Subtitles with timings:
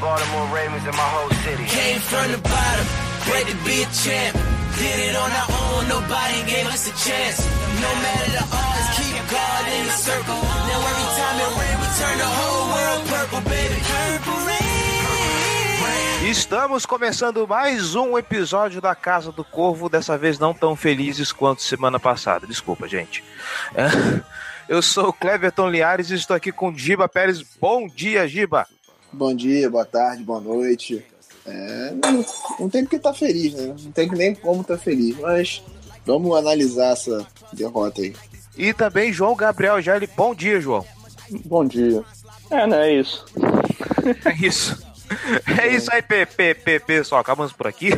[0.00, 1.64] Baltimore Ravens, and my whole city.
[1.68, 2.86] Came from the bottom,
[3.28, 4.32] bred to be a champ.
[4.80, 7.44] Did it on our own, nobody gave us a chance.
[7.84, 10.40] No matter the odds, keep God in the circle.
[10.40, 13.76] Now every time it rain, we turn the whole world purple, baby.
[13.84, 16.30] Purple rain.
[16.30, 21.60] Estamos começando mais um episódio da Casa do Corvo, dessa vez não tão felizes quanto
[21.60, 22.46] semana passada.
[22.46, 23.22] Desculpa, gente.
[23.74, 23.88] É,
[24.70, 27.42] Eu sou o Cleverton Liares e estou aqui com Giba Pérez.
[27.60, 28.68] Bom dia, Giba.
[29.12, 31.04] Bom dia, boa tarde, boa noite.
[31.46, 32.24] É, não,
[32.60, 33.74] não tem porque estar feliz, né?
[33.82, 35.62] Não tem nem como estar feliz, mas
[36.06, 38.14] vamos analisar essa derrota aí.
[38.56, 40.08] E também João Gabriel Gelli.
[40.16, 40.84] Bom dia, João.
[41.44, 42.04] Bom dia.
[42.50, 42.90] É, né?
[42.90, 43.24] É isso.
[44.24, 44.89] É isso.
[45.58, 47.20] É isso aí, PP, pessoal.
[47.20, 47.90] Acabamos por aqui.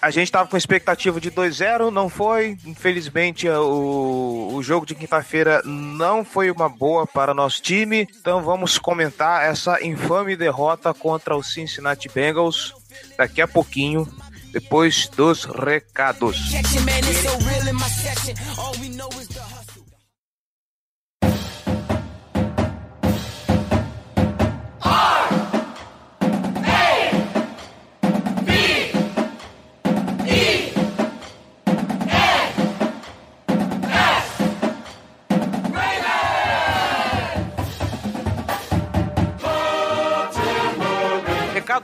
[0.00, 2.58] A gente estava com expectativa de 2-0, não foi.
[2.64, 8.06] Infelizmente, o, o jogo de quinta-feira não foi uma boa para nosso time.
[8.20, 12.74] Então vamos comentar essa infame derrota contra o Cincinnati Bengals
[13.16, 14.06] daqui a pouquinho,
[14.52, 16.52] depois dos recados.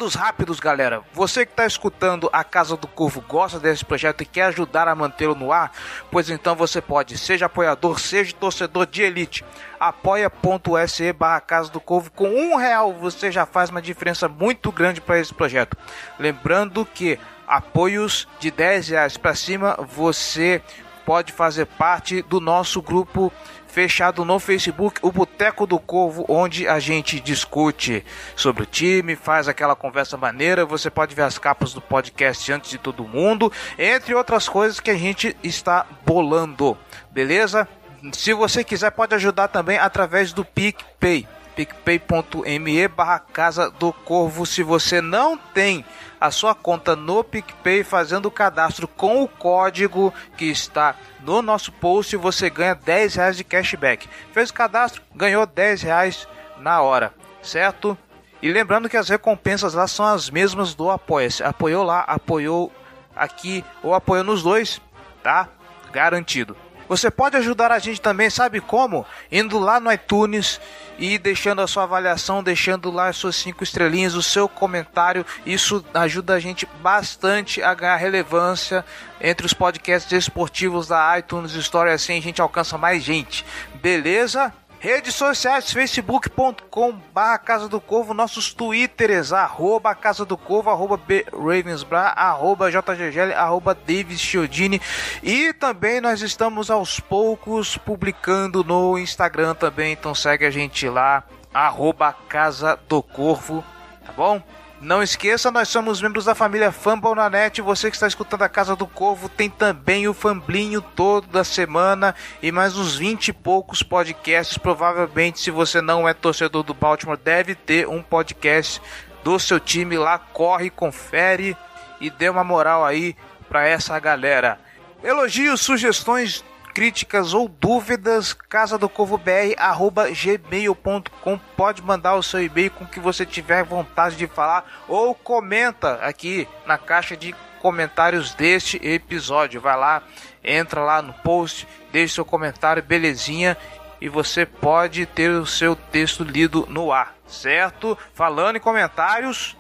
[0.03, 1.03] Recados rápidos, galera.
[1.13, 4.97] Você que está escutando a Casa do Corvo gosta desse projeto e quer ajudar a
[4.97, 5.71] mantê-lo no ar,
[6.11, 9.45] pois então você pode, seja apoiador, seja torcedor de elite.
[9.79, 12.11] apoia.se barra Casa do Corvo.
[12.11, 15.77] Com um real você já faz uma diferença muito grande para esse projeto.
[16.19, 17.17] Lembrando que
[17.47, 20.61] apoios de 10 reais para cima você
[21.07, 23.33] pode fazer parte do nosso grupo
[23.73, 28.05] fechado no Facebook, o Boteco do Corvo, onde a gente discute
[28.37, 30.67] sobre o time, faz aquela conversa maneira.
[30.67, 34.91] Você pode ver as capas do podcast antes de todo mundo, entre outras coisas que
[34.91, 36.77] a gente está bolando,
[37.11, 37.67] beleza?
[38.13, 44.47] Se você quiser, pode ajudar também através do PicPay picpay.me barra Casa do Corvo.
[44.47, 45.85] Se você não tem
[46.21, 51.73] a sua conta no PicPay fazendo o cadastro com o código que está no nosso
[51.73, 54.09] post, você ganha 10 reais de cashback.
[54.33, 57.99] Fez o cadastro, ganhou 10 reais na hora, certo?
[58.41, 61.43] E lembrando que as recompensas lá são as mesmas do Apoia-se.
[61.43, 62.73] Apoiou lá, apoiou
[63.17, 64.81] aqui ou apoiou nos dois,
[65.23, 65.49] tá?
[65.93, 66.57] Garantido.
[66.93, 69.07] Você pode ajudar a gente também, sabe como?
[69.31, 70.61] Indo lá no iTunes
[70.99, 75.25] e deixando a sua avaliação, deixando lá as suas cinco estrelinhas, o seu comentário.
[75.47, 78.85] Isso ajuda a gente bastante a ganhar relevância
[79.19, 81.89] entre os podcasts esportivos da iTunes Store.
[81.89, 83.43] Assim a gente alcança mais gente.
[83.77, 84.53] Beleza?
[84.83, 91.01] Redes sociais, facebook.com barra Casa do Corvo, nossos twitters, arroba Casa do Corvo, arroba
[91.33, 94.83] Ravensbra, arroba JGGL, arroba Davis Chiodini
[95.23, 101.23] e também nós estamos aos poucos publicando no Instagram também, então segue a gente lá,
[101.55, 103.63] arroba Casa do Corvo,
[104.05, 104.43] tá bom?
[104.83, 107.63] Não esqueça, nós somos membros da família Fumble na Net.
[107.63, 112.51] Você que está escutando a Casa do Corvo tem também o Famblinho toda semana e
[112.51, 114.59] mais uns 20 e poucos podcasts.
[114.59, 118.83] Provavelmente, se você não é torcedor do Baltimore, deve ter um podcast
[119.23, 120.19] do seu time lá.
[120.19, 121.57] Corre, confere
[122.01, 123.15] e dê uma moral aí
[123.49, 124.59] para essa galera.
[125.01, 131.39] Elogios, sugestões, críticas ou dúvidas, casa do Corvo BR, arroba gmail.com.
[131.57, 135.95] Pode mandar o seu e-mail com o que você tiver vontade de falar ou comenta
[135.97, 139.61] aqui na caixa de comentários deste episódio.
[139.61, 140.03] Vai lá,
[140.43, 143.57] entra lá no post, deixe seu comentário, belezinha,
[144.01, 147.97] e você pode ter o seu texto lido no ar, certo?
[148.13, 149.57] Falando em comentários,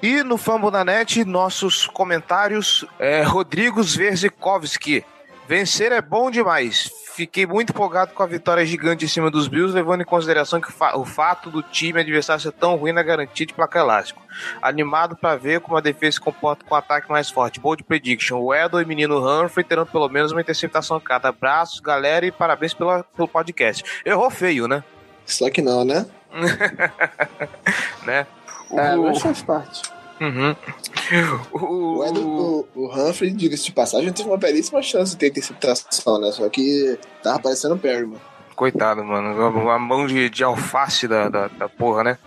[0.00, 5.04] e no Fambo da Net, nossos comentários, é, Rodrigo Zverzikovski.
[5.48, 6.90] Vencer é bom demais.
[7.14, 10.70] Fiquei muito empolgado com a vitória gigante em cima dos Bills, levando em consideração que
[10.94, 14.22] o fato do time adversário ser tão ruim na garantia de placar elástico.
[14.60, 17.58] Animado para ver como a defesa se comporta com o ataque mais forte.
[17.58, 18.38] Bold prediction.
[18.38, 21.30] O Edel e o menino Humphrey terão pelo menos uma interceptação cada.
[21.30, 23.82] Abraços, galera, e parabéns pela, pelo podcast.
[24.04, 24.84] Errou feio, né?
[25.24, 26.04] Só que não, né?
[28.04, 28.26] né?
[28.70, 29.97] É, mas faz parte.
[30.20, 30.56] Uhum.
[31.52, 36.20] O, O, o, o Humphrey, diga-se de passagem, teve uma belíssima chance de ter interceptação,
[36.20, 36.30] né?
[36.32, 38.20] Só que tava parecendo o Perry, mano.
[38.54, 39.70] Coitado, mano.
[39.70, 42.18] A mão de, de alface da, da, da porra, né?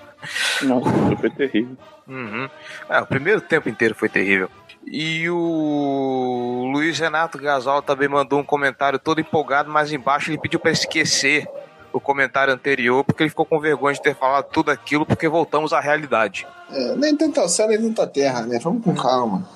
[0.61, 0.89] Nossa,
[1.19, 1.77] foi terrível.
[2.07, 2.49] Uhum.
[2.89, 4.49] É, o primeiro tempo inteiro foi terrível.
[4.85, 10.59] E o Luiz Renato Gasol também mandou um comentário todo empolgado, mas embaixo ele pediu
[10.59, 11.47] para esquecer
[11.93, 15.73] o comentário anterior, porque ele ficou com vergonha de ter falado tudo aquilo, porque voltamos
[15.73, 16.47] à realidade.
[16.71, 18.59] É, nem tanto ao céu, nem tanto à terra, né?
[18.61, 19.47] Vamos com calma.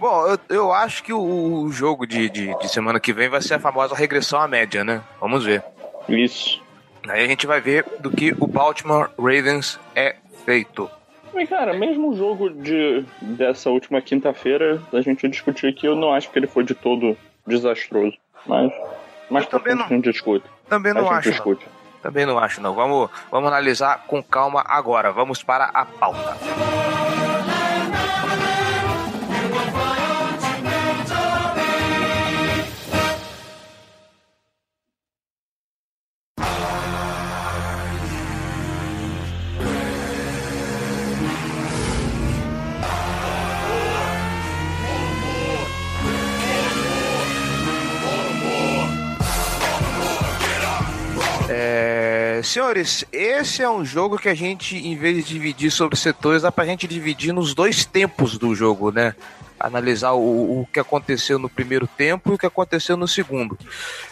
[0.00, 3.40] Bom, eu, eu acho que o, o jogo de, de, de semana que vem vai
[3.40, 5.02] ser a famosa regressão à média, né?
[5.20, 5.62] Vamos ver.
[6.08, 6.60] Isso.
[7.08, 10.88] Aí a gente vai ver do que o Baltimore Ravens é feito.
[11.34, 16.12] Mas, cara, mesmo o jogo de, dessa última quinta-feira, a gente discutiu aqui, eu não
[16.12, 18.16] acho que ele foi de todo desastroso.
[18.46, 18.72] Mas,
[19.32, 20.00] mas também não.
[20.00, 20.44] discute.
[20.68, 21.30] Também não acho.
[21.30, 21.58] Não.
[22.02, 22.74] Também não acho, não.
[22.74, 25.12] Vamos, vamos analisar com calma agora.
[25.12, 26.36] Vamos para a pauta.
[52.52, 56.52] Senhores, esse é um jogo que a gente, em vez de dividir sobre setores, dá
[56.52, 59.14] pra gente dividir nos dois tempos do jogo, né?
[59.58, 63.58] Analisar o, o que aconteceu no primeiro tempo e o que aconteceu no segundo.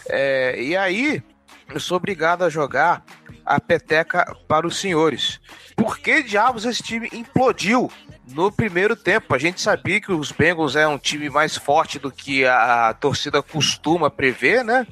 [0.09, 1.23] É, e aí,
[1.69, 3.05] eu sou obrigado a jogar
[3.45, 5.39] a peteca para os senhores.
[5.77, 7.93] Por que diabos esse time implodiu
[8.29, 9.35] no primeiro tempo?
[9.35, 13.43] A gente sabia que os Bengals é um time mais forte do que a, torcida
[13.43, 14.87] costuma prever, né?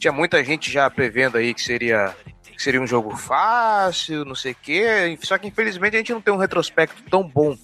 [0.00, 2.14] Tinha muita gente já prevendo aí que seria
[2.58, 5.16] que seria um jogo fácil, não sei o quê.
[5.22, 7.56] Só que infelizmente a gente não tem um retrospecto tão bom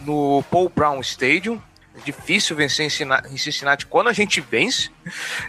[0.00, 1.62] no Paul Brown Stadium.
[1.94, 4.90] É difícil vencer em Cincinnati quando a gente vence,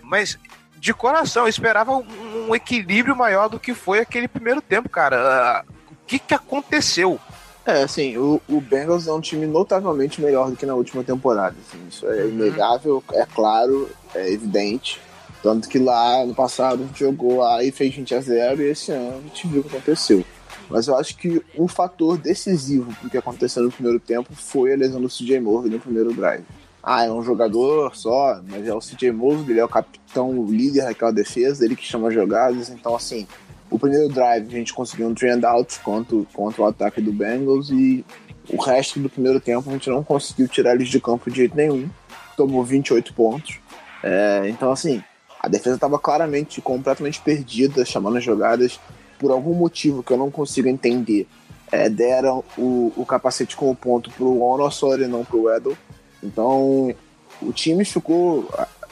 [0.03, 0.38] mas
[0.77, 5.65] de coração eu esperava um, equilíbrio maior do que foi aquele primeiro tempo, cara.
[5.89, 7.19] O que, que aconteceu?
[7.65, 11.56] É, assim, o, o Bengals é um time notavelmente melhor do que na última temporada.
[11.68, 15.01] assim, isso é inegável, é claro, é evidente.
[15.42, 19.18] Tanto que lá no passado jogou lá e fez 20 a 0 e esse ano
[19.18, 20.24] a gente viu o que aconteceu.
[20.70, 24.78] Mas eu acho que um fator decisivo pro que aconteceu no primeiro tempo foi a
[24.78, 26.46] lesão do CJ Morgan no primeiro drive.
[26.84, 30.52] Ah, é um jogador só, mas é o CJ Morgan, ele é o capitão, o
[30.52, 33.28] líder daquela defesa, ele que chama as jogadas, então assim,
[33.70, 37.70] o primeiro drive a gente conseguiu um trend out contra, contra o ataque do Bengals
[37.70, 38.06] e
[38.50, 41.56] o resto do primeiro tempo a gente não conseguiu tirar eles de campo de jeito
[41.56, 41.90] nenhum.
[42.36, 43.60] Tomou 28 pontos.
[44.04, 45.04] É, então, assim,
[45.42, 48.80] a defesa estava claramente, completamente perdida, chamando as jogadas.
[49.18, 51.28] Por algum motivo que eu não consigo entender,
[51.72, 55.76] é, deram o, o capacete como ponto pro Onosori e não pro Weddle.
[56.24, 56.94] Então,
[57.42, 58.48] o time ficou,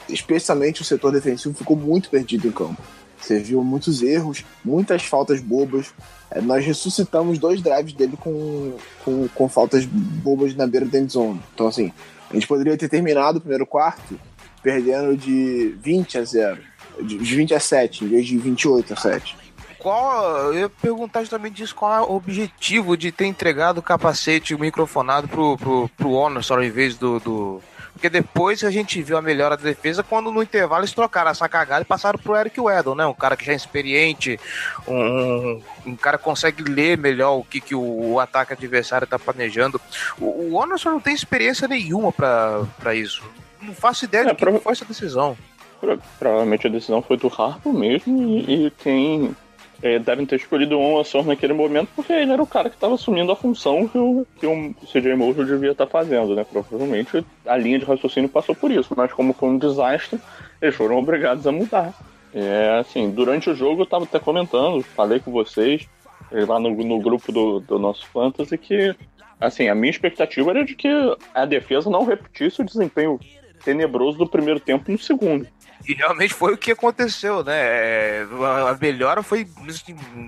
[0.08, 2.82] especialmente o setor defensivo, ficou muito perdido em campo.
[3.20, 5.94] Você viu muitos erros, muitas faltas bobas.
[6.32, 8.72] É, nós ressuscitamos dois drives dele com,
[9.04, 11.40] com, com faltas bobas na beira da end zone.
[11.54, 11.92] Então, assim,
[12.28, 14.18] a gente poderia ter terminado o primeiro quarto
[14.62, 16.60] perdendo de 20 a 0,
[17.02, 19.40] de de 20 a 7, em vez de 28 a 7.
[19.80, 24.54] Qual, eu ia perguntar justamente isso, qual é o objetivo de ter entregado o capacete,
[24.54, 27.62] microfonado pro, pro, pro Honor só em vez do, do...
[27.94, 31.48] Porque depois a gente viu a melhora da defesa quando no intervalo eles trocaram essa
[31.48, 33.06] cagada e passaram pro Eric Weddle, né?
[33.06, 34.38] Um cara que já é experiente,
[34.86, 39.18] um, um, cara que consegue ler melhor o que, que o, o ataque adversário tá
[39.18, 39.80] planejando.
[40.18, 43.22] O, o só não tem experiência nenhuma pra isso.
[43.70, 45.36] Não faço ideia É, de quem prova- foi essa decisão.
[45.80, 49.34] Pro- Provavelmente a decisão foi do Harpo mesmo e, e quem
[49.82, 52.94] é, devem ter escolhido o Owassor naquele momento porque ele era o cara que estava
[52.94, 56.44] assumindo a função que o, que o CJ Mojo devia estar fazendo, né?
[56.44, 60.20] Provavelmente a linha de raciocínio passou por isso, mas como foi um desastre,
[60.60, 61.94] eles foram obrigados a mudar.
[62.34, 65.88] É assim, durante o jogo eu estava até comentando, falei com vocês
[66.30, 68.94] eh, lá no, no grupo do, do nosso Fantasy que
[69.40, 70.86] assim, a minha expectativa era de que
[71.34, 73.18] a defesa não repetisse o desempenho
[73.64, 75.46] tenebroso do primeiro tempo no segundo.
[75.88, 77.56] E realmente foi o que aconteceu, né?
[77.56, 78.26] É,
[78.68, 79.46] A melhora foi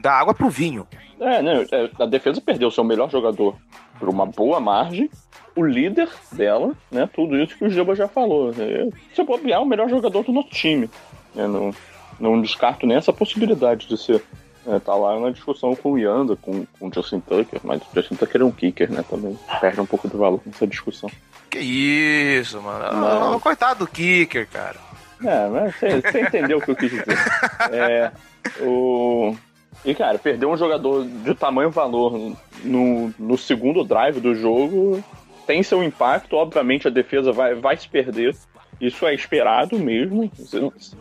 [0.00, 0.86] da água pro vinho.
[1.20, 1.66] É, né?
[1.70, 3.56] é, A defesa perdeu seu melhor jogador
[3.98, 5.10] por uma boa margem.
[5.54, 7.08] O líder dela, né?
[7.12, 8.50] Tudo isso que o Giba já falou.
[8.50, 10.88] É, se eu bobear, é o melhor jogador do nosso time.
[11.36, 11.74] Eu não,
[12.18, 14.22] não descarto nem essa possibilidade de ser.
[14.66, 17.86] É, tá lá na discussão com o Yanda, com, com o Justin Tucker, mas o
[17.94, 19.04] Justin Tucker é um kicker, né?
[19.08, 21.10] Também perde um pouco de valor nessa discussão.
[21.52, 22.98] Que isso, mano.
[22.98, 23.38] Não.
[23.38, 24.76] Coitado do kicker, cara.
[25.22, 27.04] É, mas você, você entendeu o que eu quis dizer.
[27.70, 28.10] É,
[28.60, 29.36] o...
[29.84, 35.04] E, cara, perder um jogador de tamanho valor no, no segundo drive do jogo
[35.46, 36.36] tem seu impacto.
[36.36, 38.34] Obviamente, a defesa vai, vai se perder.
[38.80, 40.30] Isso é esperado mesmo.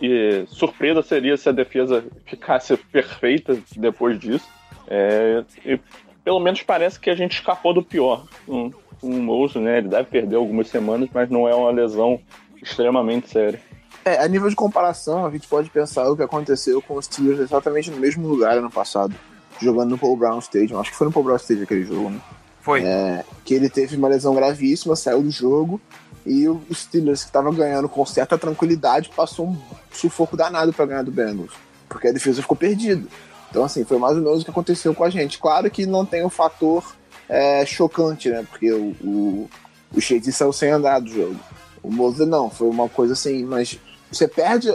[0.01, 4.47] E surpresa seria se a defesa ficasse perfeita depois disso.
[4.87, 5.79] É, e
[6.23, 8.25] pelo menos parece que a gente escapou do pior.
[8.47, 8.71] Um,
[9.03, 9.79] um Mouso, né?
[9.79, 12.19] Ele deve perder algumas semanas, mas não é uma lesão
[12.61, 13.59] extremamente séria.
[14.03, 17.39] É, a nível de comparação, a gente pode pensar o que aconteceu com os Steelers
[17.39, 19.13] exatamente no mesmo lugar ano passado,
[19.61, 20.79] jogando no Paul Brown Stadium.
[20.79, 22.19] Acho que foi no Paul Brown Stadium aquele jogo, né?
[22.61, 22.83] Foi.
[22.83, 25.79] É, que ele teve uma lesão gravíssima, saiu do jogo,
[26.25, 29.57] e o Steelers, que estava ganhando com certa tranquilidade, passou um
[29.91, 31.53] sufoco danado para ganhar do Bengals,
[31.89, 33.07] porque a defesa ficou perdida.
[33.49, 35.37] Então, assim, foi mais ou menos o que aconteceu com a gente.
[35.37, 36.95] Claro que não tem o um fator
[37.31, 38.45] é, chocante, né?
[38.49, 39.49] Porque o, o,
[39.95, 41.39] o Shady saiu sem andar do jogo.
[41.81, 43.79] O Moser não, foi uma coisa assim, mas
[44.11, 44.69] você perde,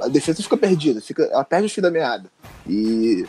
[0.00, 2.30] a defesa fica perdida, fica, ela perde o fio da meada.
[2.66, 3.26] E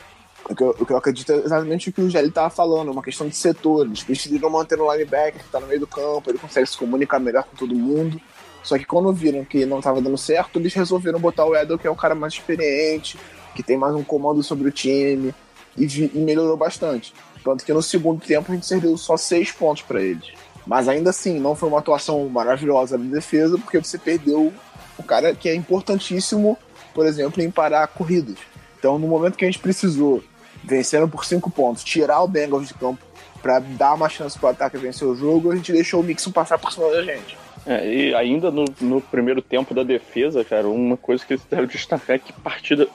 [0.49, 2.91] o que, eu, o que eu acredito é exatamente o que o Gelli estava falando,
[2.91, 3.85] uma questão de setor.
[3.85, 7.19] Eles preferiram manter o linebacker que está no meio do campo, ele consegue se comunicar
[7.19, 8.19] melhor com todo mundo.
[8.63, 11.85] Só que quando viram que não estava dando certo, eles resolveram botar o Edel, que
[11.85, 13.19] é o cara mais experiente,
[13.53, 15.35] que tem mais um comando sobre o time,
[15.77, 17.13] e, e melhorou bastante.
[17.45, 20.33] Tanto que no segundo tempo a gente serviu só seis pontos para eles.
[20.65, 24.51] Mas ainda assim, não foi uma atuação maravilhosa na defesa, porque você perdeu
[24.97, 26.57] o cara que é importantíssimo,
[26.91, 28.37] por exemplo, em parar corridas.
[28.79, 30.23] Então, no momento que a gente precisou,
[30.63, 33.05] vencendo por cinco pontos, tirar o Bengals de campo
[33.43, 36.31] para dar uma chance para o ataque vencer o jogo, a gente deixou o Mixon
[36.31, 37.37] passar por cima da gente.
[37.67, 41.67] É, e ainda no, no, primeiro tempo da defesa, cara, uma coisa que eu deve
[41.67, 42.87] destacar é que partida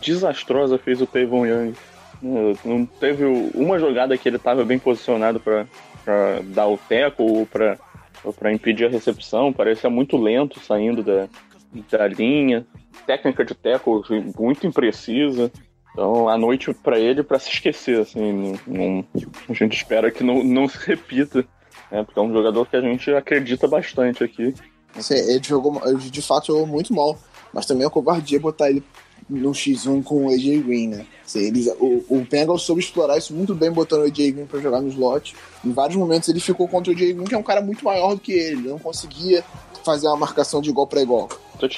[0.00, 1.74] desastrosa fez o Tavon Young.
[2.22, 3.24] Não teve
[3.54, 5.66] uma jogada que ele estava bem posicionado para
[6.44, 7.44] dar o teco ou
[8.32, 11.28] para impedir a recepção, parecia muito lento saindo da,
[11.90, 12.64] da linha.
[13.06, 14.04] Técnica de teco
[14.38, 15.50] muito imprecisa.
[15.92, 19.04] Então, a noite para ele para se esquecer, assim, não,
[19.48, 21.44] a gente espera que não, não se repita,
[21.90, 22.02] né?
[22.02, 24.54] Porque é um jogador que a gente acredita bastante aqui.
[25.10, 27.18] Ele jogou, de fato jogou muito mal,
[27.52, 28.82] mas também é covardia botar ele
[29.40, 31.06] no X1 com o AJ Green, né?
[31.34, 34.80] Eles, o, o Bengals soube explorar isso muito bem, botando o AJ Green pra jogar
[34.80, 35.34] no slot.
[35.64, 38.14] Em vários momentos ele ficou contra o AJ Green, que é um cara muito maior
[38.14, 38.60] do que ele.
[38.60, 39.44] Ele não conseguia
[39.84, 41.28] fazer uma marcação de igual para igual.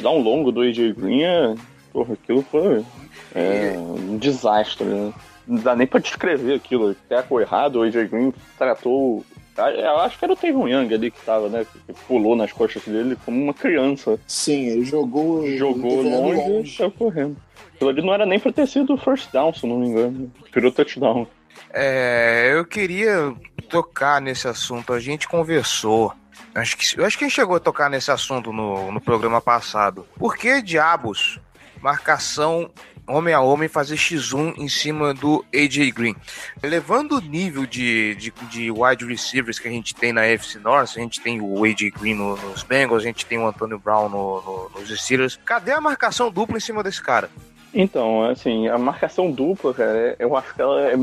[0.02, 1.54] dar um longo do AJ Green é.
[1.92, 2.84] Porra, aquilo foi
[3.34, 5.12] é, um desastre, né?
[5.46, 6.94] Não dá nem pra descrever aquilo.
[7.08, 9.24] Teco errado, o AJ Green tratou
[9.56, 11.66] eu acho que era o Tavon Young ali que tava, né?
[11.86, 14.18] Que pulou nas costas dele como uma criança.
[14.26, 15.46] Sim, ele jogou.
[15.56, 17.36] Jogou longe, longe e saiu correndo.
[17.74, 20.32] Aquilo ali não era nem pra ter sido first down, se não me engano.
[20.52, 21.26] Virou touchdown.
[21.72, 23.34] É, eu queria
[23.68, 24.92] tocar nesse assunto.
[24.92, 26.12] A gente conversou.
[26.54, 29.40] Acho que, eu acho que a gente chegou a tocar nesse assunto no, no programa
[29.40, 30.06] passado.
[30.16, 31.40] Por que diabos
[31.80, 32.70] marcação
[33.06, 36.16] homem a homem fazer X1 em cima do AJ Green.
[36.62, 40.90] Levando o nível de, de, de, wide receivers que a gente tem na FC North,
[40.96, 44.08] a gente tem o AJ Green no, nos Bengals, a gente tem o Antonio Brown
[44.08, 45.38] no, no, nos Steelers.
[45.44, 47.30] Cadê a marcação dupla em cima desse cara?
[47.72, 50.94] Então, assim, a marcação dupla, cara, eu acho que ela é,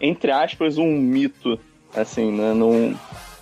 [0.00, 1.58] entre aspas, um mito.
[1.94, 2.54] Assim, né?
[2.54, 2.96] Não,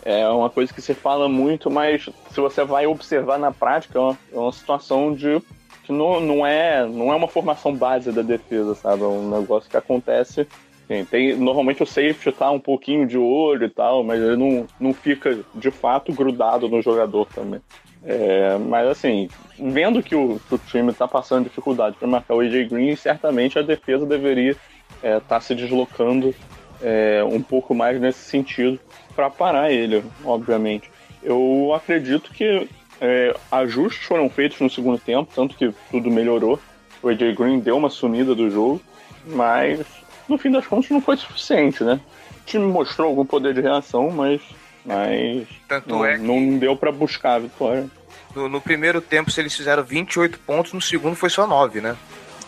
[0.04, 4.00] é uma coisa que se fala muito, mas se você vai observar na prática, é
[4.00, 5.42] uma, é uma situação de
[5.88, 9.02] que não, não, é, não é uma formação base da defesa, sabe?
[9.02, 10.46] É um negócio que acontece.
[10.84, 14.66] Assim, tem, normalmente o safety tá um pouquinho de olho e tal, mas ele não,
[14.78, 17.60] não fica de fato grudado no jogador também.
[18.04, 19.28] É, mas assim,
[19.58, 23.58] vendo que o, que o time está passando dificuldade para marcar o AJ Green, certamente
[23.58, 26.34] a defesa deveria estar é, tá se deslocando
[26.82, 28.78] é, um pouco mais nesse sentido
[29.16, 30.90] para parar ele, obviamente.
[31.22, 32.68] Eu acredito que
[33.00, 36.60] é, ajustes foram feitos no segundo tempo, tanto que tudo melhorou.
[37.02, 38.80] O AJ Green deu uma sumida do jogo,
[39.24, 39.86] mas
[40.28, 42.00] no fim das contas não foi suficiente, né?
[42.42, 44.40] O time mostrou algum poder de reação, mas,
[44.84, 46.22] mas Tanto não, é que...
[46.22, 47.88] não deu para buscar a vitória.
[48.34, 51.96] No, no, primeiro tempo, se eles fizeram 28 pontos, no segundo foi só 9, né?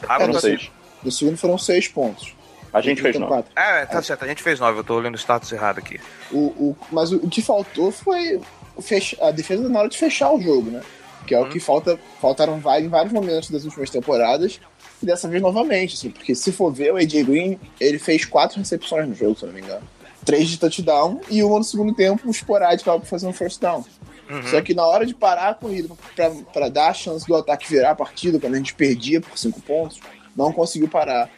[0.08, 0.32] Ah, é, no,
[1.04, 2.34] no segundo foram 6 pontos.
[2.72, 3.44] A gente fez 9.
[3.56, 4.02] É, tá é.
[4.02, 6.00] certo, a gente fez 9, eu tô olhando o status errado aqui.
[6.30, 8.40] O, o, mas o, o que faltou foi
[9.20, 10.82] a defesa na hora de fechar o jogo, né?
[11.26, 11.48] Que é o uhum.
[11.50, 14.60] que falta, faltaram em vários momentos das últimas temporadas.
[15.02, 18.58] E dessa vez novamente, assim, porque se for ver, o AJ Green, ele fez quatro
[18.58, 19.86] recepções no jogo, se não me engano.
[20.24, 23.84] Três de touchdown e uma no segundo tempo esporádica para fazer um first down.
[24.28, 24.42] Uhum.
[24.46, 25.94] Só que na hora de parar a corrida
[26.52, 29.60] para dar a chance do ataque virar a partida, quando a gente perdia por cinco
[29.60, 29.98] pontos,
[30.36, 31.30] não conseguiu parar.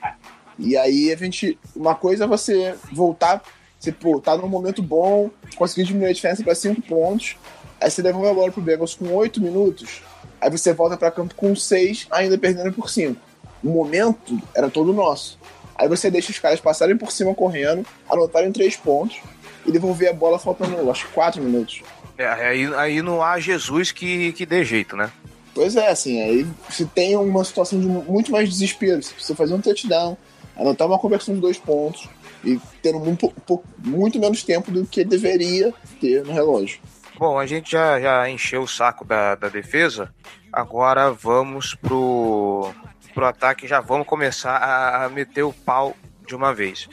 [0.58, 1.58] E aí a gente.
[1.75, 3.42] Uma coisa é você voltar
[3.82, 7.34] você, pô, tá num momento bom, conseguiu diminuir a diferença para 5 pontos.
[7.80, 10.02] Aí você devolve a bola pro Bengals com 8 minutos.
[10.40, 13.20] Aí você volta para campo com 6, ainda perdendo por 5.
[13.60, 15.36] O momento era todo nosso.
[15.74, 19.20] Aí você deixa os caras passarem por cima correndo, anotarem três pontos
[19.66, 21.82] e devolver a bola faltando, acho que quatro minutos.
[22.16, 25.10] É, aí, aí não há Jesus que, que dê jeito, né?
[25.52, 29.54] Pois é, assim, aí se tem uma situação de muito mais desespero, você precisa fazer
[29.54, 30.16] um touchdown,
[30.56, 32.08] anotar uma conversão de dois pontos
[32.44, 33.32] e ter muito,
[33.78, 36.80] muito menos tempo do que deveria ter no relógio.
[37.18, 40.12] Bom, a gente já, já encheu o saco da, da defesa,
[40.52, 42.72] agora vamos pro,
[43.14, 45.94] pro ataque, já vamos começar a, a meter o pau
[46.26, 46.88] de uma vez.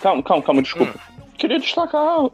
[0.00, 0.98] Calma, calma, calma, desculpa.
[0.98, 1.22] Hum.
[1.36, 2.30] Queria destacar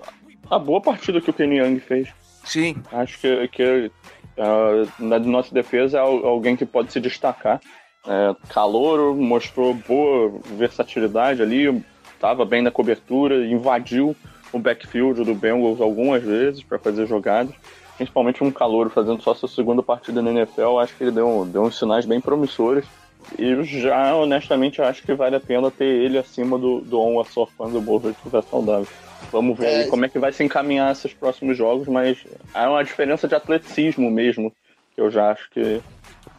[0.50, 2.08] a boa partida que o Kenny Young fez.
[2.44, 2.76] Sim.
[2.92, 3.90] Acho que, que
[4.36, 7.60] uh, na nossa defesa é alguém que pode se destacar.
[8.04, 11.84] É, calouro, mostrou boa versatilidade ali,
[12.22, 14.14] estava bem na cobertura, invadiu
[14.52, 17.52] o backfield do Bengals algumas vezes para fazer jogadas.
[17.96, 21.64] Principalmente um calouro fazendo só sua segunda partida na NFL, acho que ele deu, deu
[21.64, 22.84] uns sinais bem promissores.
[23.36, 27.26] E já, honestamente, acho que vale a pena ter ele acima do, do Onwa
[27.56, 28.88] quando o Burrow estiver saudável.
[29.32, 29.86] Vamos ver é.
[29.86, 32.24] como é que vai se encaminhar esses próximos jogos, mas
[32.54, 34.52] há uma diferença de atleticismo mesmo,
[34.94, 35.80] que eu já acho que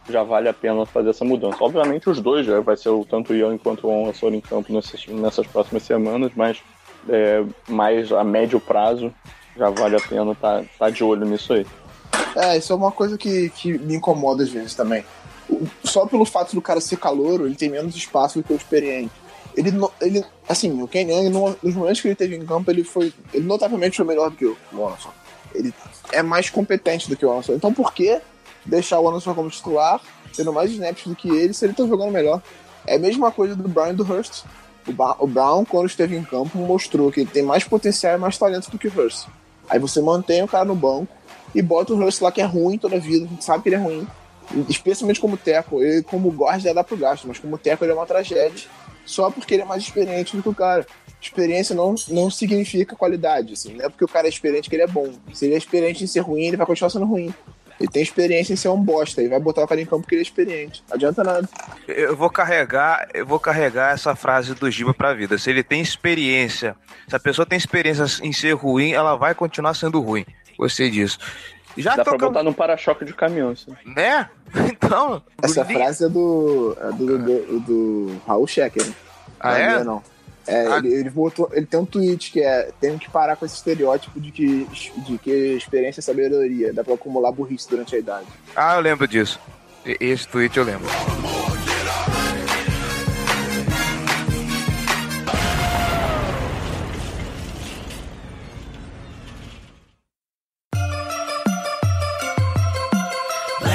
[0.10, 1.58] já vale a pena fazer essa mudança.
[1.60, 4.72] Obviamente os dois, já vai ser o, tanto o Ian quanto o Onwa em campo
[4.74, 6.62] nessas, nessas próximas semanas, mas
[7.10, 9.14] é, mais a médio prazo
[9.56, 11.66] já vale a pena estar tá, tá de olho nisso aí.
[12.36, 15.04] É, isso é uma coisa que, que me incomoda às vezes também.
[15.84, 19.24] Só pelo fato do cara ser calouro, ele tem menos espaço do que o experiente
[19.56, 19.72] ele,
[20.02, 23.46] ele assim, o Ken Young, nos momentos que ele teve em campo, ele foi, ele
[23.46, 25.12] notavelmente foi melhor do que o Anderson.
[25.54, 25.74] Ele
[26.12, 27.54] é mais competente do que o Anderson.
[27.54, 28.20] Então por que
[28.66, 30.02] deixar o Anderson como titular,
[30.36, 32.42] tendo mais snaps do que ele, se ele tá jogando melhor?
[32.86, 34.44] É a mesma coisa do Brown e do Hurst.
[34.88, 38.38] O, o Brown, quando esteve em campo, mostrou que ele tem mais potencial e mais
[38.38, 39.28] talento do que o Hurst.
[39.70, 41.08] Aí você mantém o cara no banco
[41.56, 43.70] e bota o Hurst lá que é ruim toda a vida, a gente sabe que
[43.70, 44.08] ele é ruim.
[44.68, 45.82] Especialmente como teco.
[45.82, 48.68] Ele, como guarda, já dá pro gasto, mas como teco ele é uma tragédia
[49.06, 50.86] só porque ele é mais experiente do que o cara.
[51.22, 53.76] Experiência não, não significa qualidade, assim.
[53.76, 55.10] Não é porque o cara é experiente que ele é bom.
[55.34, 57.34] Se ele é experiente em ser ruim, ele vai continuar sendo ruim.
[57.80, 60.16] Ele tem experiência em ser um bosta e vai botar o cara em campo porque
[60.16, 60.84] ele é experiente.
[60.88, 61.50] Não adianta nada.
[61.88, 65.38] Eu vou carregar, eu vou carregar essa frase do Giba pra vida.
[65.38, 66.76] Se ele tem experiência,
[67.08, 70.26] se a pessoa tem experiência em ser ruim, ela vai continuar sendo ruim.
[70.58, 71.18] Gostei disso.
[71.76, 73.72] Já Dá pra botar num para-choque de caminhão, assim.
[73.86, 74.30] Né?
[74.70, 75.24] Então.
[75.42, 78.86] Essa frase é do, é do, do, do, Raul Schecker.
[78.86, 78.94] Né?
[79.40, 79.64] Ah, é?
[79.64, 79.84] é?
[79.84, 80.04] Não.
[80.46, 80.78] É, ah.
[80.78, 84.20] ele, ele, botou, ele tem um tweet que é: tem que parar com esse estereótipo
[84.20, 84.68] de que,
[85.06, 86.74] de que experiência é sabedoria.
[86.74, 88.28] Dá pra acumular burrice durante a idade.
[88.56, 89.40] Ah, eu lembro disso.
[89.86, 90.90] Esse tweet eu lembro.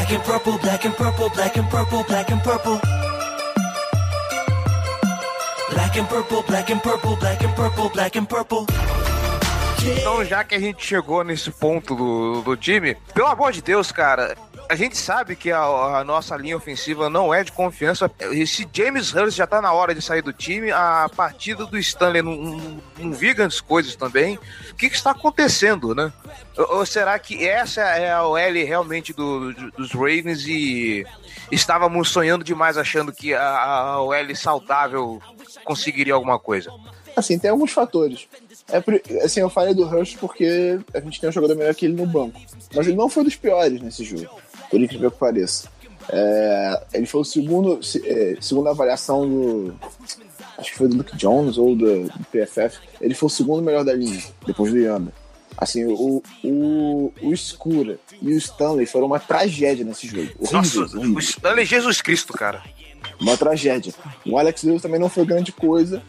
[0.09, 3.08] black and purple, black and purple, black and purple, black and purple.
[5.89, 8.67] Black and purple, black and purple, black and purple, black and purple.
[9.83, 13.91] Então, já que a gente chegou nesse ponto do, do time, pelo amor de Deus,
[13.91, 14.37] cara,
[14.69, 18.11] a gente sabe que a, a, nossa linha ofensiva não é de confiança.
[18.33, 20.71] Esse James Hurst já tá na hora de sair do time.
[20.71, 24.39] A partida do Stanley não, não, não vi grandes coisas também.
[24.71, 26.13] O que, que está acontecendo, né?
[26.57, 31.07] Ou, ou, será que essa é a OL realmente do, dos Ravens e
[31.51, 35.23] estávamos sonhando demais achando que a, a OL saudável
[35.65, 36.71] conseguiria alguma coisa?
[37.17, 38.29] Assim, tem alguns fatores.
[38.71, 41.95] É, assim, eu falei do Hurst porque a gente tem um jogador melhor que ele
[41.95, 42.39] no banco.
[42.75, 44.29] Mas ele não foi dos piores nesse jogo
[44.71, 45.69] por incrível que pareça.
[46.11, 49.75] É, ele foi o segundo, é, segunda avaliação do.
[50.57, 52.79] Acho que foi do Luke Jones ou do, do, PFF.
[53.01, 55.13] Ele foi o segundo melhor da linha, depois do Yanda.
[55.57, 60.31] Assim, o, o, o Escura e o Stanley foram uma tragédia nesse jogo.
[60.39, 61.17] Horrível, Nossa, horrível.
[61.17, 62.63] o Stanley é Jesus Cristo, cara.
[63.21, 63.93] Uma tragédia.
[64.25, 66.03] O Alex Lewis também não foi grande coisa.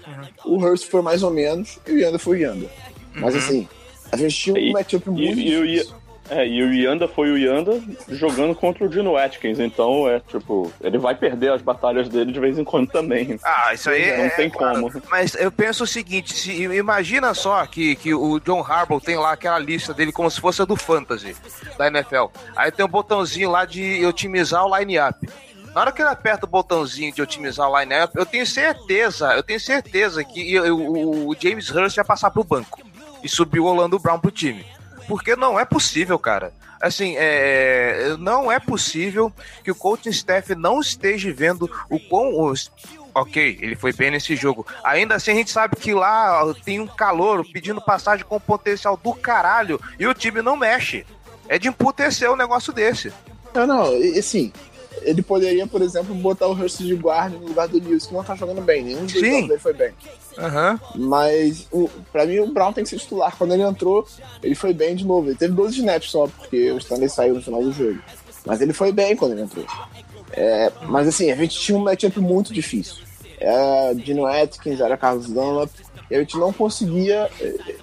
[0.45, 0.55] Uhum.
[0.55, 1.79] O Hurst foi mais ou menos.
[1.87, 2.69] E o Yanda foi o Yanda.
[3.15, 3.39] Mas uhum.
[3.39, 3.67] assim,
[4.11, 5.39] a gente tinha um matchup muito.
[5.39, 5.87] E, e,
[6.29, 10.71] é, e o Yanda foi o Yanda jogando contra o Dino Atkins, então é tipo,
[10.81, 13.39] ele vai perder as batalhas dele de vez em quando também.
[13.43, 14.91] Ah, isso aí Não é, tem como.
[15.09, 19.31] Mas eu penso o seguinte: se, imagina só que, que o John Harbaugh tem lá
[19.33, 21.35] aquela lista dele como se fosse a do Fantasy
[21.77, 22.25] da NFL.
[22.55, 25.27] Aí tem um botãozinho lá de otimizar o line-up.
[25.73, 29.43] Na hora que ele aperta o botãozinho de otimizar o line-up, eu tenho certeza, eu
[29.43, 32.81] tenho certeza que o, o James Hurst vai passar pro banco
[33.23, 34.65] e subir o Orlando Brown pro time.
[35.09, 36.53] Porque não é possível, cara.
[36.79, 42.39] Assim, é, não é possível que o coaching staff não esteja vendo o quão.
[42.39, 42.71] Os,
[43.13, 44.67] ok, ele foi bem nesse jogo.
[44.83, 49.11] Ainda assim, a gente sabe que lá tem um calor pedindo passagem com potencial do
[49.15, 51.03] caralho e o time não mexe.
[51.47, 53.11] É de emputecer um negócio desse.
[53.51, 53.83] Não, não,
[54.15, 54.53] assim,
[55.01, 58.23] ele poderia, por exemplo, botar o Hurst de guarda no lugar do Lewis, que não
[58.23, 58.83] tá jogando bem.
[58.83, 59.91] Nenhum dos dois dele foi bem.
[60.37, 60.79] Aham.
[60.95, 63.35] Mas, o, pra mim, o Brown tem que ser titular.
[63.37, 64.07] Quando ele entrou,
[64.41, 65.29] ele foi bem de novo.
[65.29, 67.99] Ele teve 12 snaps só, porque o Stanley saiu no final do jogo.
[68.45, 69.65] Mas ele foi bem quando ele entrou.
[70.31, 73.03] É, mas, assim, a gente tinha um matchup muito difícil.
[73.39, 75.71] Era Dino Atkins, era Carlos Dunlap,
[76.09, 77.29] e a gente não conseguia...
[77.39, 77.75] é,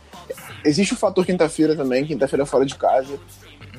[0.64, 3.20] Existe o fator quinta-feira também, quinta-feira fora de casa,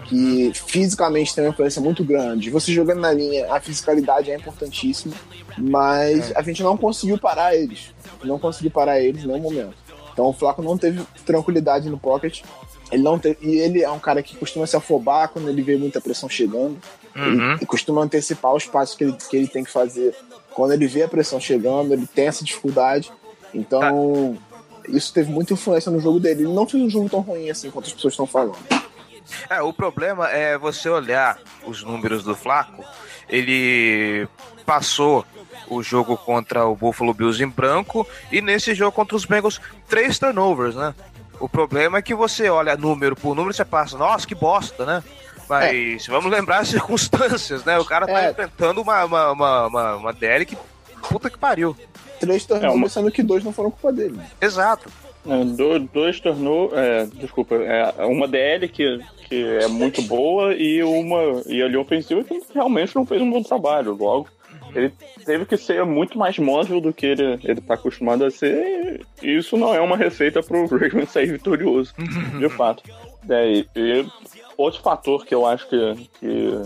[0.08, 2.50] que fisicamente tem uma influência muito grande.
[2.50, 5.14] Você jogando na linha, a fisicalidade é importantíssima,
[5.58, 7.94] mas a gente não conseguiu parar eles.
[8.24, 9.76] Não conseguiu parar eles em nenhum momento.
[10.14, 12.42] Então o Flaco não teve tranquilidade no pocket.
[12.92, 15.76] Ele não teve, e ele é um cara que costuma se afobar quando ele vê
[15.76, 16.78] muita pressão chegando.
[17.16, 17.54] Uhum.
[17.54, 20.16] Ele costuma antecipar os passos que ele, que ele tem que fazer.
[20.54, 23.12] Quando ele vê a pressão chegando, ele tem essa dificuldade.
[23.54, 24.38] Então,
[24.88, 26.44] isso teve muita influência no jogo dele.
[26.44, 28.58] Ele não fez um jogo tão ruim assim quanto as pessoas estão falando.
[29.50, 32.84] É, o problema é você olhar os números do Flaco.
[33.28, 34.28] Ele
[34.66, 35.26] passou
[35.68, 40.18] o jogo contra o Buffalo Bills em branco e nesse jogo contra os Bengals, três
[40.18, 40.94] turnovers, né?
[41.40, 44.86] O problema é que você olha número por número e você passa, nossa, que bosta,
[44.86, 45.04] né?
[45.48, 47.78] Mas vamos lembrar as circunstâncias, né?
[47.80, 48.32] O cara tá É.
[48.32, 50.58] enfrentando uma, uma, uma, uma, uma DL que
[51.10, 51.76] puta que pariu.
[52.20, 54.20] Três turnovers, É, uma- sendo que dois não foram culpa dele.
[54.42, 54.90] Exato.
[55.56, 56.72] Do- dois tornou.
[56.74, 61.42] É, desculpa, é, uma DL que, que é muito boa e uma.
[61.48, 63.94] E a linha ofensiva que realmente não fez um bom trabalho.
[63.94, 64.28] Logo,
[64.76, 64.92] ele
[65.26, 69.02] teve que ser muito mais móvel do que ele, ele tá acostumado a ser.
[69.22, 71.94] E isso não é uma receita pro Ravens sair vitorioso,
[72.40, 72.84] de fato.
[73.30, 74.06] É, e
[74.58, 76.62] outro fator que eu acho que, que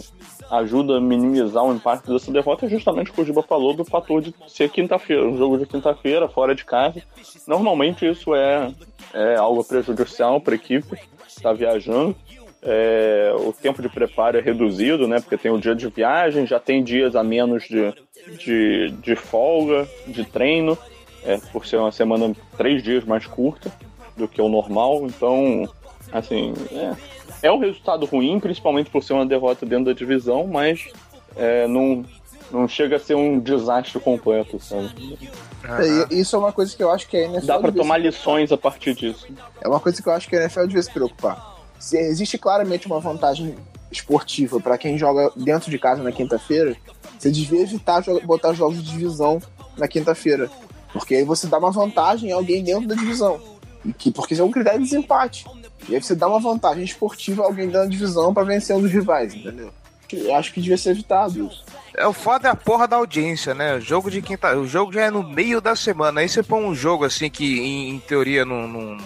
[0.50, 3.86] ajuda a minimizar o impacto dessa derrota é justamente o que o Giba falou do
[3.86, 7.02] fator de ser quinta-feira, um jogo de quinta-feira, fora de casa.
[7.48, 8.74] Normalmente isso é,
[9.14, 12.16] é algo prejudicial para a equipe que está viajando.
[12.64, 15.20] É, o tempo de preparo é reduzido, né?
[15.20, 17.94] Porque tem o dia de viagem, já tem dias a menos de,
[18.38, 20.78] de, de folga, de treino,
[21.26, 23.72] é, por ser uma semana três dias mais curta
[24.16, 25.08] do que o normal.
[25.08, 25.68] Então,
[26.12, 26.96] assim, é,
[27.42, 30.88] é um resultado ruim, principalmente por ser uma derrota dentro da divisão, mas
[31.36, 32.06] é, não,
[32.52, 35.18] não chega a ser um desastre completo, sabe?
[35.64, 37.98] É, isso é uma coisa que eu acho que a NFL Dá pra devia tomar
[37.98, 39.28] lições a partir disso.
[39.62, 41.58] É uma coisa que eu acho que a NFL devia se preocupar.
[41.80, 43.56] Se existe claramente uma vantagem
[43.92, 46.76] esportiva para quem joga dentro de casa na quinta-feira,
[47.18, 49.42] você devia evitar botar jogos de divisão
[49.78, 50.50] na quinta-feira.
[50.94, 53.40] Porque aí você dá uma vantagem a alguém dentro da divisão.
[53.84, 55.46] E que, porque isso é um critério de desempate.
[55.92, 58.82] E aí você dá uma vantagem esportiva a alguém dentro da divisão para vencer um
[58.82, 59.72] dos rivais, entendeu?
[60.14, 61.64] Eu acho que devia ser evitado isso.
[61.96, 63.76] É o foda é a porra da audiência, né?
[63.76, 66.22] O jogo de quinta, o jogo já é no meio da semana.
[66.22, 68.98] Aí você põe um jogo assim que em, em teoria não, não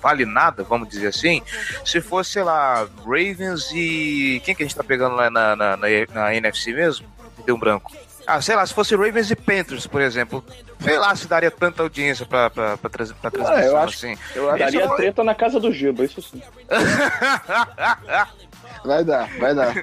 [0.00, 1.42] vale nada, vamos dizer assim.
[1.84, 5.76] Se fosse, sei lá, Ravens e quem que a gente tá pegando lá na, na,
[5.76, 7.06] na, na NFC mesmo?
[7.38, 7.92] Me Deu um branco.
[8.26, 10.44] Ah, sei lá, se fosse Ravens e Panthers, por exemplo.
[10.80, 14.18] Sei lá se daria tanta audiência pra, pra, pra, trans- pra transmissão eu acho- assim.
[14.34, 16.40] Eu acho Daria é treta na casa do Giba, isso sim.
[18.84, 19.74] Vai dar, vai dar.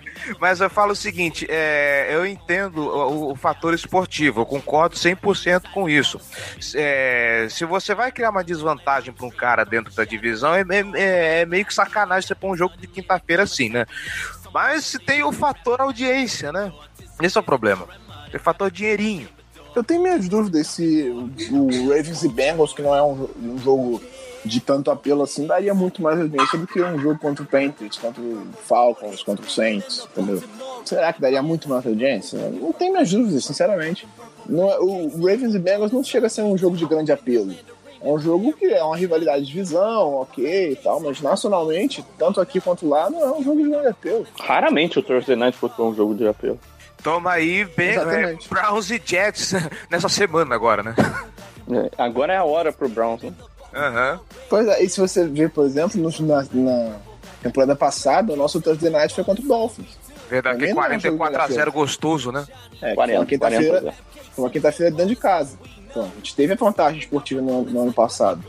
[0.41, 5.71] Mas eu falo o seguinte, é, eu entendo o, o fator esportivo, eu concordo 100%
[5.73, 6.19] com isso.
[6.75, 11.41] É, se você vai criar uma desvantagem para um cara dentro da divisão, é, é-
[11.41, 13.85] é meio que sacanagem você pôr um jogo de quinta-feira assim, né?
[14.53, 16.69] Mas tem o fator audiência, né?
[17.21, 17.87] Esse é o problema.
[18.33, 19.27] O fator dinheirinho.
[19.75, 21.09] Eu tenho minhas dúvidas se
[21.51, 24.01] o Ravens e Bengals, que não é um, um jogo
[24.43, 27.97] de tanto apelo assim, daria muito mais audiência do que um jogo contra o Panthers,
[27.97, 30.41] contra o Falcons, contra o Saints, entendeu?
[30.85, 32.39] Será que daria muito mais audiência?
[32.49, 34.07] Não tenho minhas dúvidas, sinceramente.
[34.47, 37.53] Não é- o Ravens e Bengals não chega a ser um jogo de grande apelo.
[38.01, 42.39] É um jogo que é uma rivalidade de divisão, ok e tal, mas nacionalmente, tanto
[42.39, 44.25] aqui quanto lá, não é um jogo de grande apelo.
[44.39, 46.57] Raramente o Thursday Night Football é um jogo de apelo.
[47.03, 48.37] Toma aí, bem, é.
[48.49, 49.53] Browns e Jets
[49.89, 50.95] nessa semana agora, né?
[51.71, 53.33] É, agora é a hora pro Browns, né?
[53.73, 54.19] Aham.
[54.49, 56.95] Pois é, e se você ver, por exemplo, no- na, na
[57.43, 59.97] temporada passada, o nosso Thursday Night foi contra o Dolphins.
[60.29, 62.45] Verdade, que é de 44 a 0 grande gostoso, né?
[62.81, 63.97] É, 40, foi uma quinta-feira 40.
[64.33, 65.57] foi uma quinta-feira dentro de casa.
[65.89, 68.43] Então, a gente teve a vantagem esportiva no, no ano passado.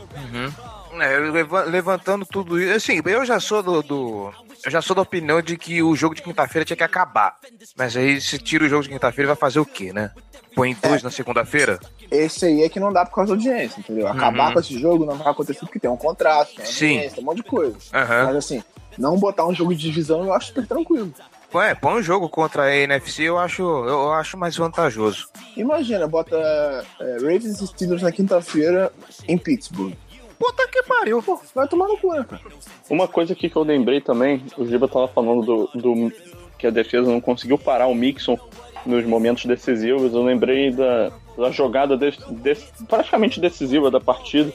[0.99, 2.75] É, leva- levantando tudo isso.
[2.75, 4.33] Assim, eu já sou do, do-
[4.65, 7.35] Eu já sou da opinião de que o jogo de quinta-feira tinha que acabar.
[7.75, 10.11] Mas aí, se tira o jogo de quinta-feira, vai fazer o quê, né?
[10.55, 11.79] Põe dois na segunda-feira?
[12.11, 14.07] Esse aí é que não dá por causa da audiência, entendeu?
[14.07, 14.53] Acabar Uhum.
[14.53, 17.09] com esse jogo não vai acontecer porque tem um contrato, tem Sim.
[17.17, 17.77] um monte de coisa.
[17.93, 18.25] Aham.
[18.25, 18.63] Mas assim,
[18.97, 21.13] não botar um jogo de divisão eu acho super tranquilo.
[21.49, 25.27] Põe, é, põe um jogo contra a NFC, eu acho, eu acho mais vantajoso.
[25.57, 28.91] Imagina, bota é, Ravens e Steelers na quinta-feira
[29.27, 29.93] em Pittsburgh.
[30.41, 31.21] Puta que pariu.
[31.21, 32.41] Pô, vai tomar no cu, né, cara?
[32.89, 36.11] Uma coisa aqui que eu lembrei também, o Giba tava falando do, do-
[36.57, 38.37] que a defesa não conseguiu parar o Mixon
[38.85, 40.13] nos momentos decisivos.
[40.13, 44.51] Eu lembrei da, da jogada de, de, praticamente decisiva da partida,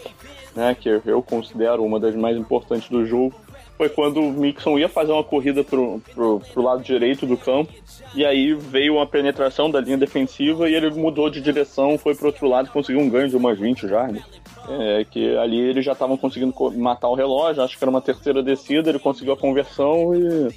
[0.54, 3.32] né, que eu considero uma das mais importantes do jogo.
[3.76, 7.70] Foi quando o Mixon ia fazer uma corrida pro, pro, pro lado direito do campo,
[8.14, 12.28] e aí veio uma penetração da linha defensiva e ele mudou de direção, foi pro
[12.28, 14.22] outro lado e conseguiu um ganho de umas 20 jardas.
[14.68, 18.42] É, que ali eles já estavam conseguindo matar o relógio, acho que era uma terceira
[18.42, 20.48] descida, ele conseguiu a conversão e,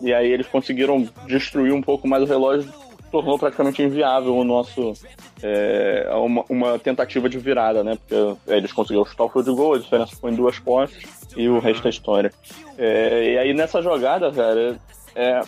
[0.00, 2.72] e aí eles conseguiram destruir um pouco mais o relógio,
[3.10, 4.94] tornou praticamente inviável o nosso
[5.42, 7.96] é, uma, uma, tentativa de virada, né?
[7.96, 11.02] Porque é, eles conseguiram chutar o field goal, a diferença foi em duas postas
[11.36, 12.32] e o resto é história.
[12.76, 14.78] É, e aí nessa jogada, cara,
[15.14, 15.40] é,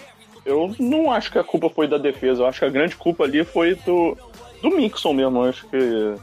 [0.45, 3.25] eu não acho que a culpa foi da defesa, eu acho que a grande culpa
[3.25, 4.17] ali foi do,
[4.63, 6.15] do Mixon mesmo, eu acho que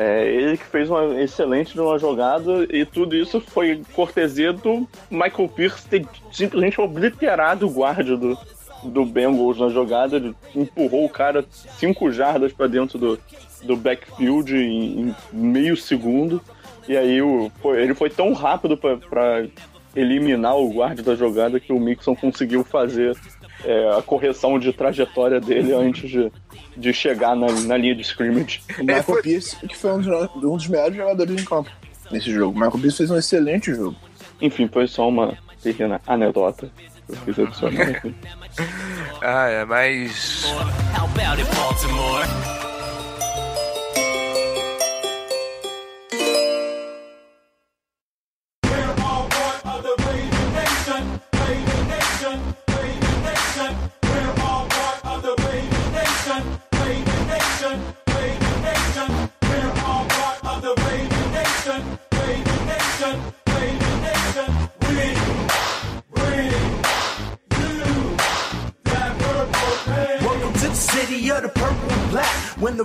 [0.00, 5.48] é, ele que fez uma excelente uma jogada e tudo isso foi cortesia do Michael
[5.48, 8.38] Pierce ter simplesmente obliterado o guarda do,
[8.84, 10.14] do Bengals na jogada.
[10.14, 13.18] Ele empurrou o cara cinco jardas para dentro do,
[13.64, 16.40] do backfield em, em, meio segundo.
[16.86, 19.48] E aí o, foi, ele foi tão rápido para
[19.96, 23.16] eliminar o guarda da jogada que o Mixon conseguiu fazer
[23.64, 26.32] é, a correção de trajetória dele antes de,
[26.76, 28.60] de chegar na, na linha de scrimmage.
[28.78, 29.22] O Michael foi...
[29.22, 31.70] Pierce, que foi um dos, um dos melhores jogadores em campo
[32.10, 32.52] nesse jogo.
[32.52, 33.96] O Michael Pierce fez um excelente jogo.
[34.40, 36.70] Enfim, foi só uma pequena anedota.
[37.08, 38.02] Eu fiz adicionar
[39.22, 40.44] ah, é, mas.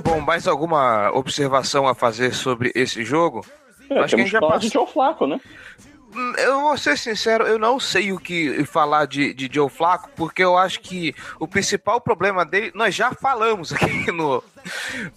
[0.04, 3.44] Bom, mais alguma observação a fazer sobre esse jogo?
[3.90, 4.60] É, Acho que a gente já passou.
[4.60, 5.42] de Joe Flaco, né?
[6.16, 10.12] Hum, eu vou ser sincero, eu não sei o que falar de, de Joe Flaco,
[10.16, 14.44] porque eu acho que o principal problema dele, nós já falamos aqui no,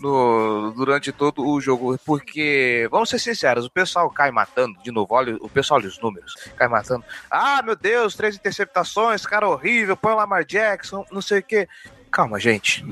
[0.01, 5.14] no durante todo o jogo, porque, vamos ser sinceros, o pessoal cai matando, de novo,
[5.14, 7.05] olha o pessoal olha os números, cai matando.
[7.31, 11.69] Ah, meu Deus, três interceptações, cara horrível, põe o Lamar Jackson, não sei o que.
[12.11, 12.83] Calma, gente.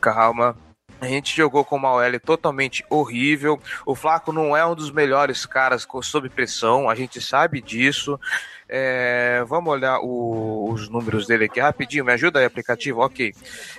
[0.00, 0.56] Calma.
[1.00, 3.58] A gente jogou com uma OL totalmente horrível.
[3.86, 8.20] O Flaco não é um dos melhores caras sob pressão, a gente sabe disso.
[8.72, 13.00] É, vamos olhar o, os números dele aqui rapidinho, me ajuda aí, aplicativo?
[13.00, 13.34] Ok.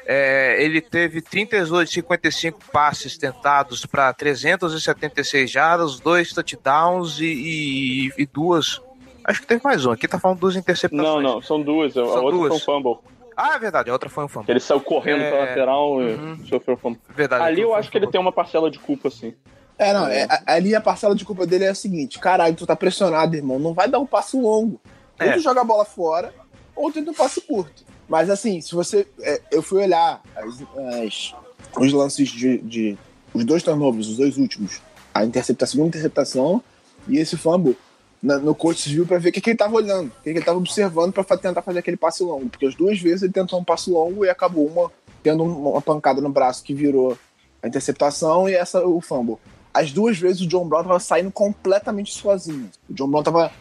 [0.05, 8.25] É, ele teve 38, 55 passes tentados para 376 jardas, dois touchdowns e, e, e,
[8.25, 8.81] duas.
[9.23, 9.91] Acho que teve mais um.
[9.91, 11.23] Aqui tá falando duas interceptações.
[11.23, 11.93] Não, não, são duas.
[11.93, 12.53] São a outra duas.
[12.55, 12.97] um fumble.
[13.43, 14.51] Ah, é verdade, a outra foi um fumble.
[14.51, 15.30] Ele saiu correndo é...
[15.32, 16.38] pra lateral uhum.
[16.43, 17.01] e sofreu fumble.
[17.10, 17.43] Verdade.
[17.43, 19.34] Ali eu acho que ele tem uma parcela de culpa, sim.
[19.80, 22.75] É, não, é, ali a parcela de culpa dele é a seguinte: caralho, tu tá
[22.75, 24.80] pressionado, irmão, não vai dar um passo longo.
[25.19, 25.34] Ou é.
[25.34, 26.32] tu joga a bola fora,
[26.75, 27.84] ou tu tenta um passo curto.
[28.08, 29.08] Mas assim, se você.
[29.21, 30.62] É, eu fui olhar as,
[31.04, 31.36] as,
[31.80, 32.97] os lances de, de.
[33.34, 34.80] Os dois turnovers, os dois últimos.
[35.12, 36.63] A interceptação, a segunda interceptação
[37.08, 37.75] e esse fumble
[38.21, 40.29] na, no coach viu para ver o que, que ele estava olhando, o que, que
[40.29, 42.49] ele estava observando para tentar fazer aquele passe longo.
[42.49, 44.91] Porque as duas vezes ele tentou um passe longo e acabou uma
[45.23, 47.17] tendo uma pancada no braço que virou
[47.62, 49.38] a interceptação e essa o fumble.
[49.73, 52.69] As duas vezes o John Brown estava saindo completamente sozinho.
[52.89, 53.51] O John Brown estava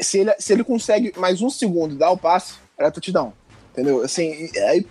[0.00, 3.32] se ele, se ele consegue mais um segundo dar o passe, era touchdown.
[3.72, 4.02] Entendeu?
[4.02, 4.86] Assim, aí,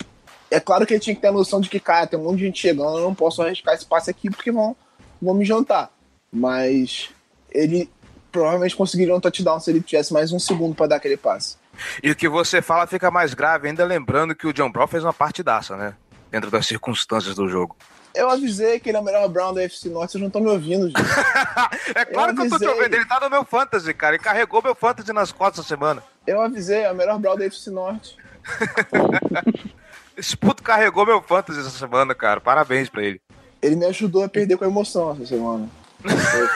[0.50, 2.38] é claro que ele tinha que ter a noção de que, cara, tem um monte
[2.38, 4.76] de gente chegando, eu não posso arriscar esse passe aqui porque vão,
[5.22, 5.92] vão me jantar.
[6.32, 7.10] Mas
[7.52, 7.90] ele
[8.36, 11.56] provavelmente conseguiriam um touchdown se ele tivesse mais um segundo para dar aquele passe.
[12.04, 15.06] E o que você fala fica mais grave, ainda lembrando que o John Brown fez
[15.06, 15.96] uma partidaça, né?
[16.30, 17.78] Dentro das circunstâncias do jogo.
[18.14, 20.50] Eu avisei que ele é o melhor Brown da FC Norte, vocês não estão me
[20.50, 21.00] ouvindo, gente.
[21.96, 24.16] é claro eu que eu tô te ouvindo, ele tá no meu fantasy, cara.
[24.16, 26.04] Ele carregou meu fantasy nas costas essa semana.
[26.28, 28.18] Eu avisei, é o melhor Brown da FC Norte.
[30.18, 32.42] Esse puto carregou meu fantasy essa semana, cara.
[32.42, 33.22] Parabéns pra ele.
[33.62, 35.70] Ele me ajudou a perder com a emoção essa semana.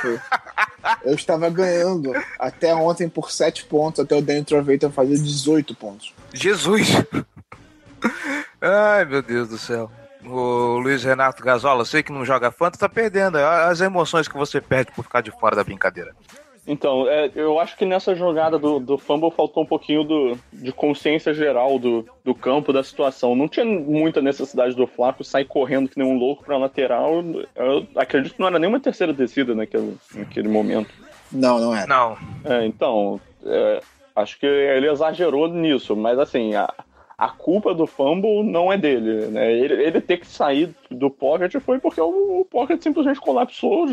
[0.02, 0.20] Foi.
[1.04, 6.14] Eu estava ganhando até ontem por 7 pontos, até o Danny Trovator fazer 18 pontos.
[6.34, 6.90] Jesus!
[8.62, 9.92] Ai, meu Deus do céu.
[10.26, 13.38] O Luiz Renato Gasola, sei que não joga fanta, tá perdendo.
[13.38, 16.14] As emoções que você perde por ficar de fora da brincadeira.
[16.70, 20.72] Então, é, eu acho que nessa jogada do, do fumble faltou um pouquinho do, de
[20.72, 23.36] consciência geral do, do campo, da situação.
[23.36, 27.24] Não tinha muita necessidade do Flaco sair correndo que nem um louco pra lateral.
[27.56, 30.94] Eu acredito que não era nenhuma terceira descida naquele, naquele momento.
[31.32, 31.88] Não, não era.
[31.88, 32.16] Não.
[32.46, 33.82] É, então, é,
[34.16, 36.72] acho que ele exagerou nisso, mas assim, a,
[37.18, 39.52] a culpa do fumble não é dele, né?
[39.52, 43.90] Ele, ele ter que sair do pocket foi porque o, o pocket simplesmente colapsou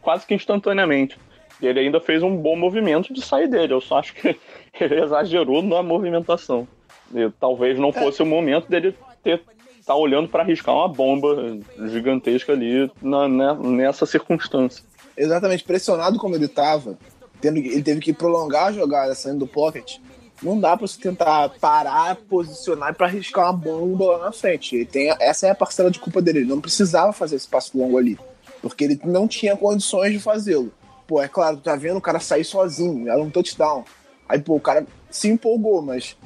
[0.00, 1.18] quase que instantaneamente.
[1.62, 3.72] Ele ainda fez um bom movimento de sair dele.
[3.72, 4.36] Eu só acho que
[4.80, 6.66] ele exagerou na movimentação.
[7.14, 9.40] E talvez não fosse o momento dele ter
[9.84, 14.82] tá olhando para arriscar uma bomba gigantesca ali na, na, nessa circunstância.
[15.16, 16.98] Exatamente, pressionado como ele tava,
[17.40, 19.98] tendo, ele teve que prolongar a jogada saindo do pocket.
[20.42, 24.74] Não dá para você tentar parar, posicionar para arriscar uma bomba lá na frente.
[24.74, 26.40] Ele tem, essa é a parcela de culpa dele.
[26.40, 28.18] Ele não precisava fazer esse passo longo ali,
[28.60, 30.72] porque ele não tinha condições de fazê-lo.
[31.06, 33.84] Pô, é claro, tá vendo o cara sair sozinho, era um touchdown.
[34.28, 36.16] Aí, pô, o cara se empolgou, mas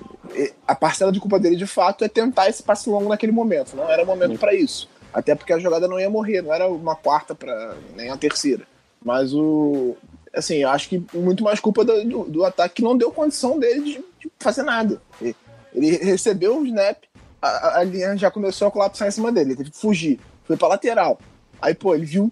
[0.66, 3.76] a parcela de culpa dele de fato é tentar esse passe longo naquele momento.
[3.76, 4.88] Não era momento para isso.
[5.12, 8.64] Até porque a jogada não ia morrer, não era uma quarta para nem a terceira.
[9.04, 9.96] Mas o.
[10.34, 13.80] Assim, eu acho que muito mais culpa do, do, ataque que não deu condição dele
[13.80, 15.00] de, de fazer nada.
[15.20, 15.34] Ele,
[15.74, 16.98] ele recebeu o um snap,
[17.40, 20.20] a, a, linha já começou a colapsar em cima dele, ele teve que fugir.
[20.44, 21.18] Foi pra lateral.
[21.60, 22.30] Aí, pô, ele viu,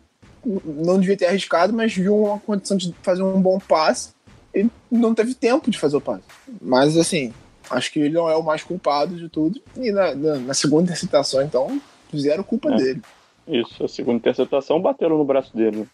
[0.64, 4.14] não devia ter arriscado, mas viu uma condição de fazer um bom passe
[4.54, 6.22] e não teve tempo de fazer o passe.
[6.62, 7.32] Mas, assim,
[7.68, 9.60] acho que ele não é o mais culpado de tudo.
[9.76, 11.80] E na, na, na segunda interceptação, então,
[12.10, 12.76] fizeram culpa é.
[12.76, 13.02] dele.
[13.46, 15.86] Isso, a segunda interceptação bateram no braço dele.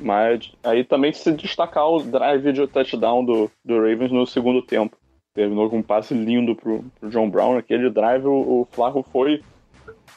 [0.00, 4.96] Mas aí também se destacar o drive de touchdown do, do Ravens no segundo tempo.
[5.34, 7.56] Terminou com um passe lindo pro, pro John Brown.
[7.56, 9.42] Aquele drive, o, o Flaco foi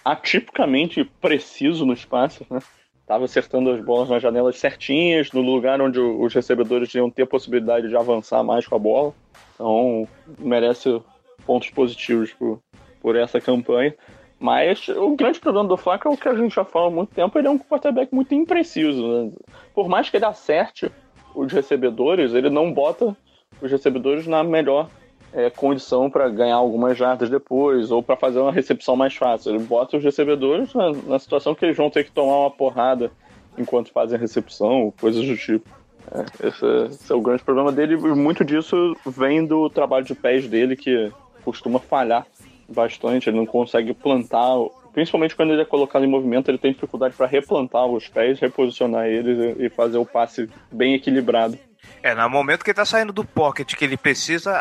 [0.04, 2.60] atipicamente preciso no espaço, né?
[3.06, 7.88] Tava acertando as bolas nas janelas certinhas, no lugar onde os recebedores iam ter possibilidade
[7.88, 9.14] de avançar mais com a bola.
[9.54, 10.08] Então,
[10.40, 11.02] merece
[11.46, 12.60] pontos positivos por,
[13.02, 13.94] por essa campanha.
[14.40, 17.14] Mas o grande problema do Flaco é o que a gente já fala há muito
[17.14, 19.08] tempo, ele é um quarterback muito impreciso.
[19.08, 19.32] Né?
[19.74, 20.92] Por mais que ele acerte
[21.34, 23.16] os recebedores, ele não bota
[23.62, 24.90] os recebedores na melhor
[25.36, 29.54] é, condição para ganhar algumas jardas depois, ou para fazer uma recepção mais fácil.
[29.54, 33.12] Ele bota os recebedores na, na, situação que eles vão ter que tomar uma porrada
[33.58, 35.70] enquanto fazem recepção, coisas do tipo.
[36.10, 40.16] É, esse, esse, é o grande problema dele, e muito disso vem do trabalho de
[40.16, 41.12] pés dele, que
[41.44, 42.26] costuma falhar
[42.68, 44.56] bastante, ele não consegue plantar,
[44.94, 49.08] principalmente quando ele é colocado em movimento, ele tem dificuldade para replantar os pés, reposicionar
[49.08, 51.58] eles e fazer o passe bem equilibrado.
[52.02, 54.52] É, no momento que ele tá saindo do pocket, que ele precisa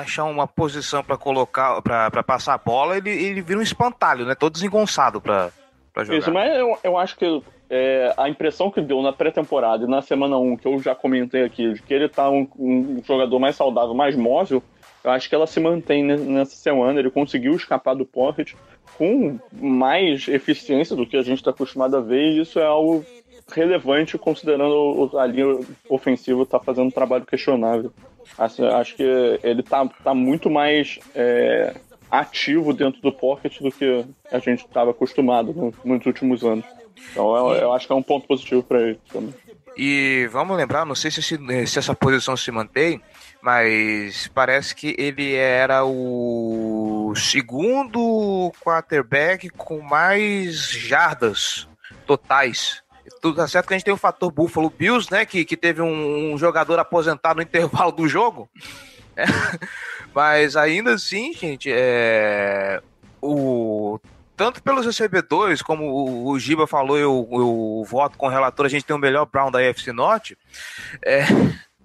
[0.00, 4.34] achar uma posição para colocar, para passar a bola, ele, ele vira um espantalho, né?
[4.34, 5.50] Todo desengonçado pra,
[5.92, 6.18] pra jogar.
[6.18, 10.02] Isso, mas eu, eu acho que é, a impressão que deu na pré-temporada e na
[10.02, 13.56] semana 1, que eu já comentei aqui, de que ele tá um, um jogador mais
[13.56, 14.62] saudável, mais móvel,
[15.02, 16.98] eu acho que ela se mantém nessa semana.
[16.98, 18.54] Ele conseguiu escapar do pocket
[18.96, 23.04] com mais eficiência do que a gente está acostumado a ver, e isso é algo
[23.52, 27.92] relevante considerando a linha ofensiva está fazendo um trabalho questionável.
[28.38, 29.02] Assim, acho que
[29.42, 31.74] ele está tá muito mais é,
[32.10, 36.64] ativo dentro do pocket do que a gente estava acostumado no, nos últimos anos.
[37.10, 39.34] Então eu, eu, acho que é um ponto positivo para ele também.
[39.76, 43.00] E vamos lembrar, não sei se, se, se essa posição se mantém,
[43.42, 51.68] mas parece que ele era o segundo quarterback com mais jardas
[52.06, 52.83] totais.
[53.20, 55.24] Tudo tá certo que a gente tem o fator Buffalo Bills, né?
[55.24, 58.48] Que, que teve um, um jogador aposentado no intervalo do jogo.
[59.16, 59.26] É.
[60.12, 62.82] Mas ainda assim, gente, é...
[63.22, 64.00] o
[64.36, 68.68] tanto pelos recebedores, como o, o Giba falou, eu, eu voto com o relator, a
[68.68, 70.36] gente tem o melhor Brown da FC Norte.
[71.04, 71.24] É,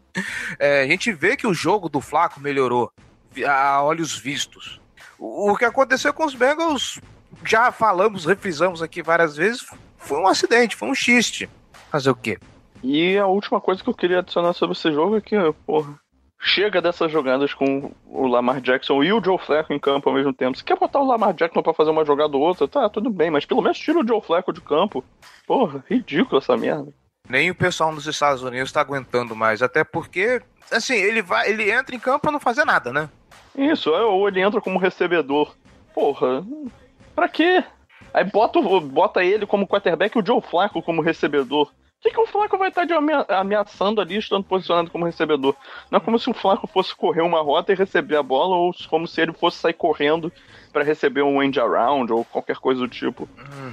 [0.57, 2.91] é, a gente vê que o jogo do Flaco melhorou
[3.45, 4.81] a olhos vistos.
[5.17, 6.99] O, o que aconteceu com os Bengals,
[7.45, 9.65] já falamos, refrisamos aqui várias vezes,
[9.99, 11.49] foi um acidente, foi um xiste.
[11.91, 12.37] Fazer o quê?
[12.83, 15.35] E a última coisa que eu queria adicionar sobre esse jogo é que,
[15.65, 15.99] porra,
[16.39, 20.33] chega dessas jogadas com o Lamar Jackson e o Joe Flacco em campo ao mesmo
[20.33, 20.57] tempo.
[20.57, 23.29] Se quer botar o Lamar Jackson para fazer uma jogada ou outra, tá, tudo bem,
[23.29, 25.03] mas pelo menos tira o Joe Flacco de campo.
[25.45, 26.93] Porra, ridículo essa merda
[27.29, 29.61] nem o pessoal nos Estados Unidos está aguentando mais.
[29.61, 33.07] Até porque, assim, ele vai, ele entra em campo para não fazer nada, né?
[33.55, 35.55] Isso, ou ele entra como recebedor.
[35.93, 36.43] Porra,
[37.15, 37.63] pra quê?
[38.13, 41.69] Aí bota, bota ele como quarterback e o Joe Flacco como recebedor.
[41.99, 42.87] O que, que o Flaco vai estar
[43.27, 45.53] ameaçando ali, estando posicionado como recebedor?
[45.91, 48.73] Não é como se o Flaco fosse correr uma rota e receber a bola, ou
[48.89, 50.31] como se ele fosse sair correndo
[50.71, 53.27] para receber um end around ou qualquer coisa do tipo.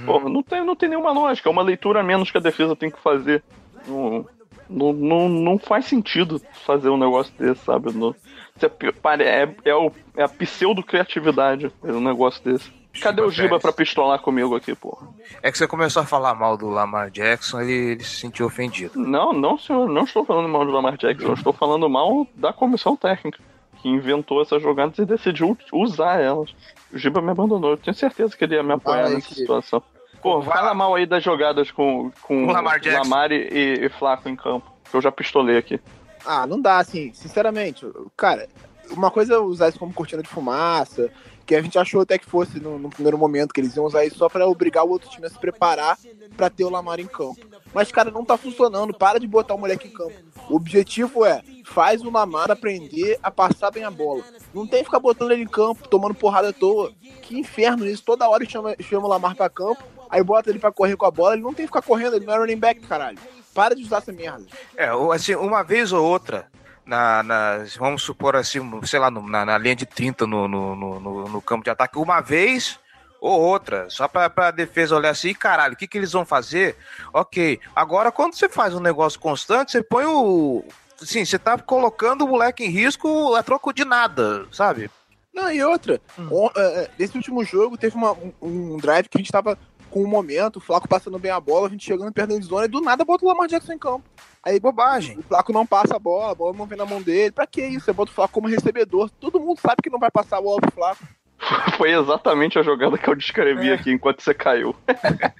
[0.05, 0.27] Uhum.
[0.27, 1.47] Não tem, não tem nenhuma lógica.
[1.47, 3.41] É uma leitura a menos que a defesa tem que fazer.
[3.87, 4.25] Não,
[4.69, 7.93] não, não, não faz sentido fazer um negócio desse, sabe?
[7.93, 8.13] Não,
[8.61, 12.69] é, é, é, o, é a pseudo-criatividade um negócio desse.
[13.01, 15.07] Cadê o Giba pra pistolar comigo aqui, porra?
[15.41, 18.45] É que você começou a falar mal do Lamar Jackson e ele, ele se sentiu
[18.45, 18.99] ofendido.
[18.99, 19.87] Não, não, senhor.
[19.89, 21.27] Não estou falando mal do Lamar Jackson.
[21.27, 23.39] Eu estou falando mal da comissão técnica.
[23.81, 26.49] que inventou essas jogadas e decidiu usar elas.
[26.91, 27.71] O Giba me abandonou.
[27.71, 29.81] Eu tenho certeza que ele ia me apoiar Ai, nessa que- situação.
[30.21, 30.73] Pô, Vai fala lá.
[30.73, 33.03] mal aí das jogadas com, com Com Lamar Jackson.
[33.03, 34.65] Lamar e, e- e Flaco em campo.
[34.89, 35.79] Que eu já pistolei aqui.
[36.25, 37.85] Ah, não dá, assim, sinceramente.
[38.17, 38.47] Cara,
[38.91, 41.11] uma coisa é usar isso como cortina de fumaça,
[41.47, 44.03] que a gente achou até que fosse no, no primeiro momento, que eles iam usar
[44.03, 45.97] isso só pra obrigar o outro time a se preparar
[46.35, 47.39] pra ter o Lamar em campo.
[47.73, 48.93] Mas, cara, não tá funcionando.
[48.93, 50.13] Para de botar o moleque em campo.
[50.49, 54.23] O objetivo é, faz o Lamar aprender a passar bem a bola.
[54.53, 56.91] Não tem que ficar botando ele em campo, tomando porrada à toa.
[57.21, 58.03] Que inferno isso.
[58.03, 61.11] Toda hora chama, chama o Lamar pra campo, aí bota ele pra correr com a
[61.11, 61.33] bola.
[61.33, 63.17] Ele não tem que ficar correndo, ele não é running back, caralho.
[63.53, 64.45] Para de usar essa merda.
[64.75, 66.51] É, assim, uma vez ou outra,
[66.87, 71.41] na, vamos supor assim, sei lá, na, na linha de 30 no, no, no, no-
[71.41, 72.79] campo de ataque, uma vez
[73.19, 76.75] ou outra, só pra, pra defesa olhar assim, caralho, o que, que eles vão fazer?
[77.11, 80.63] Ok, agora quando você faz um negócio constante, você põe o.
[81.01, 84.89] Assim, você tá colocando o moleque em risco a troco de nada, sabe?
[85.33, 89.17] Não, e outra, on- é, é, nesse último jogo teve uma- um, um drive que
[89.17, 89.57] a gente tava
[89.91, 92.65] com um momento, o Flaco passando bem a bola, a gente chegando perto da zona
[92.65, 94.03] e do nada bota o Lamar Jackson em campo.
[94.47, 95.19] Aí Bobagem.
[95.19, 97.31] o Flaco não passa a bola, a bola não vem na mão dele.
[97.31, 97.85] Pra que isso?
[97.85, 99.09] Você bota o Flaco como recebedor.
[99.19, 101.03] Todo mundo sabe que não vai passar a bola pro Flaco.
[101.77, 103.73] Foi exatamente a jogada que eu descrevi É.
[103.73, 104.73] aqui enquanto você caiu.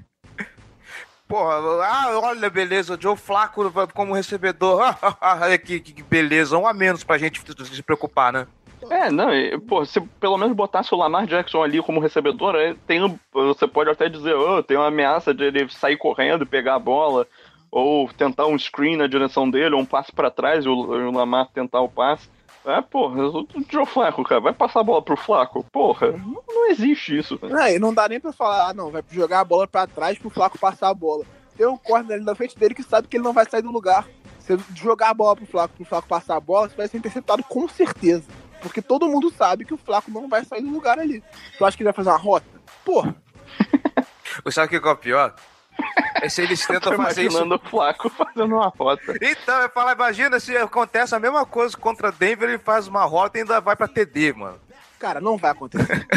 [1.28, 1.56] Porra,
[1.86, 3.62] ah, olha, beleza, o Joe Flaco
[3.94, 4.84] como recebedor.
[5.66, 8.48] Que, que beleza, um a menos pra gente se preocupar, né?
[8.90, 12.56] É, não, e, pô, se pelo menos botasse o Lamar Jackson ali como recebedor,
[12.86, 16.76] tem, você pode até dizer, oh, tem uma ameaça de ele sair correndo e pegar
[16.76, 17.28] a bola,
[17.72, 21.12] ou tentar um screen na direção dele, ou um passe pra trás e o, o
[21.12, 22.30] Lamar tentar o passe.
[22.66, 25.66] É, porra, o Joe Flaco, cara, vai passar a bola pro Flaco?
[25.72, 27.40] Porra, não, não existe isso.
[27.42, 30.18] Não, e não dá nem pra falar, ah, não, vai jogar a bola pra trás
[30.18, 31.24] pro Flaco passar a bola.
[31.56, 33.72] Tem um corner ali na frente dele que sabe que ele não vai sair do
[33.72, 34.06] lugar.
[34.38, 37.44] Você jogar a bola pro Flaco, pro Flaco passar a bola, você vai ser interceptado
[37.44, 38.26] com certeza.
[38.62, 41.24] Porque todo mundo sabe que o Flaco não vai sair do lugar ali.
[41.58, 42.46] Tu acha que ele vai fazer uma rota?
[42.84, 43.16] Porra,
[44.52, 45.36] Sabe o que é o pior?
[46.20, 47.44] É se eles Tô tentam fazer isso.
[47.44, 49.14] o Flaco fazendo uma rota.
[49.22, 53.38] Então, eu falo, imagina se acontece a mesma coisa contra Denver, ele faz uma rota
[53.38, 54.58] e ainda vai pra TD, mano.
[54.98, 56.08] cara, não vai acontecer.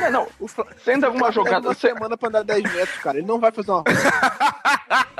[0.00, 1.66] Não, não, O Fla- você ainda alguma jogada.
[1.68, 3.18] uma semana pra andar 10 metros, cara.
[3.18, 3.90] Ele não vai fazer uma rota.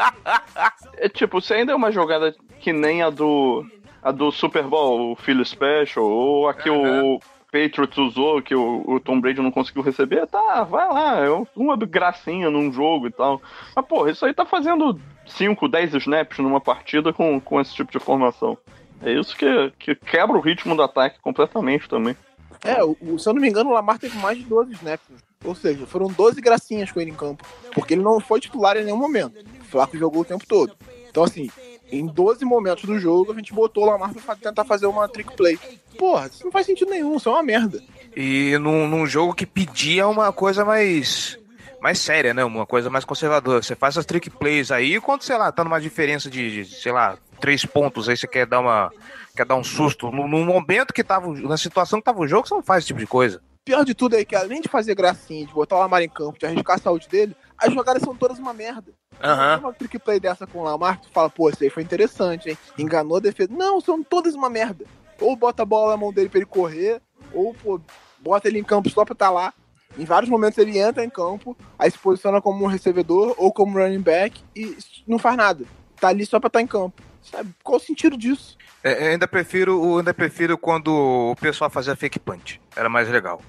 [0.99, 3.66] é tipo, você ainda é uma jogada que nem a do.
[4.03, 7.18] A do Super Bowl, o Phil Special, ou a que o
[7.55, 11.76] Patriots usou, que o, o Tom Brady não conseguiu receber, tá, vai lá, é uma
[11.76, 13.40] gracinha num jogo e tal.
[13.76, 17.92] Mas, porra, isso aí tá fazendo 5, 10 snaps numa partida com, com esse tipo
[17.92, 18.59] de formação.
[19.00, 22.16] É isso que, que quebra o ritmo do ataque completamente também.
[22.64, 25.07] É, o, se eu não me engano, o Lamar teve mais de 12 snaps.
[25.44, 27.46] Ou seja, foram 12 gracinhas com ele em campo.
[27.72, 29.38] Porque ele não foi titular em nenhum momento.
[29.61, 30.74] O Flaco jogou o tempo todo.
[31.09, 31.48] Então, assim,
[31.91, 35.35] em 12 momentos do jogo, a gente botou o Lamar pra tentar fazer uma trick
[35.37, 35.59] play.
[35.99, 37.82] Porra, isso não faz sentido nenhum, isso é uma merda.
[38.16, 41.39] E num, num jogo que pedia uma coisa mais.
[41.80, 42.43] Mais séria, né?
[42.43, 43.62] Uma coisa mais conservadora.
[43.62, 46.93] Você faz as trick plays aí, quando, sei lá, tá numa diferença de, de, sei
[46.93, 48.91] lá, três pontos, aí você quer dar uma.
[49.37, 50.11] Quer dar um susto.
[50.11, 51.28] No, no momento que tava.
[51.41, 53.43] Na situação que tava o jogo, você não faz esse tipo de coisa.
[53.64, 56.39] Pior de tudo é que, além de fazer gracinha, de botar o Lamar em campo,
[56.39, 58.92] de arriscar a saúde dele, as jogadas são todas uma merda.
[59.22, 59.59] Aham.
[59.59, 62.59] Uma trick play dessa com o Lamar, tu fala, pô, isso aí foi interessante, hein?
[62.78, 63.50] Enganou a defesa.
[63.52, 64.84] Não, são todas uma merda.
[65.20, 67.00] Ou bota a bola na mão dele pra ele correr,
[67.32, 67.80] ou, pô,
[68.18, 69.52] bota ele em campo só pra estar lá.
[69.96, 73.78] Em vários momentos ele entra em campo, aí se posiciona como um recebedor ou como
[73.78, 74.76] running back e
[75.07, 75.64] não faz nada.
[76.00, 77.00] Tá ali só pra estar em campo.
[77.22, 77.55] Sabe?
[77.62, 78.59] Qual o sentido disso?
[78.82, 82.61] É, ainda prefiro, ainda prefiro quando o pessoal fazia fake punch.
[82.76, 83.40] Era mais legal.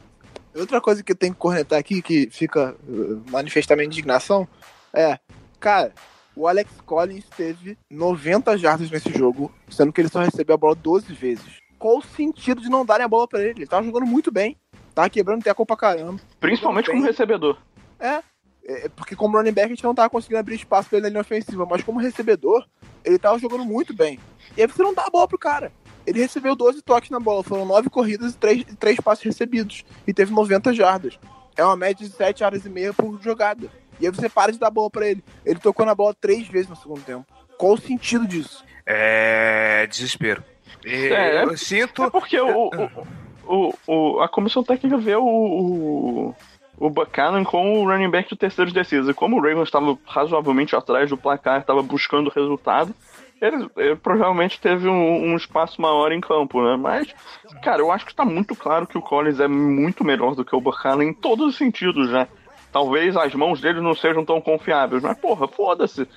[0.55, 4.47] Outra coisa que eu tenho que cornetar aqui, que fica uh, manifestamente indignação,
[4.93, 5.19] é,
[5.59, 5.91] cara,
[6.35, 10.75] o Alex Collins teve 90 jardas nesse jogo, sendo que ele só recebeu a bola
[10.75, 11.59] 12 vezes.
[11.77, 13.59] Qual o sentido de não darem a bola pra ele?
[13.59, 14.57] Ele tava jogando muito bem,
[14.93, 16.21] tava quebrando teco pra caramba.
[16.39, 17.57] Principalmente como recebedor.
[17.99, 18.21] É,
[18.67, 21.09] é, porque como running back a gente não tava conseguindo abrir espaço pra ele na
[21.09, 22.65] linha ofensiva, mas como recebedor,
[23.03, 24.19] ele tava jogando muito bem.
[24.57, 25.71] E aí você não dá a bola pro cara.
[26.05, 29.83] Ele recebeu 12 toques na bola, foram 9 corridas e 3, e 3 passes recebidos.
[30.07, 31.17] E teve 90 jardas.
[31.57, 33.67] É uma média de 7 jardas e meia por jogada.
[33.99, 35.23] E aí você para de dar a bola pra ele.
[35.45, 37.25] Ele tocou na bola 3 vezes no segundo tempo.
[37.57, 38.63] Qual o sentido disso?
[38.85, 39.87] É.
[39.87, 40.43] Desespero.
[40.85, 42.03] E É, eu sinto.
[42.03, 43.07] É porque o, o,
[43.47, 46.35] o, o- a comissão técnica vê o, o,
[46.77, 49.09] o Buchanan com o running back do terceiro descida.
[49.09, 52.93] E como o Ravens estava razoavelmente atrás do placar, estava buscando o resultado,
[53.41, 56.75] ele, ele provavelmente teve um, um espaço maior em campo, né?
[56.77, 57.13] Mas,
[57.61, 60.55] cara, eu acho que está muito claro que o Collins é muito melhor do que
[60.55, 62.27] o Buchanan em todos os sentidos já.
[62.71, 65.01] talvez as mãos dele não sejam tão confiáveis.
[65.01, 66.07] Mas, porra, foda-se.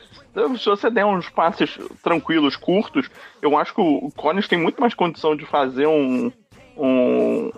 [0.59, 3.11] Se você der uns passes tranquilos, curtos,
[3.43, 6.33] eu acho que o Collins tem muito mais condição de fazer um.
[6.77, 7.51] um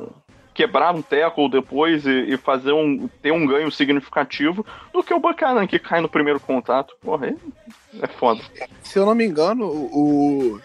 [0.60, 5.18] quebrar um tackle depois e, e, fazer um ter um ganho significativo do que o
[5.18, 6.94] Buchanan que cai no primeiro contato.
[7.00, 7.34] Porra, é,
[8.02, 8.42] é foda.
[8.82, 10.60] Se eu não me engano, o,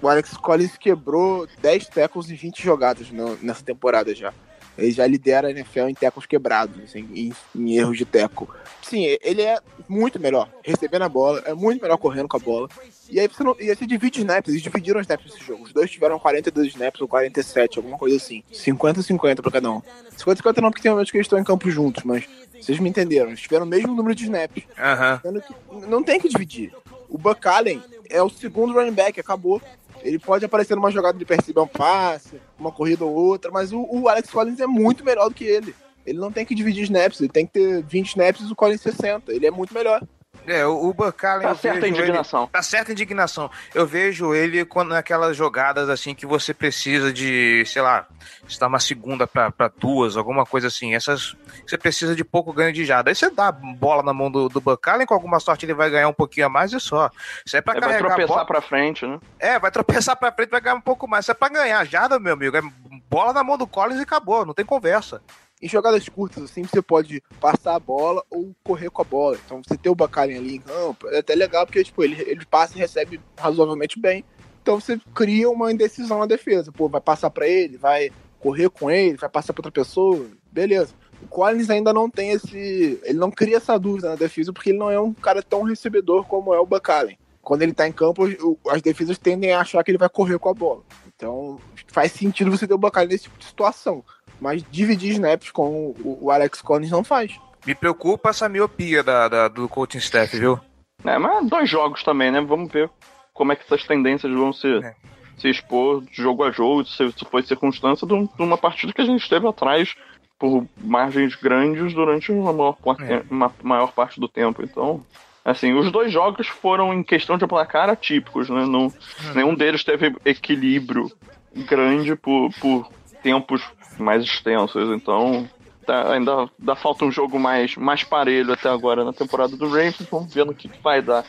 [0.00, 4.32] o Alex Collins quebrou 10 tackles em 20 jogadas no, nessa temporada já.
[4.76, 8.48] Ele já lidera a NFL em tecos quebrados, assim, em, em, erros de teco.
[8.82, 9.58] Sim, ele é
[9.88, 12.68] muito melhor recebendo a bola, é muito melhor correndo com a bola.
[13.10, 15.64] E aí você, não, e aí você divide snaps, eles dividiram os snaps nesse jogo.
[15.64, 18.42] Os dois tiveram 42 snaps ou 47, alguma coisa assim.
[18.52, 19.82] 50-50 pra cada um.
[20.16, 22.24] 50-50 não, porque tem momentos que eles estão em campo juntos, mas
[22.58, 23.28] vocês me entenderam.
[23.28, 24.64] Eles tiveram o mesmo número de snaps.
[24.78, 25.88] Uhum.
[25.88, 26.72] Não tem que dividir.
[27.08, 29.60] O Buck Allen é o segundo running back, acabou.
[30.02, 33.86] Ele pode aparecer numa jogada de perceber um passe, uma corrida ou outra, mas o,
[33.90, 35.74] o, Alex Collins é muito melhor do que ele.
[36.04, 38.80] Ele não tem que dividir snaps, ele tem que ter 20 snaps e o Collins
[38.80, 39.32] 60.
[39.32, 40.02] Ele é muito melhor.
[40.46, 41.46] É, o, o Bucalen.
[41.46, 42.42] Tá certa indignação.
[42.42, 43.50] Ele, tá certa indignação.
[43.74, 48.06] Eu vejo ele quando naquelas jogadas assim que você precisa de, sei lá,
[48.46, 50.94] está uma segunda para duas, alguma coisa assim.
[50.94, 51.36] Essas.
[51.66, 53.10] Você precisa de pouco ganho de jada.
[53.10, 56.12] Aí você dá bola na mão do, do com alguma sorte ele vai ganhar um
[56.12, 57.10] pouquinho a mais e só.
[57.44, 58.02] Isso é pra é, carregar.
[58.02, 59.18] Vai tropeçar pra frente, né?
[59.38, 61.24] É, vai tropeçar pra frente, vai ganhar um pouco mais.
[61.24, 62.56] Isso é pra ganhar jada, meu amigo.
[62.56, 62.62] É
[63.08, 65.20] bola na mão do Collins e acabou, não tem conversa.
[65.62, 69.38] Em jogadas curtas, assim, você pode passar a bola ou correr com a bola.
[69.46, 72.44] Então, você ter o Bacalhau ali em campo é até legal, porque tipo, ele, ele
[72.44, 74.24] passa e recebe razoavelmente bem.
[74.60, 76.72] Então, você cria uma indecisão na defesa.
[76.72, 78.10] Pô, vai passar para ele, vai
[78.40, 80.94] correr com ele, vai passar para outra pessoa, beleza.
[81.22, 83.00] O Collins ainda não tem esse.
[83.04, 86.24] Ele não cria essa dúvida na defesa, porque ele não é um cara tão recebedor
[86.26, 87.16] como é o Bacalhau.
[87.40, 88.24] Quando ele tá em campo,
[88.68, 90.82] as defesas tendem a achar que ele vai correr com a bola.
[91.06, 94.04] Então, faz sentido você ter o Bacalhau nesse tipo de situação.
[94.40, 97.38] Mas dividir snaps com o, Alex Collins não faz.
[97.66, 100.58] Me preocupa essa miopia da, da, do coaching staff, viu?
[101.04, 102.40] É, mas dois jogos também, né?
[102.40, 102.90] Vamos ver
[103.32, 104.94] como é que essas tendências vão se, é.
[105.38, 109.04] se expor de jogo a jogo, se, se foi circunstância de, uma partida que a
[109.04, 109.94] gente esteve atrás
[110.38, 113.22] por margens grandes durante uma maior, é.
[113.30, 114.62] uma maior parte do tempo.
[114.62, 115.04] Então,
[115.44, 118.66] assim, os dois jogos foram em questão de placar atípicos, né?
[118.66, 118.92] Não, hum.
[119.34, 121.10] Nenhum deles teve equilíbrio
[121.54, 122.88] grande por, por
[123.22, 123.62] tempos
[123.98, 125.48] mais extensos, então
[125.86, 130.06] tá, ainda dá falta um jogo mais, mais parelho até agora na temporada do Ravens.
[130.10, 131.24] Vamos ver no que, que vai dar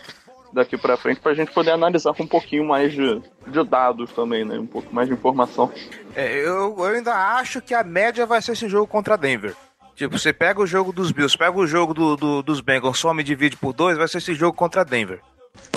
[0.53, 4.11] daqui para frente para a gente poder analisar com um pouquinho mais de, de dados
[4.11, 4.59] também, né?
[4.59, 5.71] Um pouco mais de informação.
[6.15, 9.55] É, eu, eu ainda acho que a média vai ser esse jogo contra Denver.
[9.95, 13.21] Tipo, você pega o jogo dos Bills, pega o jogo do, do, dos Bengals, some
[13.21, 15.21] e divide por dois, vai ser esse jogo contra Denver.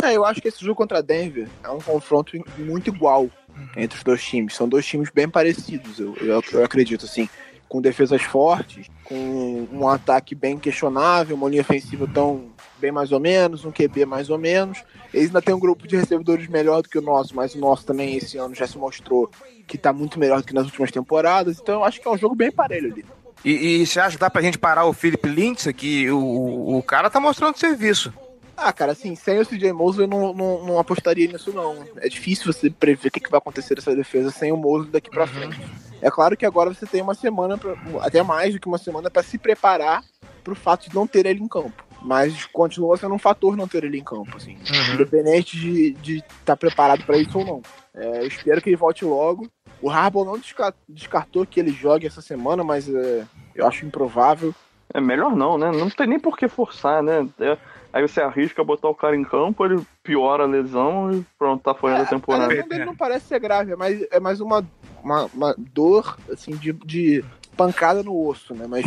[0.03, 3.28] É, eu acho que esse jogo contra Denver é um confronto muito igual.
[3.76, 4.54] Entre os dois times.
[4.54, 7.28] São dois times bem parecidos, eu, eu, eu, acredito, assim.
[7.68, 12.44] Com defesas fortes, com um ataque bem questionável, uma linha ofensiva tão
[12.78, 14.84] bem mais ou menos, um QB mais ou menos.
[15.12, 17.84] Eles ainda têm um grupo de recebedores melhor do que o nosso, mas o nosso
[17.84, 19.28] também esse ano já se mostrou
[19.66, 21.59] que está muito melhor do que nas últimas temporadas.
[21.61, 23.04] Então eu acho que é um jogo bem parelho ali.
[23.44, 26.09] E, e você acha que dá pra gente parar o Philip Lynch aqui?
[26.11, 28.12] O, o cara tá mostrando serviço.
[28.57, 31.84] Ah, cara, assim, sem o CJ Mosley eu não, não, não, apostaria nisso, não.
[31.98, 35.11] É difícil você prever o que, que vai acontecer nessa defesa sem o Mosley daqui
[35.11, 35.28] pra uhum.
[35.28, 35.61] frente.
[36.00, 39.11] É claro que agora você tem uma semana, pra, até mais do que uma semana,
[39.11, 40.02] para se preparar
[40.42, 41.84] pro fato de não ter ele em campo.
[42.00, 44.52] Mas continua sendo um fator não ter ele em campo, assim.
[44.54, 44.94] Uhum.
[44.94, 47.62] Independente de estar tá preparado para isso ou não.
[47.94, 49.50] É, eu espero que ele volte logo.
[49.82, 50.40] O Harbaugh não
[50.88, 54.54] descartou que ele jogue essa semana, mas é, eu acho improvável.
[54.94, 55.70] É melhor não, né?
[55.70, 57.28] Não tem nem por que forçar, né?
[57.40, 57.59] É
[57.97, 61.74] Aí você arrisca botar o cara em campo, ele piora a lesão e pronto, tá
[61.74, 62.44] fora é, da temporada.
[62.44, 64.62] A lesão dele não parece ser grave, é mais, é mais uma,
[65.03, 67.24] uma, uma dor assim, de, de
[67.57, 68.66] pancada no osso, né?
[68.68, 68.84] Mas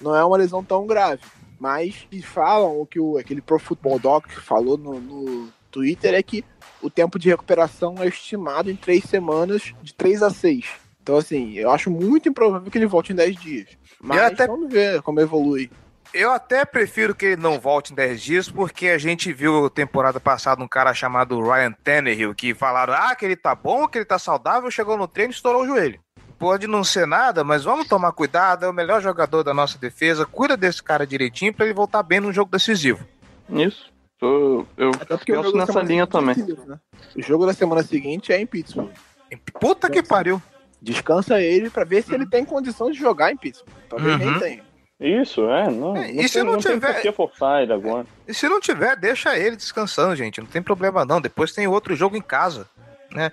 [0.00, 1.22] não é uma lesão tão grave.
[1.58, 6.22] Mas e falam o que o, aquele Pro Football Doc falou no, no Twitter é
[6.22, 6.44] que
[6.80, 10.66] o tempo de recuperação é estimado em três semanas, de três a seis.
[11.02, 13.66] Então, assim, eu acho muito improvável que ele volte em 10 dias.
[14.00, 14.46] Mas até...
[14.46, 15.68] vamos ver como evolui.
[16.14, 20.20] Eu até prefiro que ele não volte em 10 dias, porque a gente viu temporada
[20.20, 24.04] passada um cara chamado Ryan Tannehill, que falaram ah, que ele tá bom, que ele
[24.04, 25.98] tá saudável, chegou no treino e estourou o joelho.
[26.38, 30.26] Pode não ser nada, mas vamos tomar cuidado, é o melhor jogador da nossa defesa,
[30.26, 33.06] cuida desse cara direitinho para ele voltar bem no jogo decisivo.
[33.48, 33.90] Isso.
[34.20, 36.36] Eu, eu penso nessa linha também.
[36.36, 36.78] Né?
[37.16, 38.90] O jogo da semana seguinte é em Pittsburgh.
[39.58, 40.40] Puta que pariu.
[40.80, 43.74] Descansa ele para ver se ele tem condição de jogar em Pittsburgh.
[43.88, 44.30] Talvez uhum.
[44.30, 44.71] nem tenha.
[45.02, 45.68] Isso, é.
[45.68, 47.02] Não, é, e se tem, não, não tiver.
[47.02, 48.06] Tem forçar ele agora.
[48.26, 50.40] E se não tiver, deixa ele descansando, gente.
[50.40, 51.20] Não tem problema, não.
[51.20, 52.68] Depois tem outro jogo em casa.
[53.10, 53.30] Né?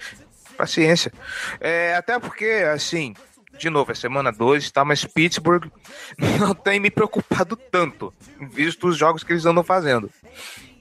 [0.57, 1.13] Paciência.
[1.61, 3.13] É, até porque, assim,
[3.57, 4.83] de novo, é semana 2, tá?
[4.83, 5.69] Mas Pittsburgh
[6.39, 8.11] não tem me preocupado tanto,
[8.51, 10.09] visto os jogos que eles andam fazendo.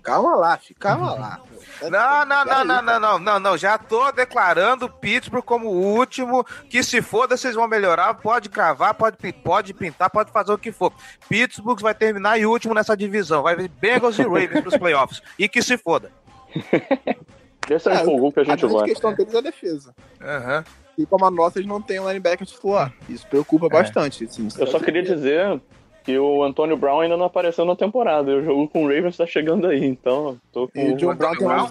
[0.08, 1.40] Calma lá, filho, calma lá.
[1.82, 3.56] Não, não, não, não, não, não, não, não.
[3.58, 6.44] Já tô declarando Pittsburgh como o último.
[6.70, 8.14] Que se foda, vocês vão melhorar.
[8.14, 10.92] Pode cravar, pode, pode pintar, pode fazer o que for.
[11.28, 13.42] Pittsburgh vai terminar em último nessa divisão.
[13.42, 15.20] Vai ver Bengals e Ravens pros playoffs.
[15.38, 16.10] E que se foda.
[17.68, 18.84] Esse é o É, empolgou que a A gente vai.
[18.86, 19.94] questão deles é a defesa.
[20.22, 20.64] Aham.
[20.96, 22.92] E como a nossa, eles não têm um linebacker titular.
[23.08, 24.24] Isso preocupa bastante.
[24.24, 24.48] assim.
[24.58, 25.60] Eu só queria dizer
[26.08, 28.30] que o Antônio Brown ainda não apareceu na temporada.
[28.30, 30.80] E o jogo com o Ravens tá chegando aí, então tô com.
[30.80, 31.70] E o John o Brown tem, Brown?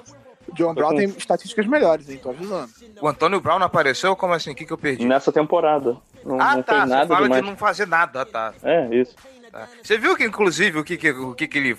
[0.53, 2.19] John Brown tem estatísticas melhores, hein?
[2.21, 2.69] Tô avisando.
[3.01, 4.15] O Antônio Brown não apareceu?
[4.15, 4.51] Como assim?
[4.51, 5.05] O que, que eu perdi?
[5.05, 5.97] Nessa temporada.
[6.23, 6.73] Não, ah, não tá.
[6.73, 7.43] fez Você nada fala demais.
[7.43, 8.25] de não fazer nada.
[8.27, 8.53] Tá.
[8.61, 9.15] É, isso.
[9.51, 9.67] tá.
[9.81, 11.75] Você viu que, inclusive, o que, que, o que, que ele.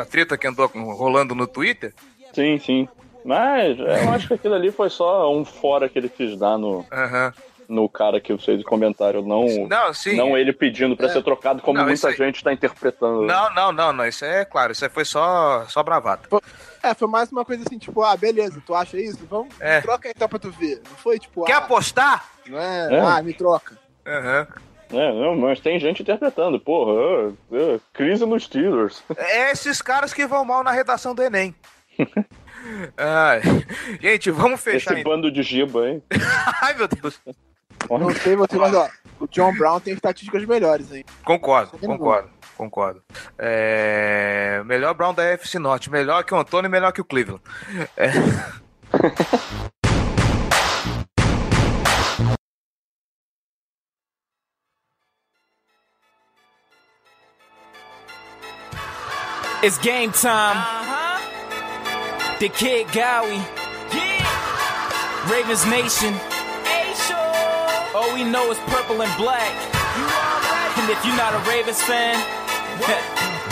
[0.00, 1.94] A treta que andou rolando no Twitter?
[2.32, 2.88] Sim, sim.
[3.24, 6.84] Mas eu acho que aquilo ali foi só um fora que ele quis dar no,
[6.90, 7.32] Aham.
[7.68, 10.16] No cara que fez o comentário, não, Não, sim.
[10.16, 11.10] não ele pedindo pra É.
[11.10, 13.22] ser trocado, como Não, muita aí- gente tá interpretando.
[13.26, 14.06] Não, não, não, não.
[14.06, 14.72] Isso é claro.
[14.72, 16.28] Isso aí foi só, só bravata.
[16.82, 19.26] É, foi mais uma coisa assim, tipo, ah, beleza, tu acha isso?
[19.28, 19.80] Vamos, É.
[19.82, 20.80] troca então pra tu ver.
[20.88, 22.24] Não foi tipo, Quer ah, apostar?
[22.46, 23.00] não é, É.
[23.00, 23.76] ah, me troca.
[24.06, 24.46] Aham.
[24.90, 26.58] É, não, mas tem gente interpretando.
[26.58, 29.02] Porra, é, é, crise nos Steelers.
[29.18, 31.54] É esses caras que vão mal na redação do Enem.
[32.96, 33.40] Ai.
[34.00, 35.12] Gente, vamos fechar Esse então.
[35.12, 36.02] bando de giba, hein?
[36.62, 37.20] Ai, meu Deus.
[37.90, 38.88] Não sei você, mas ó,
[39.20, 41.04] o John Brown tem estatísticas melhores, hein?
[41.24, 43.02] Concordo, Tá vendo, concordo, concordo.
[43.38, 44.62] É...
[44.66, 45.90] Melhor Brown da FC Norte.
[45.90, 47.42] Melhor que o Antônio e melhor que o Cleveland.
[47.96, 48.10] É.
[59.60, 60.56] It's game time.
[62.38, 63.42] The Kid Gowie.
[65.28, 66.27] Ravens Nation.
[67.94, 69.50] All we know is purple and black.
[70.76, 72.22] And if you're not a Ravens fan,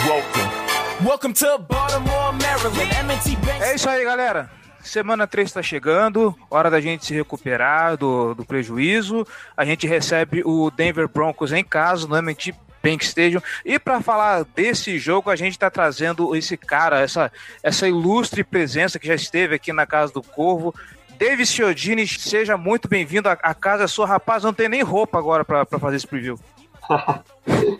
[0.05, 1.03] welcome.
[1.03, 2.91] Welcome to Baltimore, Maryland.
[2.99, 3.63] M&T Bank.
[3.63, 4.51] É isso aí, galera.
[4.83, 9.25] Semana 3 está chegando, hora da gente se recuperar do, do prejuízo.
[9.55, 13.41] A gente recebe o Denver Broncos em casa, no M&T Bank Stadium.
[13.65, 17.31] E para falar desse jogo, a gente está trazendo esse cara, essa,
[17.63, 20.75] essa ilustre presença que já esteve aqui na Casa do Corvo.
[21.17, 23.27] David Chiodini, seja muito bem-vindo.
[23.27, 24.43] A casa sua, rapaz.
[24.43, 26.39] Não tem nem roupa agora para fazer esse preview.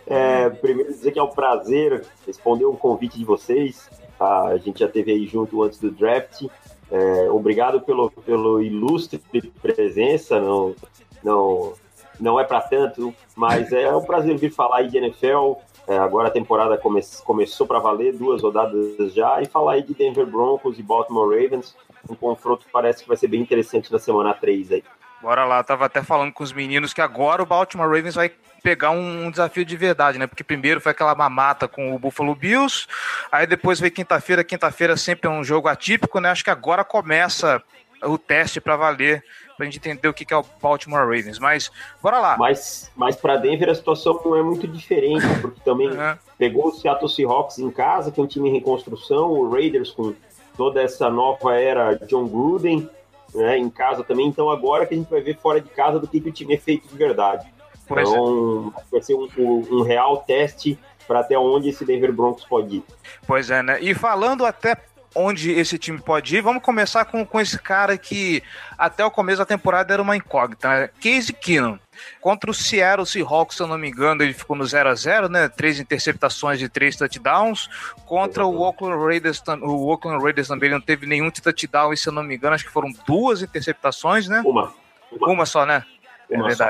[0.07, 3.89] É, primeiro dizer que é um prazer responder um convite de vocês.
[4.17, 6.43] Ah, a gente já teve aí junto antes do draft.
[6.89, 9.21] É, obrigado pelo, pelo ilustre
[9.61, 10.39] presença.
[10.39, 10.73] Não,
[11.21, 11.73] não,
[12.19, 15.55] não é para tanto, mas é um prazer vir falar aí de NFL.
[15.87, 19.93] É, agora a temporada come, começou para valer, duas rodadas já, e falar aí de
[19.93, 21.75] Denver Broncos e Baltimore Ravens.
[22.09, 24.83] Um confronto que parece que vai ser bem interessante na semana 3 aí.
[25.21, 28.31] Bora lá, tava até falando com os meninos que agora o Baltimore Ravens vai
[28.61, 30.27] pegar um, um desafio de verdade, né?
[30.27, 32.85] Porque primeiro foi aquela mamata com o Buffalo Bills,
[33.31, 36.29] aí depois veio quinta-feira, quinta-feira sempre é um jogo atípico, né?
[36.29, 37.63] Acho que agora começa
[38.03, 39.23] o teste para valer,
[39.57, 41.39] pra gente entender o que que é o Baltimore Ravens.
[41.39, 41.69] Mas
[42.01, 42.37] bora lá.
[42.37, 46.15] Mas, mas para Denver a situação não é muito diferente, porque também Uhum.
[46.37, 50.13] pegou o Seattle Seahawks em casa, que é um time em reconstrução, o Raiders com
[50.55, 52.87] toda essa nova era John Gruden,
[53.33, 54.27] né, em casa também.
[54.27, 56.53] Então agora que a gente vai ver fora de casa do que, que o time
[56.53, 57.47] é feito de verdade.
[57.87, 58.11] Pois é.
[58.11, 60.77] então vai ser um, um- um real teste
[61.07, 62.83] para até onde esse Denver Broncos pode ir.
[63.25, 63.79] Pois é, né?
[63.81, 64.75] E falando até
[65.15, 68.43] onde esse time pode ir, vamos começar com, com esse cara que
[68.77, 70.89] até o começo da temporada era uma incógnita, né?
[71.01, 71.79] Casey Keenum.
[72.21, 75.29] Contra o Seattle Seahawks, se eu não me engano, ele ficou no 0 a 0
[75.29, 75.49] né?
[75.49, 77.67] Três interceptações e três touchdowns.
[78.05, 82.13] Contra o Oakland Raiders, o Oakland Raiders também não teve nenhum touchdown, e se eu
[82.13, 84.41] não me engano, acho que foram duas interceptações, né?
[84.45, 84.73] Uma.
[85.11, 85.27] uma.
[85.33, 85.83] Uma só, né?
[86.29, 86.65] É Uma só.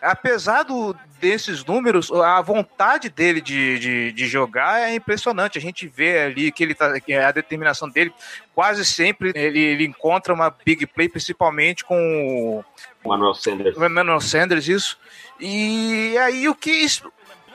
[0.00, 5.58] Apesar do- desses números, a vontade dele de, de, de jogar é impressionante.
[5.58, 8.12] A gente vê ali que ele tá, que a determinação dele,
[8.54, 12.64] quase sempre ele, ele encontra uma big play, principalmente com
[13.02, 13.76] O Manuel Sanders.
[13.76, 14.96] o Emmanuel Sanders, isso.
[15.40, 16.86] E aí o que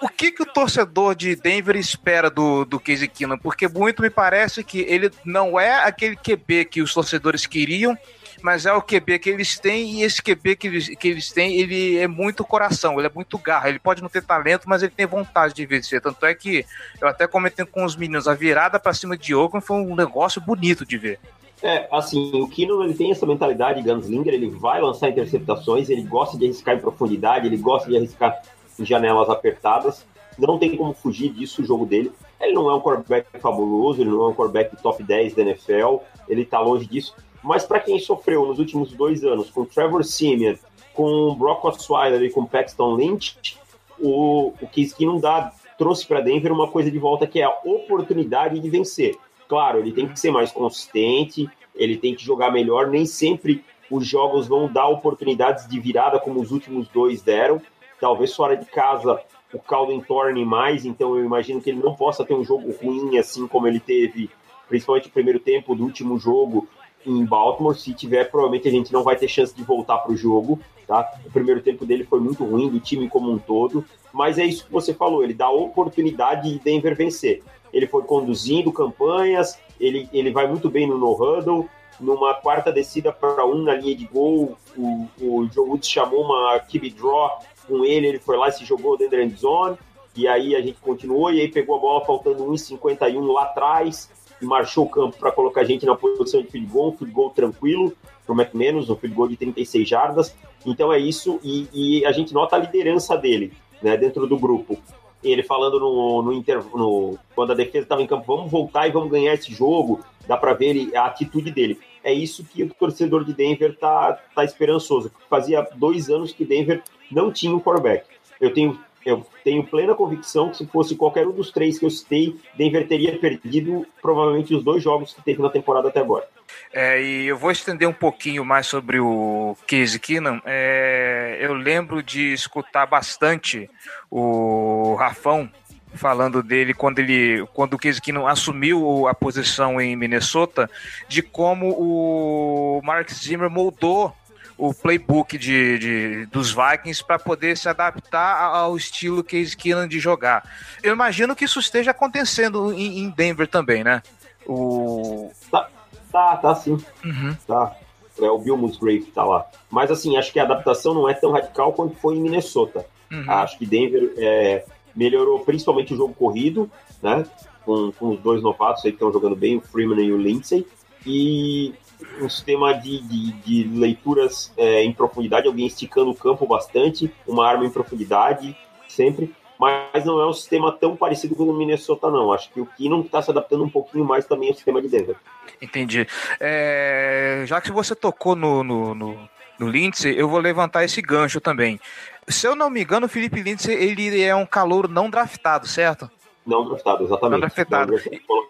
[0.01, 3.37] o que, que o torcedor de Denver espera do, do Casey Keenum?
[3.37, 7.97] Porque muito me parece que ele não é aquele QB que os torcedores queriam,
[8.43, 11.55] mas é o QB que eles têm, e esse QB que eles, que eles têm,
[11.61, 13.69] ele é muito coração, ele é muito garra.
[13.69, 16.01] Ele pode não ter talento, mas ele tem vontade de vencer.
[16.01, 16.65] Tanto é que
[16.99, 20.41] eu até comentei com os meninos, a virada para cima de Oakland foi um negócio
[20.41, 21.19] bonito de ver.
[21.61, 26.03] É, assim, o Kino ele tem essa mentalidade de Gunslinger, ele vai lançar interceptações, ele
[26.03, 28.41] gosta de arriscar em profundidade, ele gosta de arriscar
[28.77, 30.05] em janelas apertadas.
[30.37, 32.11] Não tem como fugir disso o jogo dele.
[32.41, 35.99] Ele não é um quarterback fabuloso, ele não é um quarterback top 10 da NFL,
[36.27, 37.15] ele tá longe disso.
[37.43, 40.55] Mas para quem sofreu nos últimos dois anos com Trevor Simeon
[40.93, 43.57] com Brock Osweiler e com Paxton Lynch,
[43.99, 47.59] o, o Case Keenum dá, trouxe para Denver uma coisa de volta que é a
[47.65, 49.15] oportunidade de vencer.
[49.47, 54.07] Claro, ele tem que ser mais consistente, ele tem que jogar melhor, nem sempre os
[54.07, 57.61] jogos vão dar oportunidades de virada como os últimos dois deram.
[57.99, 59.19] Talvez fora de casa
[59.53, 63.17] o Calden torne mais, então eu imagino que ele não possa ter um jogo ruim
[63.17, 64.29] assim como ele teve,
[64.67, 66.67] principalmente no primeiro tempo do último jogo
[67.05, 67.75] em Baltimore.
[67.75, 70.59] Se tiver, provavelmente a gente não vai ter chance de voltar para o jogo.
[70.87, 71.09] Tá?
[71.25, 74.65] O primeiro tempo dele foi muito ruim, do time como um todo, mas é isso
[74.65, 77.41] que você falou, ele dá oportunidade de Denver vencer.
[77.71, 83.45] Ele foi conduzindo campanhas, ele, ele vai muito bem no no-huddle, numa quarta descida para
[83.45, 88.07] um na linha de gol, o, o Joe Woods chamou uma keep draw com ele,
[88.07, 89.77] ele foi lá e se jogou dentro da end zone,
[90.15, 94.11] e aí a gente continuou, e aí pegou a bola faltando 1,51 lá atrás,
[94.43, 97.29] marchou o campo para colocar a gente na posição de field goal, um field goal
[97.29, 97.93] tranquilo
[98.25, 100.35] para o McManus, um field goal de 36 jardas.
[100.65, 104.77] Então é isso, e, e, a gente nota a liderança dele né, dentro do grupo.
[105.23, 106.43] Ele falando no, no,
[106.75, 110.01] no quando a defesa estava em campo, vamos voltar e vamos ganhar esse jogo.
[110.27, 111.79] Dá para ver ele, a atitude dele.
[112.03, 115.11] É isso que o torcedor de Denver tá, tá esperançoso.
[115.29, 116.81] Fazia dois anos que Denver
[117.11, 118.05] não tinha um quarterback.
[118.39, 121.89] Eu tenho eu tenho plena convicção que se fosse qualquer um dos três que eu
[121.89, 126.27] citei, Denver teria perdido provavelmente os dois jogos que teve na temporada até agora.
[126.71, 130.41] É, e eu vou estender um pouquinho mais sobre o Case Keenum.
[130.45, 133.69] É, eu lembro de escutar bastante
[134.09, 135.49] o Rafão
[135.95, 140.69] falando dele quando ele quando o Case Keenum assumiu a posição em Minnesota,
[141.07, 144.13] de como o Mark Zimmer moldou
[144.57, 149.99] o playbook de, de dos Vikings para poder se adaptar ao estilo Case Keenum de
[149.99, 150.47] jogar.
[150.81, 154.01] Eu imagino que isso esteja acontecendo em, em Denver também, né?
[154.45, 155.31] O...
[155.49, 155.69] Tá,
[156.11, 156.77] tá, tá sim.
[157.03, 157.35] Uhum.
[157.47, 157.75] Tá.
[158.19, 159.45] É o Bill Musgrave que tá lá.
[159.69, 162.85] Mas assim, acho que a adaptação não é tão radical quanto foi em Minnesota.
[163.11, 163.25] Uhum.
[163.27, 166.69] Acho que Denver é, melhorou principalmente o jogo corrido,
[167.01, 167.25] né?
[167.65, 170.67] Com, com os dois novatos aí que estão jogando bem, o Freeman e o Lindsay.
[171.05, 171.73] E
[172.21, 177.47] um sistema de, de, de leituras é, em profundidade, alguém esticando o campo bastante, uma
[177.47, 178.55] arma em profundidade,
[178.87, 179.33] sempre.
[179.59, 182.33] Mas não é um sistema tão parecido com o Minnesota, não.
[182.33, 185.15] Acho que o Keenum está se adaptando um pouquinho mais também ao sistema de Denver.
[185.61, 186.07] Entendi.
[186.39, 189.29] É, já que você tocou no, no, no,
[189.59, 191.79] no Lindsay, eu vou levantar esse gancho também.
[192.27, 196.09] Se eu não me engano, o Felipe Lindsay ele é um calor não draftado, certo?
[196.45, 197.41] Não draftado, exatamente.
[197.41, 197.91] Não draftado.
[197.91, 198.42] Não draftado.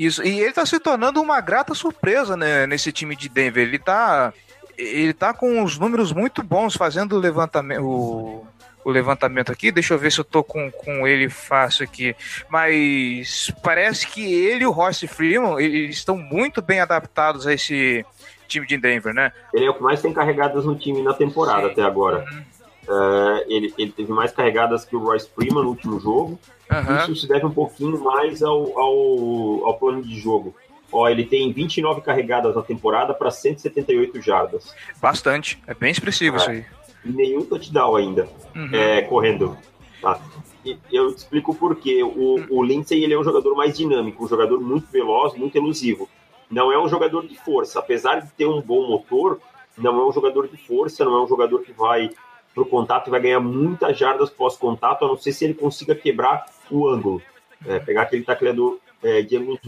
[0.00, 3.62] Isso, e ele tá se tornando uma grata surpresa né, nesse time de Denver.
[3.62, 4.32] Ele tá,
[4.78, 7.84] ele tá com os números muito bons fazendo o levantamento.
[7.84, 8.46] O,
[8.82, 12.16] o levantamento aqui, deixa eu ver se eu tô com, com ele fácil aqui.
[12.48, 18.02] Mas parece que ele e o Royce Freeman eles estão muito bem adaptados a esse
[18.48, 19.30] time de Denver, né?
[19.52, 21.72] Ele é o que mais tem carregadas no time na temporada Sim.
[21.72, 22.24] até agora.
[22.32, 22.40] Uhum.
[22.88, 26.40] Uh, ele, ele teve mais carregadas que o Royce Freeman no último jogo.
[26.70, 27.12] Uhum.
[27.12, 30.54] Isso se deve um pouquinho mais ao, ao, ao plano de jogo.
[30.92, 34.74] Ó, ele tem 29 carregadas na temporada para 178 jardas.
[35.00, 36.38] Bastante, é bem expressivo é.
[36.38, 36.64] isso aí.
[37.04, 38.70] E nenhum touchdown ainda, uhum.
[38.72, 39.56] é, correndo.
[40.00, 40.20] Tá.
[40.64, 42.02] E eu te explico por quê.
[42.02, 46.08] O, o Lindsay ele é um jogador mais dinâmico, um jogador muito veloz, muito elusivo.
[46.50, 47.78] Não é um jogador de força.
[47.78, 49.40] Apesar de ter um bom motor,
[49.78, 52.10] não é um jogador de força, não é um jogador que vai
[52.54, 56.46] pro contato e vai ganhar muitas jardas pós-contato, a não ser se ele consiga quebrar
[56.70, 57.22] o ângulo,
[57.66, 59.58] é, pegar aquele tacleador é, de ângulo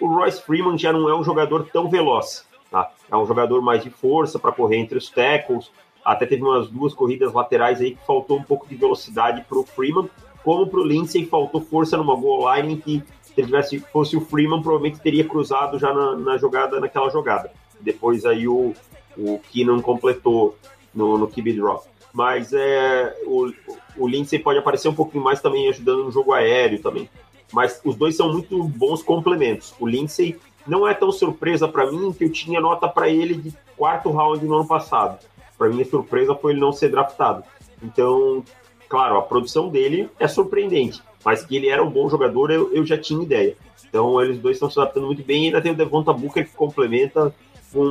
[0.00, 2.90] O Royce Freeman já não é um jogador tão veloz, tá?
[3.10, 5.70] É um jogador mais de força para correr entre os tackles.
[6.04, 9.64] Até teve umas duas corridas laterais aí que faltou um pouco de velocidade para o
[9.64, 10.08] Freeman,
[10.44, 14.62] como para o Lindsay faltou força numa goal line que se tivesse fosse o Freeman
[14.62, 17.50] provavelmente teria cruzado já na, na jogada naquela jogada.
[17.80, 18.74] Depois aí o
[19.18, 20.56] o Keenan completou
[20.94, 23.52] no, no QB drop mas é, o,
[23.96, 27.08] o Lindsay pode aparecer um pouquinho mais também ajudando no jogo aéreo também.
[27.52, 29.74] Mas os dois são muito bons complementos.
[29.80, 30.36] O Lindsay
[30.66, 34.44] não é tão surpresa para mim que eu tinha nota para ele de quarto round
[34.44, 35.18] no ano passado.
[35.56, 37.42] Para mim a surpresa foi ele não ser draftado.
[37.82, 38.44] Então,
[38.88, 42.84] claro, a produção dele é surpreendente, mas que ele era um bom jogador eu, eu
[42.84, 43.56] já tinha ideia.
[43.88, 46.54] Então eles dois estão se adaptando muito bem e ainda tem o Devonta Booker que
[46.54, 47.34] complementa
[47.72, 47.90] com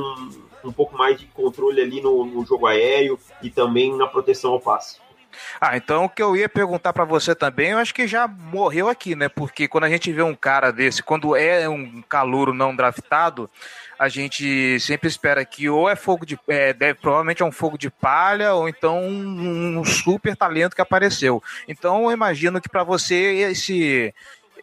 [0.64, 4.60] um pouco mais de controle ali no, no jogo aéreo e também na proteção ao
[4.60, 4.98] passe.
[5.60, 8.88] Ah, então o que eu ia perguntar para você também, eu acho que já morreu
[8.88, 9.28] aqui, né?
[9.28, 13.48] Porque quando a gente vê um cara desse, quando é um calouro não draftado,
[13.98, 16.38] a gente sempre espera que ou é fogo de.
[16.46, 20.82] É, deve, provavelmente é um fogo de palha, ou então um, um super talento que
[20.82, 21.42] apareceu.
[21.66, 24.14] Então eu imagino que para você esse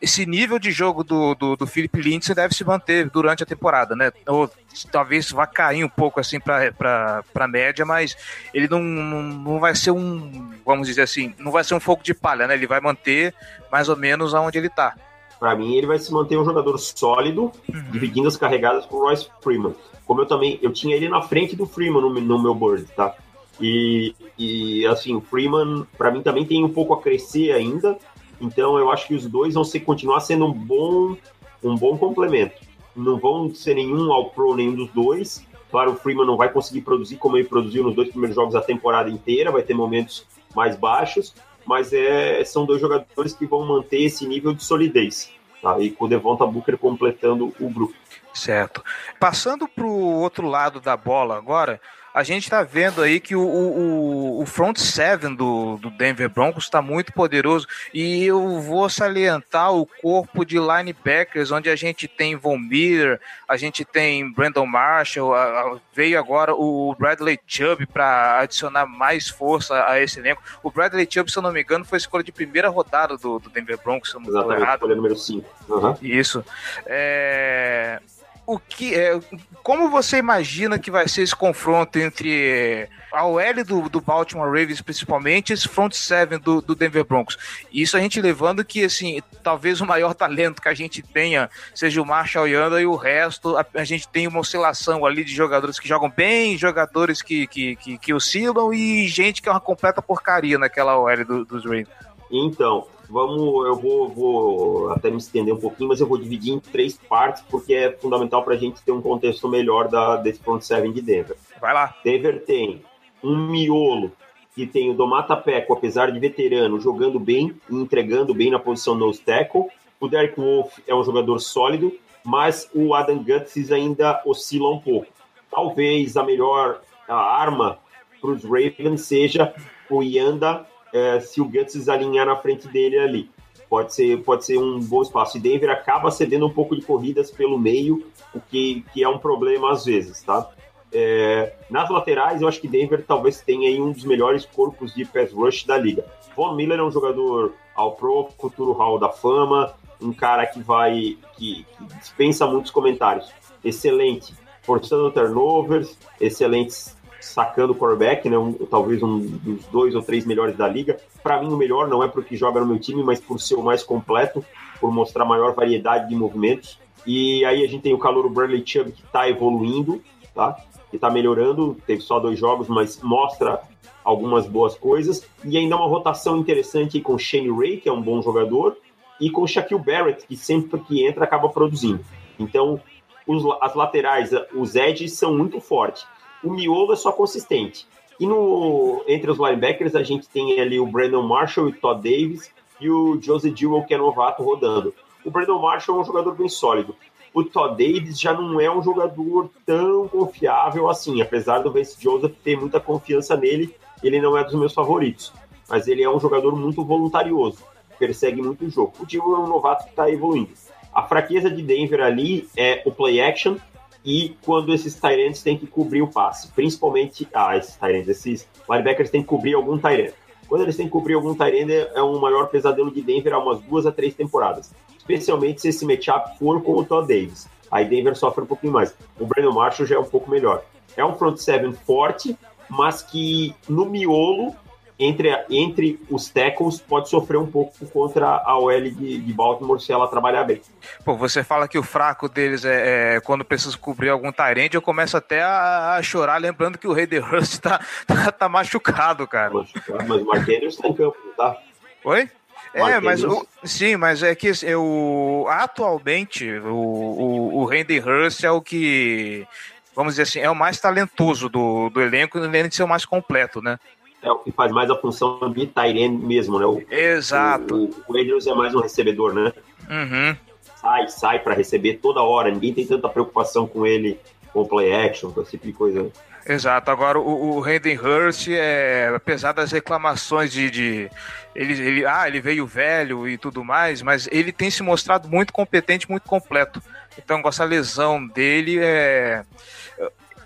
[0.01, 3.95] esse nível de jogo do, do, do Philip Lindsay deve se manter durante a temporada,
[3.95, 4.11] né?
[4.27, 4.49] Ou
[4.83, 8.17] talvez vá cair um pouco assim para a média, mas
[8.53, 12.03] ele não, não, não vai ser um, vamos dizer assim, não vai ser um fogo
[12.03, 12.53] de palha, né?
[12.53, 13.33] Ele vai manter
[13.71, 14.95] mais ou menos aonde ele está.
[15.39, 17.91] Para mim, ele vai se manter um jogador sólido, uhum.
[17.91, 19.75] dividindo as carregadas com o Royce Freeman.
[20.05, 23.13] Como eu também, eu tinha ele na frente do Freeman no, no meu board, tá?
[23.59, 27.97] E, e assim, o Freeman, para mim, também tem um pouco a crescer ainda.
[28.39, 31.15] Então, eu acho que os dois vão ser, continuar sendo um bom,
[31.63, 32.64] um bom complemento.
[32.95, 35.45] Não vão ser nenhum ao pro, nenhum dos dois.
[35.69, 38.61] Claro, o Freeman não vai conseguir produzir como ele produziu nos dois primeiros jogos da
[38.61, 40.25] temporada inteira, vai ter momentos
[40.55, 41.35] mais baixos,
[41.65, 45.31] mas é, são dois jogadores que vão manter esse nível de solidez.
[45.61, 45.77] Tá?
[45.79, 47.93] E com o Devonta Booker completando o grupo.
[48.33, 48.83] Certo.
[49.19, 51.81] Passando para o outro lado da bola agora,
[52.15, 56.63] a gente está vendo aí que o, o, o front seven do, do Denver Broncos
[56.63, 62.37] está muito poderoso e eu vou salientar o corpo de linebackers, onde a gente tem
[62.37, 68.39] Von Miller, a gente tem Brandon Marshall, a, a, veio agora o Bradley Chubb para
[68.39, 70.41] adicionar mais força a esse elenco.
[70.63, 73.49] O Bradley Chubb, se eu não me engano, foi escolha de primeira rodada do, do
[73.49, 74.75] Denver Broncos, se eu não estou errado.
[74.75, 75.49] Escolha número 5.
[75.67, 75.97] Uhum.
[76.01, 76.45] Isso.
[76.85, 77.99] É
[78.45, 79.19] o que é,
[79.63, 84.81] como você imagina que vai ser esse confronto entre a OL do, do Baltimore Ravens,
[84.81, 87.37] principalmente, esse front seven do, do Denver Broncos?
[87.73, 92.01] Isso a gente levando que, assim, talvez o maior talento que a gente tenha seja
[92.01, 95.79] o Marshall Yanda e o resto, a, a gente tem uma oscilação ali de jogadores
[95.79, 100.01] que jogam bem, jogadores que, que, que, que oscilam e gente que é uma completa
[100.01, 101.87] porcaria naquela OL do, dos Ravens.
[102.31, 106.59] Então, Vamos, eu vou, vou até me estender um pouquinho, mas eu vou dividir em
[106.59, 110.61] três partes, porque é fundamental para a gente ter um contexto melhor da, desse front
[110.61, 111.35] seven de Denver.
[111.59, 111.95] Vai lá.
[112.03, 112.81] Denver tem
[113.23, 114.11] um miolo
[114.53, 118.95] que tem o Domata Peco, apesar de veterano, jogando bem e entregando bem na posição
[118.95, 119.65] nose tackle.
[119.99, 121.91] O Derek Wolf é um jogador sólido,
[122.23, 125.07] mas o Adam Gutsis ainda oscila um pouco.
[125.51, 127.79] Talvez a melhor arma
[128.21, 129.53] para os Ravens seja
[129.89, 130.65] o Yanda
[130.95, 133.29] é, se o Guts alinhar na frente dele ali.
[133.69, 135.37] Pode ser, pode ser um bom espaço.
[135.37, 139.17] E Denver acaba cedendo um pouco de corridas pelo meio, o que, que é um
[139.17, 140.49] problema às vezes, tá?
[140.93, 145.03] É, nas laterais, eu acho que Denver talvez tenha aí um dos melhores corpos de
[145.03, 146.05] pass rush da liga.
[146.33, 151.17] Von Miller é um jogador ao pro, futuro hall da fama, um cara que vai,
[151.35, 153.29] que, que dispensa muitos comentários.
[153.61, 156.95] Excelente, forçando turnovers, excelentes
[157.25, 158.37] sacando o quarterback, né?
[158.37, 160.97] Um, talvez um dos dois ou três melhores da liga.
[161.23, 163.63] Para mim, o melhor não é porque joga no meu time, mas por ser o
[163.63, 164.45] mais completo,
[164.79, 166.79] por mostrar maior variedade de movimentos.
[167.05, 170.01] E aí a gente tem o calor Bradley Chubb que está evoluindo,
[170.33, 170.57] tá?
[170.89, 171.75] Que está melhorando.
[171.85, 173.61] Teve só dois jogos, mas mostra
[174.03, 175.27] algumas boas coisas.
[175.43, 178.77] E ainda uma rotação interessante com Shane Ray, que é um bom jogador,
[179.19, 182.05] e com Shaquille Barrett, que sempre que entra acaba produzindo.
[182.37, 182.79] Então,
[183.25, 186.05] os, as laterais, os edges são muito fortes
[186.45, 187.87] o miolo é só consistente.
[188.19, 192.01] E no, entre os linebackers, a gente tem ali o Brandon Marshall e o Todd
[192.01, 194.93] Davis e o Joseph Dewell, que é novato, rodando.
[195.23, 196.95] O Brandon Marshall é um jogador bem sólido.
[197.33, 202.31] O Todd Davis já não é um jogador tão confiável assim, apesar do Vince Joseph
[202.43, 205.33] ter muita confiança nele, ele não é dos meus favoritos.
[205.67, 207.63] Mas ele é um jogador muito voluntarioso,
[207.99, 208.93] persegue muito o jogo.
[208.99, 210.51] O Dewell é um novato que está evoluindo.
[210.93, 213.57] A fraqueza de Denver ali é o play action,
[214.05, 219.09] e quando esses Tyrants têm que cobrir o passe, principalmente, ah, esses Tyrants, esses linebackers
[219.09, 220.13] têm que cobrir algum Tyrant.
[220.47, 223.59] Quando eles têm que cobrir algum Tyrant, é um maior pesadelo de Denver há umas
[223.61, 227.47] duas a três temporadas, especialmente se esse matchup for com o Todd Davis.
[227.71, 228.95] Aí Denver sofre um pouquinho mais.
[229.19, 230.63] O Brandon Marshall já é um pouco melhor.
[230.95, 232.37] É um front seven forte,
[232.69, 234.55] mas que no miolo
[234.97, 239.91] entre, entre os tackles pode sofrer um pouco contra a OL de, de Baltimore se
[239.91, 240.61] ela trabalhar bem.
[241.03, 244.81] Pô, você fala que o fraco deles é, é quando precisa cobrir algum Tyrande, eu
[244.81, 249.27] começo até a, a, chorar, lembrando que o Rei de Hurst tá, tá, tá, machucado,
[249.27, 249.53] cara.
[249.53, 251.57] Machucado, mas o Mark Andrews tá em campo, tá?
[252.03, 252.29] Oi?
[252.73, 258.51] É, mas o, sim, mas é que eu atualmente o, o, o Randy Hurst é
[258.51, 259.47] o que,
[259.95, 263.05] vamos dizer assim, é o mais talentoso do, do elenco, além de ser o mais
[263.05, 263.79] completo, né?
[264.25, 266.65] É o que faz mais a função de Tyrene mesmo, né?
[266.65, 267.75] O, Exato.
[268.07, 269.53] O, o é mais um recebedor, né?
[269.87, 270.35] Uhum.
[270.75, 272.49] Sai, sai para receber toda hora.
[272.49, 274.19] Ninguém tem tanta preocupação com ele,
[274.51, 276.11] com play action, com esse tipo de coisa.
[276.47, 276.89] Exato.
[276.89, 281.09] Agora, o, o Hayden Hurst, é, apesar das reclamações de, de
[281.53, 285.53] ele, ele, ah, ele veio velho e tudo mais, mas ele tem se mostrado muito
[285.53, 286.81] competente, muito completo.
[287.17, 289.43] Então, com essa lesão dele, é,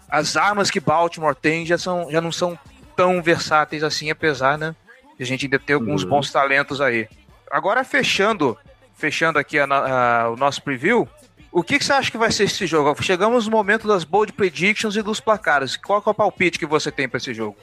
[0.09, 2.57] as armas que Baltimore tem já, são, já não são
[2.99, 4.75] tão versáteis assim, apesar, né?
[5.17, 6.09] De a gente ainda ter alguns uhum.
[6.09, 7.07] bons talentos aí.
[7.49, 8.57] Agora fechando,
[8.93, 11.07] fechando aqui a, a, o nosso preview,
[11.51, 13.01] O que, que você acha que vai ser esse jogo?
[13.01, 15.75] Chegamos no momento das bold predictions e dos placares.
[15.75, 17.55] Qual é o palpite que você tem para esse jogo?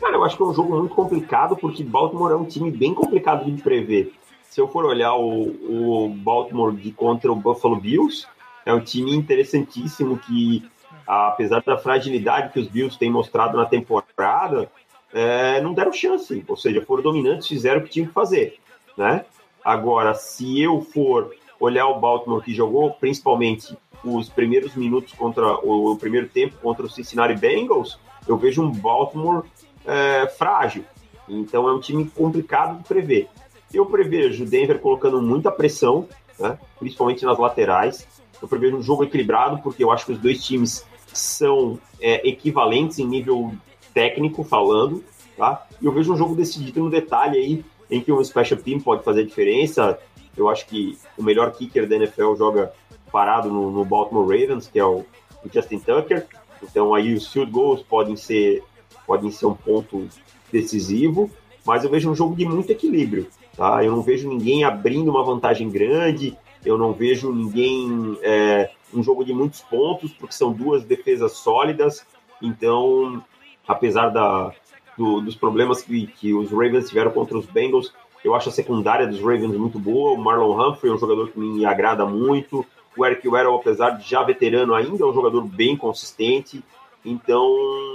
[0.00, 2.94] Cara, eu acho que é um jogo muito complicado, porque Baltimore é um time bem
[2.94, 4.12] complicado de prever.
[4.50, 8.26] Se eu for olhar o, o Baltimore de contra o Buffalo Bills,
[8.66, 10.68] é um time interessantíssimo que,
[11.08, 14.70] apesar da fragilidade que os Bills têm mostrado na temporada,
[15.12, 16.44] é, não deram chance.
[16.46, 18.58] Ou seja, foram dominantes, fizeram o que tinham que fazer.
[18.96, 19.24] Né?
[19.64, 25.92] Agora, se eu for olhar o Baltimore que jogou, principalmente os primeiros minutos contra o,
[25.92, 27.98] o primeiro tempo contra o Cincinnati Bengals,
[28.28, 29.44] eu vejo um Baltimore
[29.86, 30.84] é, frágil.
[31.26, 33.28] Então é um time complicado de prever.
[33.72, 36.06] Eu prevejo Denver colocando muita pressão,
[36.38, 38.06] né, principalmente nas laterais.
[38.40, 42.98] Eu prevejo um jogo equilibrado, porque eu acho que os dois times são é, equivalentes
[42.98, 43.52] em nível
[43.92, 45.04] técnico falando.
[45.36, 45.66] Tá?
[45.80, 49.04] E eu vejo um jogo decidido no detalhe aí, em que um special team pode
[49.04, 49.98] fazer a diferença.
[50.36, 52.72] Eu acho que o melhor kicker da NFL joga
[53.10, 55.04] parado no, no Baltimore Ravens, que é o,
[55.44, 56.26] o Justin Tucker.
[56.62, 58.62] Então aí os field goals podem ser,
[59.06, 60.08] podem ser um ponto
[60.52, 61.30] decisivo,
[61.64, 63.28] mas eu vejo um jogo de muito equilíbrio.
[63.56, 63.84] Tá?
[63.84, 69.24] Eu não vejo ninguém abrindo uma vantagem grande, eu não vejo ninguém é, um jogo
[69.24, 72.06] de muitos pontos, porque são duas defesas sólidas.
[72.40, 73.22] Então,
[73.66, 74.52] apesar da,
[74.96, 77.92] do, dos problemas que, que os Ravens tiveram contra os Bengals,
[78.24, 80.12] eu acho a secundária dos Ravens muito boa.
[80.12, 82.66] O Marlon Humphrey é um jogador que me agrada muito.
[82.96, 86.62] O Eric Weddle, apesar de já veterano, ainda é um jogador bem consistente.
[87.04, 87.46] Então,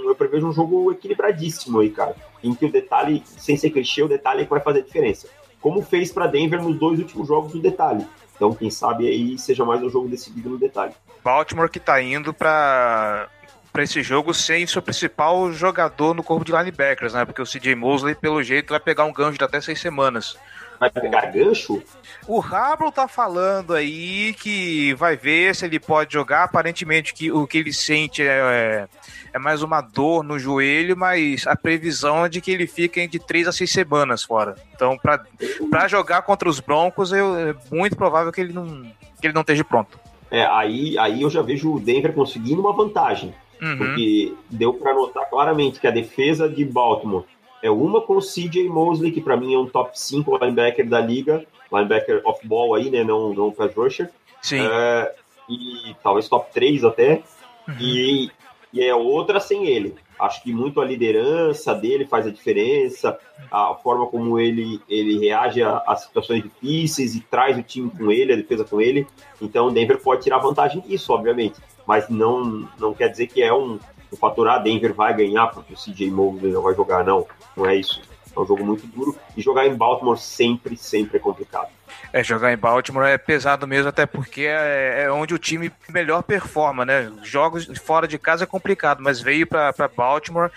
[0.06, 2.16] eu prevejo um jogo equilibradíssimo aí, cara.
[2.42, 5.28] Em que o detalhe, sem ser clichê, o detalhe é que vai fazer a diferença.
[5.60, 8.06] Como fez para Denver nos dois últimos jogos do detalhe.
[8.34, 10.92] Então, quem sabe aí seja mais um jogo decidido no detalhe.
[11.22, 13.28] Baltimore que tá indo para
[13.72, 17.24] para esse jogo sem seu principal jogador no corpo de linebackers, né?
[17.24, 20.38] Porque o CJ Mosley, pelo jeito, vai pegar um gancho de até seis semanas.
[20.84, 21.82] Vai pegar gancho?
[22.28, 26.44] O Rablo tá falando aí que vai ver se ele pode jogar.
[26.44, 28.88] Aparentemente que o que ele sente é, é,
[29.32, 33.18] é mais uma dor no joelho, mas a previsão é de que ele fica entre
[33.18, 34.56] três a seis semanas fora.
[34.74, 38.82] Então, para jogar contra os Broncos, eu, é muito provável que ele não,
[39.18, 39.98] que ele não esteja pronto.
[40.30, 43.34] É, aí, aí eu já vejo o Denver conseguindo uma vantagem.
[43.62, 43.78] Uhum.
[43.78, 47.24] Porque deu para notar claramente que a defesa de Baltimore
[47.64, 51.00] é uma com o CJ Mosley, que para mim é um top 5 linebacker da
[51.00, 54.10] liga, linebacker off-ball aí, né, não, não pass rusher.
[54.42, 54.60] Sim.
[54.60, 55.14] É,
[55.48, 57.22] e talvez top 3 até.
[57.66, 57.74] Uhum.
[57.80, 58.30] E,
[58.70, 59.94] e é outra sem ele.
[60.20, 63.18] Acho que muito a liderança dele faz a diferença,
[63.50, 68.12] a forma como ele, ele reage a, a, situações difíceis e traz o time com
[68.12, 69.06] ele, a defesa com ele.
[69.40, 71.56] Então o Denver pode tirar vantagem disso, obviamente
[71.86, 73.78] mas não, não quer dizer que é um,
[74.14, 77.66] um fator, ah, Denver vai ganhar porque o CJ Mosley não vai jogar, não, não
[77.66, 78.00] é isso.
[78.34, 81.68] É um jogo muito duro e jogar em Baltimore sempre, sempre é complicado.
[82.12, 86.22] É, jogar em Baltimore é pesado mesmo, até porque é, é onde o time melhor
[86.22, 87.12] performa, né?
[87.22, 90.50] Jogos fora de casa é complicado, mas veio para Baltimore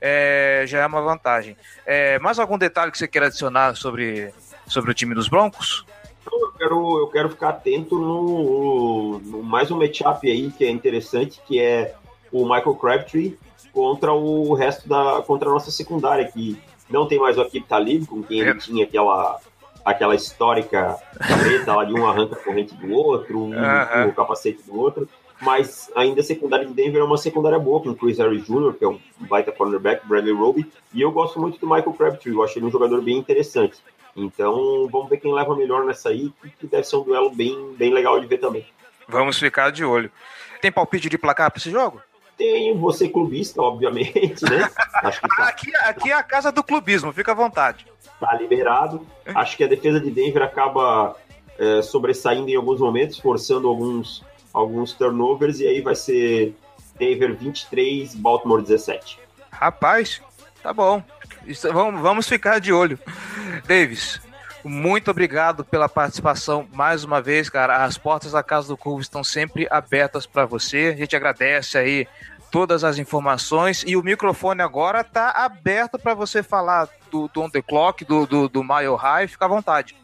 [0.00, 1.56] é, já é uma vantagem.
[1.84, 4.32] É, mais algum detalhe que você queira adicionar sobre,
[4.66, 5.84] sobre o time dos Broncos?
[6.30, 11.40] Eu quero, eu quero ficar atento no, no mais um matchup aí que é interessante,
[11.46, 11.94] que é
[12.32, 13.38] o Michael Crabtree
[13.72, 18.06] contra o resto da contra a nossa secundária que não tem mais o Akip Talib
[18.06, 19.40] com quem ele tinha aquela
[19.84, 23.52] aquela histórica treta lá de um arranca a corrente do outro, um,
[24.08, 25.08] o capacete do outro,
[25.40, 28.74] mas ainda a secundária de Denver é uma secundária boa, com o Chris Harris Jr.,
[28.76, 32.42] que é um baita cornerback, Bradley Roby, e eu gosto muito do Michael Crabtree, eu
[32.42, 33.78] acho ele um jogador bem interessante.
[34.16, 37.92] Então, vamos ver quem leva melhor nessa aí, que deve ser um duelo bem, bem
[37.92, 38.66] legal de ver também.
[39.06, 40.10] Vamos ficar de olho.
[40.60, 42.00] Tem palpite de placar para esse jogo?
[42.36, 44.70] Tenho, você clubista, obviamente, né?
[45.02, 47.86] Acho que tá, aqui, aqui é a casa do clubismo, fica à vontade.
[48.20, 49.06] Tá liberado.
[49.34, 51.16] Acho que a defesa de Denver acaba
[51.58, 56.54] é, sobressaindo em alguns momentos, forçando alguns, alguns turnovers, e aí vai ser
[56.98, 59.18] Denver 23, Baltimore 17.
[59.50, 60.20] Rapaz,
[60.62, 61.02] tá bom.
[61.46, 62.98] Isso, vamos, vamos ficar de olho.
[63.66, 64.20] Davis,
[64.68, 67.84] muito obrigado pela participação mais uma vez, cara.
[67.84, 70.92] As portas da Casa do Curvo estão sempre abertas para você.
[70.94, 72.06] A gente agradece aí
[72.50, 77.50] todas as informações e o microfone agora está aberto para você falar do, do On
[77.50, 79.28] The Clock, do, do, do Mile High.
[79.28, 79.96] Fica à vontade.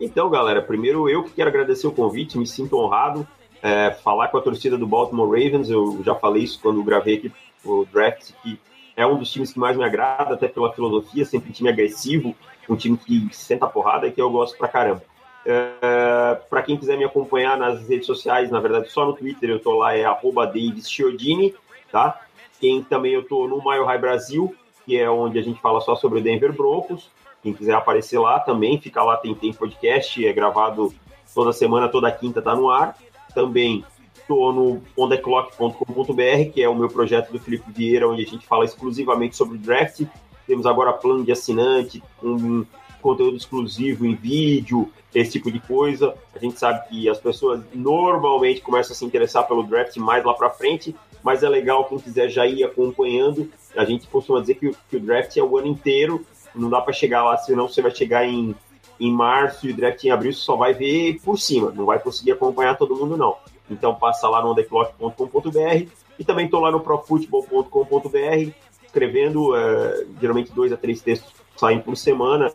[0.00, 3.26] Então, galera, primeiro eu que quero agradecer o convite, me sinto honrado.
[3.62, 7.32] É, falar com a torcida do Baltimore Ravens, eu já falei isso quando gravei aqui
[7.64, 8.58] o draft, que
[8.96, 12.34] é um dos times que mais me agrada, até pela filosofia, sempre um time agressivo,
[12.68, 15.02] um time que senta porrada e que eu gosto pra caramba.
[15.44, 19.58] É, para quem quiser me acompanhar nas redes sociais, na verdade só no Twitter eu
[19.58, 20.50] tô lá, é arroba
[20.84, 21.54] Chiodini,
[21.90, 22.20] tá?
[22.60, 24.54] Quem também eu tô no Mile High Brasil,
[24.86, 27.10] que é onde a gente fala só sobre o Denver Broncos.
[27.42, 30.94] Quem quiser aparecer lá também, fica lá, tem, tem podcast, é gravado
[31.34, 32.96] toda semana, toda quinta tá no ar.
[33.34, 33.84] também
[34.14, 38.64] estou no ondeclock.com.br, que é o meu projeto do Felipe Vieira, onde a gente fala
[38.64, 40.04] exclusivamente sobre draft.
[40.52, 42.66] Temos agora plano de assinante, um
[43.00, 46.14] conteúdo exclusivo em vídeo, esse tipo de coisa.
[46.36, 50.34] A gente sabe que as pessoas normalmente começam a se interessar pelo draft mais lá
[50.34, 53.50] para frente, mas é legal quem quiser já ir acompanhando.
[53.74, 56.22] A gente costuma dizer que, que o draft é o ano inteiro,
[56.54, 58.54] não dá para chegar lá, senão você vai chegar em,
[59.00, 61.98] em março e o draft em abril, você só vai ver por cima, não vai
[61.98, 63.36] conseguir acompanhar todo mundo, não.
[63.70, 65.88] Então passa lá no ondeclock.com.br
[66.18, 71.96] e também estou lá no profutebol.com.br escrevendo, uh, geralmente dois a três textos saem por
[71.96, 72.52] semana,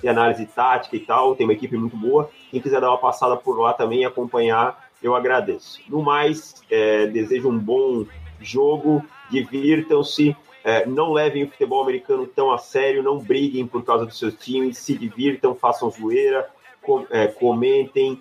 [0.00, 2.30] de análise tática e tal, tem uma equipe muito boa.
[2.50, 5.80] Quem quiser dar uma passada por lá também e acompanhar, eu agradeço.
[5.88, 8.06] No mais, é, desejo um bom
[8.40, 14.06] jogo, divirtam-se, é, não levem o futebol americano tão a sério, não briguem por causa
[14.06, 16.48] dos seus times, se divirtam, façam zoeira,
[16.82, 18.20] com, é, comentem,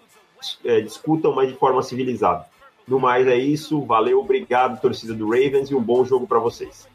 [0.83, 2.45] discutam, mas de forma civilizada.
[2.85, 6.87] No mais é isso, valeu, obrigado, torcida do Ravens, e um bom jogo para vocês.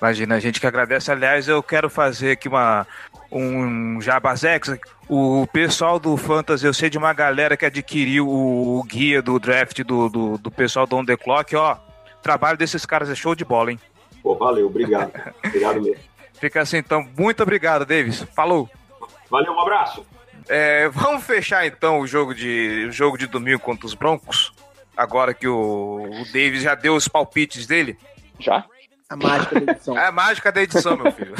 [0.00, 1.12] Imagina, a gente que agradece.
[1.12, 2.86] Aliás, eu quero fazer aqui uma,
[3.30, 4.78] um Jabazex.
[5.08, 9.38] O pessoal do Fantasy, eu sei de uma galera que adquiriu o, o guia do
[9.38, 11.74] draft do, do, do, pessoal do On The Clock, ó.
[11.74, 13.80] O trabalho desses caras é show de bola, hein?
[14.22, 15.12] Pô, valeu, obrigado.
[15.44, 16.02] obrigado mesmo.
[16.34, 17.06] Fica assim então.
[17.18, 18.22] Muito obrigado, Davis.
[18.34, 18.70] Falou.
[19.30, 20.04] Valeu, um abraço.
[20.48, 24.52] É, vamos fechar então o jogo de, o jogo de domingo contra os Broncos.
[24.96, 27.98] Agora que o, o Davis já deu os palpites dele.
[28.38, 28.64] Já?
[29.10, 29.98] A mágica da edição.
[29.98, 31.34] É a mágica da edição, meu filho.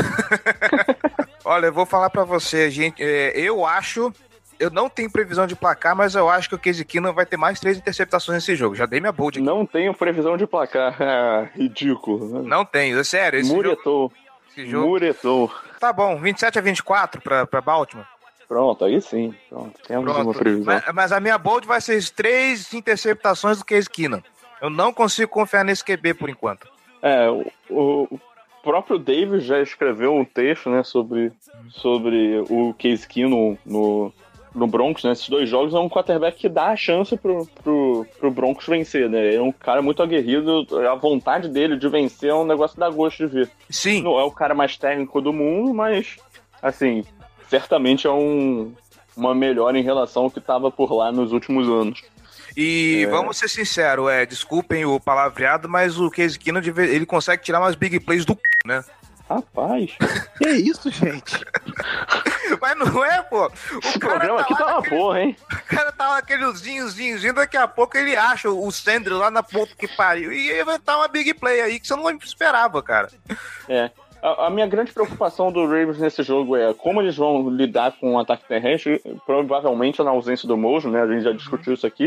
[1.44, 3.00] Olha, eu vou falar para você, gente.
[3.00, 4.12] É, eu acho.
[4.58, 7.36] Eu não tenho previsão de placar, mas eu acho que o Casey Keenum vai ter
[7.36, 8.74] mais três interceptações nesse jogo.
[8.74, 9.46] Já dei minha bold aqui.
[9.46, 10.96] Não tenho previsão de placar.
[11.00, 12.42] Ah, ridículo.
[12.42, 13.38] Não tenho, é sério.
[13.38, 14.12] Esse Muretou.
[14.56, 14.88] Jogo, jogo...
[14.88, 15.54] Muretou.
[15.78, 18.06] Tá bom, 27 a 24 pra, pra Baltimore.
[18.46, 19.34] Pronto, aí sim.
[19.48, 20.28] Pronto, temos Pronto.
[20.28, 20.64] uma previsão.
[20.74, 24.20] Mas, mas, a minha bold vai ser três interceptações do Case Keenum.
[24.60, 26.68] Eu não consigo confiar nesse QB por enquanto.
[27.02, 28.20] É, o, o
[28.62, 31.32] próprio Davis já escreveu um texto, né, sobre,
[31.70, 34.12] sobre o Case Keenum no,
[34.54, 35.12] no Broncos, né?
[35.12, 39.08] Esses dois jogos é um quarterback que dá a chance pro, pro, pro Broncos vencer,
[39.08, 39.34] né?
[39.34, 43.26] É um cara muito aguerrido, a vontade dele de vencer é um negócio da gosto
[43.26, 43.50] de ver.
[43.68, 44.02] Sim.
[44.02, 46.16] Não é o cara mais técnico do mundo, mas,
[46.62, 47.04] assim,
[47.48, 48.72] certamente é um,
[49.16, 52.02] uma melhora em relação ao que estava por lá nos últimos anos.
[52.62, 53.06] E é.
[53.06, 57.74] vamos ser sinceros, é, desculpem o palavreado, mas o Case Keenum, ele consegue tirar umas
[57.74, 58.84] big plays do c, né?
[59.26, 59.92] Rapaz.
[60.36, 61.38] que isso, gente?
[62.60, 63.46] Mas não é, pô.
[63.46, 64.96] O programa tá aqui tá uma naquele...
[64.96, 65.36] porra, hein?
[65.52, 69.72] O cara tá naquele zinhozinho, daqui a pouco ele acha o Sandro lá na ponta
[69.78, 70.32] que pariu.
[70.32, 73.08] E vai inventar uma big play aí que você não esperava, cara.
[73.68, 73.92] É.
[74.22, 78.14] A, a, minha grande preocupação do Ravens nesse jogo é como eles vão lidar com
[78.14, 81.02] o ataque terrestre, provavelmente na ausência do Mojo, né?
[81.02, 82.06] A gente já discutiu isso aqui,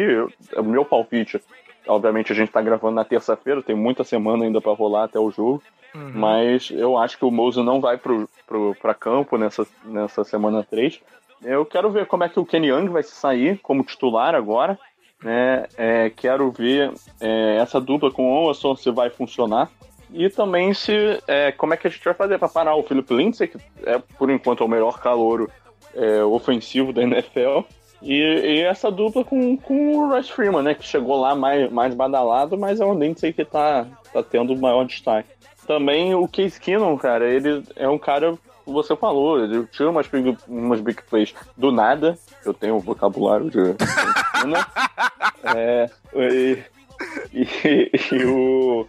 [0.51, 1.41] é o meu palpite.
[1.87, 5.31] Obviamente a gente tá gravando na terça-feira, tem muita semana ainda para rolar até o
[5.31, 5.61] jogo.
[5.93, 6.11] Uhum.
[6.15, 10.99] Mas eu acho que o Mozo não vai pra campo nessa, nessa semana 3.
[11.43, 14.77] Eu quero ver como é que o Kenny Young vai se sair como titular agora.
[15.21, 15.65] Né?
[15.77, 19.69] É, quero ver é, essa dupla com o Owason se vai funcionar.
[20.13, 23.11] E também se é, como é que a gente vai fazer para parar o Philip
[23.13, 25.49] Lindsay, que é por enquanto o melhor calouro
[25.95, 27.61] é, ofensivo da NFL.
[28.01, 30.73] E, e, essa dupla com, com o Rush Freeman, né?
[30.75, 34.85] Que chegou lá mais, mais badalado, mas é um Lindsay que tá, tá tendo maior
[34.85, 35.29] destaque.
[35.65, 40.37] Também o Case Keenum, cara, ele é um cara, você falou, ele tira umas big,
[40.47, 42.17] umas big plays do nada.
[42.45, 43.59] Eu tenho o vocabulário de.
[45.55, 46.57] é, e,
[47.33, 48.85] e, e, o.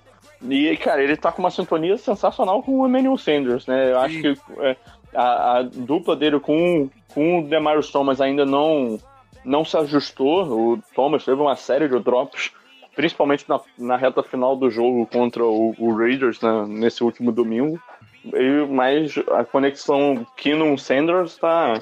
[0.48, 3.92] E, cara, ele tá com uma sintonia sensacional com o Emmanuel Sanders, né?
[3.92, 4.76] Eu acho que é,
[5.14, 8.98] a, a, dupla dele com, com o Demarius Thomas ainda não,
[9.44, 10.44] não se ajustou.
[10.44, 12.52] O Thomas teve uma série de drops
[12.94, 17.80] principalmente na, na reta final do jogo contra o, o Raiders né, nesse último domingo.
[18.24, 21.80] E, mas a conexão Keenum-Sanders está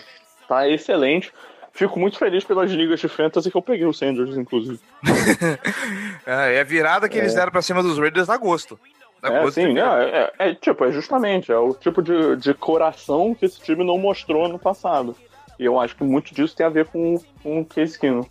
[0.49, 1.33] tá excelente.
[1.73, 4.79] Fico muito feliz pelas ligas de fantasy que eu peguei o Sanders, inclusive.
[6.27, 7.23] é, a virada que é.
[7.23, 8.79] eles deram para cima dos Raiders a gosto.
[9.23, 9.83] É, sim, é,
[10.39, 13.97] é, é, tipo, é justamente, é o tipo de, de coração que esse time não
[13.97, 15.17] mostrou no passado.
[15.59, 18.27] E eu acho que muito disso tem a ver com, com o Case Keenum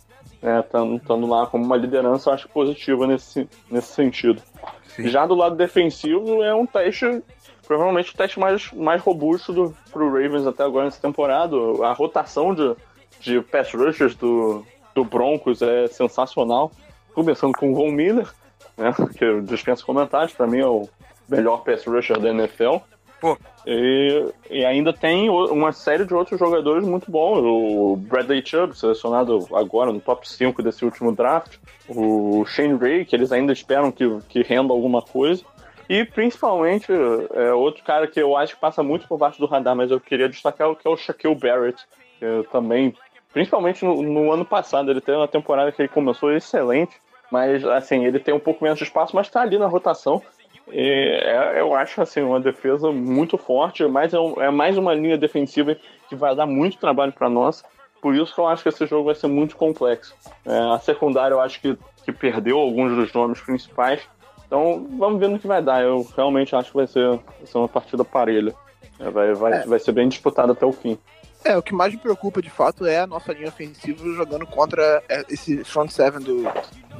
[0.60, 4.42] estando é, lá como uma liderança, eu acho positiva nesse, nesse sentido.
[4.88, 5.08] Sim.
[5.08, 7.22] Já do lado defensivo, é um teste,
[7.66, 11.56] provavelmente o teste mais, mais robusto do, pro Ravens até agora nessa temporada.
[11.84, 12.74] A rotação de,
[13.22, 16.70] de pass rushers do, do Broncos é sensacional.
[17.14, 18.28] Começando com o Von Miller,
[18.76, 20.88] né, que eu dispenso comentários, para mim é o
[21.28, 22.76] melhor pass rusher da NFL.
[23.20, 23.38] Pô.
[23.66, 27.38] E, e ainda tem o- uma série de outros jogadores muito bons.
[27.38, 31.56] O Bradley Chubb, selecionado agora no top 5 desse último draft.
[31.88, 35.44] O Shane Ray, que eles ainda esperam que, que renda alguma coisa.
[35.88, 36.90] E principalmente,
[37.34, 40.00] é, outro cara que eu acho que passa muito por baixo do radar, mas eu
[40.00, 41.80] queria destacar, que é o Shaquille Barrett,
[42.18, 42.92] que também,
[43.32, 46.94] principalmente no, no ano passado, ele teve uma temporada que ele começou excelente,
[47.30, 50.22] mas assim, ele tem um pouco menos de espaço, mas tá ali na rotação.
[50.70, 54.94] E, é, eu acho assim, uma defesa muito forte, mas é, um- é mais uma
[54.94, 55.76] linha defensiva
[56.08, 57.62] que vai dar muito trabalho para nós.
[58.00, 60.14] Por isso que eu acho que esse jogo vai ser muito complexo.
[60.44, 64.02] É, a secundária eu acho que, que perdeu alguns dos nomes principais.
[64.46, 65.82] Então vamos ver no que vai dar.
[65.82, 68.54] Eu realmente acho que vai ser, vai ser uma partida parelha.
[68.98, 69.66] É, vai, vai, É.
[69.66, 70.98] vai ser bem disputada até o fim.
[71.44, 75.02] É, o que mais me preocupa de fato é a nossa linha ofensiva jogando contra
[75.08, 76.44] é, esse front seven do,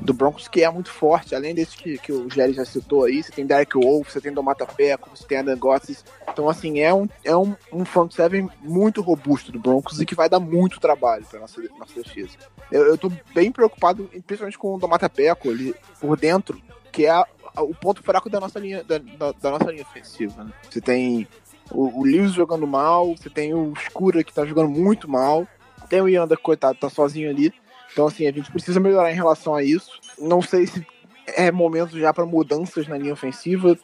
[0.00, 1.34] do Broncos, que é muito forte.
[1.34, 4.32] Além desse que, que o Jerry já citou aí, você tem Derek Wolf, você tem
[4.32, 6.04] Domata Peco, você tem Adam Gotsis.
[6.28, 10.14] Então, assim, é um, é um, um front seven muito robusto do Broncos e que
[10.14, 12.36] vai dar muito trabalho para nossa, nossa defesa.
[12.70, 16.60] Eu, eu tô bem preocupado, principalmente com o Domata Peco ali por dentro,
[16.90, 17.26] que é a-
[17.58, 20.42] o ponto fraco da nossa linha, da, da, da nossa linha ofensiva.
[20.42, 20.52] Né?
[20.70, 21.28] Você tem
[21.70, 25.46] o, o Lewis jogando mal, você tem o Escura que tá jogando muito mal,
[25.88, 27.52] tem o Yanda, coitado, tá sozinho ali.
[27.92, 30.00] Então, assim, a gente precisa melhorar em relação a isso.
[30.18, 30.86] Não sei se
[31.26, 33.78] é momento já para mudanças na linha ofensiva,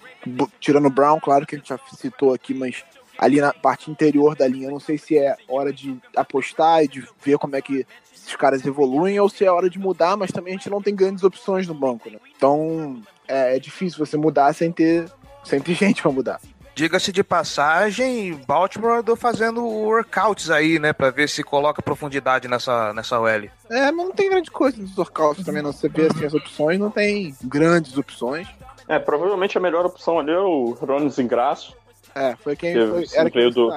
[0.59, 2.85] tirando o Brown, claro que a gente já citou aqui, mas
[3.19, 7.07] ali na parte interior da linha, não sei se é hora de apostar e de
[7.23, 10.55] ver como é que esses caras evoluem ou se é hora de mudar, mas também
[10.55, 12.19] a gente não tem grandes opções no banco, né?
[12.37, 15.11] Então, é, é difícil você mudar sem ter,
[15.45, 16.41] sem ter gente para mudar.
[16.79, 20.93] Diga-se de passagem, Baltimore andou fazendo workouts aí, né?
[20.93, 23.29] Pra ver se coloca profundidade nessa, nessa OL.
[23.69, 25.73] É, mas não tem grande coisa nos workouts também, não.
[25.73, 28.47] Você vê assim, as opções, não tem grandes opções.
[28.87, 31.75] É, provavelmente a melhor opção ali é o Ronis Ingrasso,
[32.15, 33.75] É, foi quem Que foi, era quem veio do-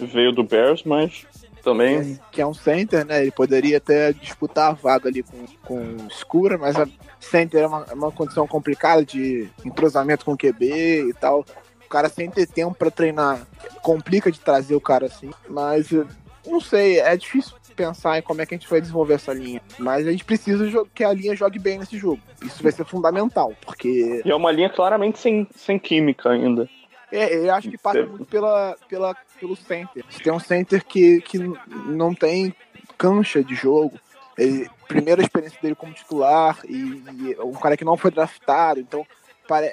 [0.00, 1.24] veio do Bears, mas
[1.62, 3.22] também que é um center, né?
[3.22, 6.86] Ele poderia até disputar a vaga ali com, com o Escura, mas a
[7.20, 11.44] center é uma, é uma condição complicada de entrosamento com o QB e tal.
[11.90, 13.44] O cara sem ter tempo pra treinar
[13.82, 16.06] complica de trazer o cara assim, mas eu
[16.46, 19.60] não sei, é difícil pensar em como é que a gente vai desenvolver essa linha,
[19.76, 22.20] mas a gente precisa que a linha jogue bem nesse jogo.
[22.44, 26.68] Isso vai ser fundamental, porque E é uma linha claramente sem, sem química ainda.
[27.10, 30.04] é, eu acho que passa muito pela, pela, pelo center.
[30.08, 31.38] Você tem um center que, que
[31.86, 32.54] não tem
[32.96, 33.98] cancha de jogo.
[34.38, 38.78] Ele, primeira experiência dele como titular e, e um cara que não foi draftado.
[38.78, 39.04] Então,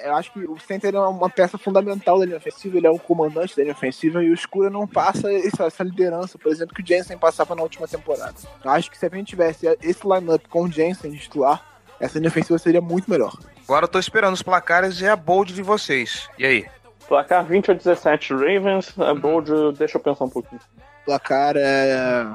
[0.04, 2.76] eu acho que o center é uma peça fundamental da linha ofensiva.
[2.76, 6.50] Ele é um comandante da linha ofensiva e o Escura não passa essa, liderança, por
[6.50, 8.34] exemplo, que o Jensen passava na última temporada.
[8.64, 11.64] Eu acho que se a gente tivesse esse lineup com o Jensen de titular,
[12.00, 13.36] essa linha ofensiva seria muito melhor.
[13.64, 16.28] Agora eu tô esperando os placares e a bold de vocês.
[16.38, 16.66] E aí?
[17.06, 20.60] Placar 20 a 17 Ravens, a Bold, deixa eu pensar um pouquinho.
[21.06, 22.26] placar é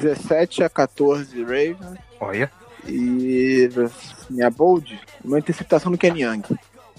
[0.00, 1.98] 17 a 14 Ravens.
[2.20, 2.50] Olha.
[2.86, 3.68] E
[4.30, 6.42] minha bold, uma interceptação do Ken Young.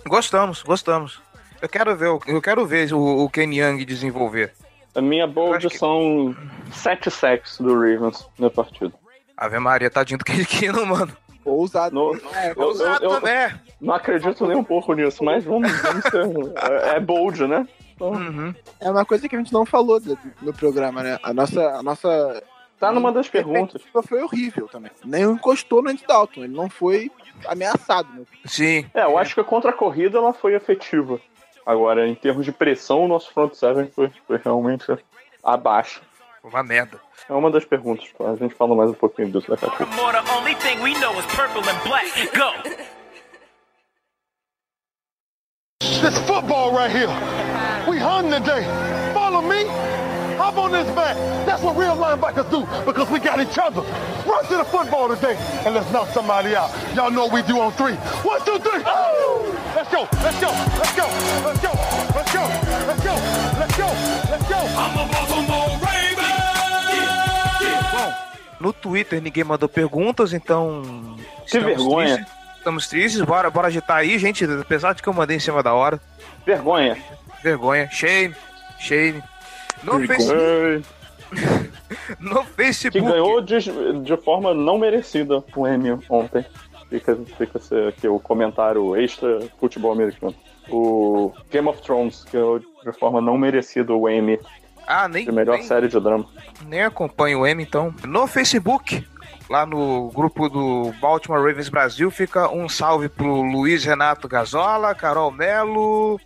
[0.07, 1.21] Gostamos, gostamos.
[1.61, 4.53] Eu quero ver, o- eu quero ver o, o Ken Young desenvolver.
[4.95, 6.35] A minha Bold que- são
[6.71, 8.93] 7 sacks do Ravens na partida.
[9.37, 10.45] Ave Maria, tadinho do Kenny
[10.87, 11.15] mano.
[11.45, 11.93] Ousado.
[11.95, 13.49] No- É, eu- Ousado eu- também.
[13.79, 16.25] Não acredito nem um pouco nisso, mas vamos, vamos ser.
[16.91, 17.67] É, é Bold, né?
[17.95, 18.53] Então, Uhum.
[18.79, 20.01] é uma coisa que a gente não falou
[20.41, 21.19] no programa, né?
[21.23, 22.41] A nossa, a nossa
[22.79, 23.81] tá numa das perguntas.
[24.07, 24.91] foi horrível também.
[25.03, 27.11] Nem encostou no Andy Dalton, ele não foi
[27.45, 28.07] ameaçado.
[28.13, 28.25] Né?
[28.45, 28.85] Sim.
[28.93, 31.19] É, eu acho que contra a corrida ela foi efetiva.
[31.65, 34.85] Agora, em termos de pressão, o nosso front seven foi, foi realmente
[35.43, 36.01] abaixo.
[36.43, 36.99] Uma merda.
[37.29, 39.93] É uma das perguntas, a gente fala mais um pouquinho disso daqui a pouco.
[46.01, 47.11] This football right here.
[47.87, 48.63] We hunting today.
[50.69, 51.17] On this back.
[51.47, 53.81] That's what real linebackers do because we got each other.
[54.29, 55.35] Run to the football today
[55.65, 56.69] and let's knock somebody out.
[56.93, 57.95] Y'all know what we do on three.
[58.21, 58.77] One, two, three.
[58.77, 59.49] Woo!
[59.73, 60.07] Let's go.
[60.21, 60.51] Let's go.
[60.77, 61.07] Let's go.
[61.41, 61.71] Let's go.
[62.13, 62.43] Let's go.
[62.85, 63.15] Let's go.
[63.57, 63.87] Let's go.
[64.29, 64.59] Let's go.
[64.77, 66.29] I'm a Baltimore Raven!
[68.59, 70.83] No Twitter ninguém mandou perguntas, então.
[71.47, 72.15] Que estamos vergonha.
[72.17, 72.35] tristes.
[72.57, 74.45] Estamos tristes, bora, bora agitar aí, gente.
[74.45, 75.99] Apesar de que eu mandei em cima da hora.
[76.45, 76.95] Vergonha.
[77.41, 77.89] Vergonha.
[77.89, 78.35] Shame.
[78.77, 79.23] Shame.
[79.83, 80.07] No, Vergonha.
[80.07, 80.31] face...
[80.33, 80.83] Ei,
[82.19, 83.01] no Que Facebook.
[83.07, 83.59] ganhou de,
[84.03, 86.45] de forma não merecida o Emmy ontem.
[86.89, 90.33] Fica, fica aqui o comentário extra futebol americano.
[90.71, 94.39] O Game of Thrones ganhou de forma não merecida o Emmy
[94.87, 96.25] Ah, nem, de melhor nem, série de drama.
[96.65, 97.93] nem acompanho o M, então.
[98.07, 99.05] No Facebook,
[99.49, 105.31] lá no grupo do Baltimore Ravens Brasil, fica um salve pro Luiz Renato Gazola, Carol
[105.31, 106.19] Melo,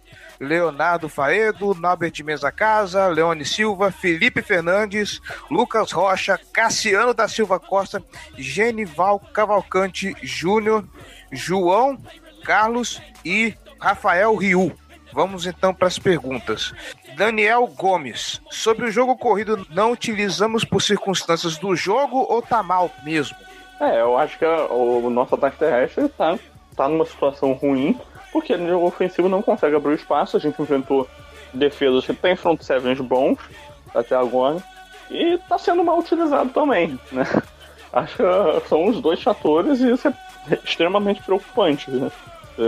[0.43, 8.03] Leonardo Faedo, Norbert Mesa Casa, Leone Silva, Felipe Fernandes, Lucas Rocha, Cassiano da Silva Costa,
[8.37, 10.85] Genival Cavalcante Júnior,
[11.31, 11.97] João
[12.43, 14.71] Carlos e Rafael Riu.
[15.13, 16.73] Vamos então para as perguntas.
[17.15, 22.89] Daniel Gomes, sobre o jogo corrido, não utilizamos por circunstâncias do jogo ou tá mal
[23.03, 23.37] mesmo?
[23.79, 26.37] É, eu acho que o nosso ataque terrestre tá,
[26.75, 27.99] tá numa situação ruim,
[28.33, 30.35] porque no jogo ofensivo não consegue abrir espaço.
[30.35, 31.07] A gente enfrentou
[31.53, 33.37] defesas que tem front sevens bons
[33.93, 34.57] até agora,
[35.09, 37.23] e tá sendo mal utilizado também, né?
[37.93, 40.13] Acho que são os dois fatores e isso é
[40.63, 42.11] extremamente preocupante, né?
[42.57, 42.61] É,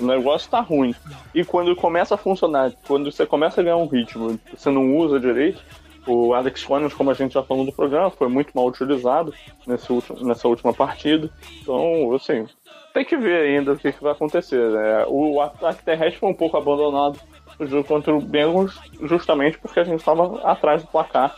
[0.00, 0.94] o negócio tá ruim.
[1.34, 5.18] E quando começa a funcionar, quando você começa a ganhar um ritmo, você não usa
[5.18, 5.60] direito,
[6.06, 9.34] o Alex Connors, como a gente já falou no programa, foi muito mal utilizado
[9.66, 11.28] nesse último, nessa última partida.
[11.60, 12.46] Então, assim,
[12.92, 14.70] tem que ver ainda o que, que vai acontecer.
[14.70, 15.04] Né?
[15.08, 17.18] O ataque terrestre foi um pouco abandonado
[17.58, 21.36] no jogo contra o Bengals, justamente porque a gente estava atrás do placar,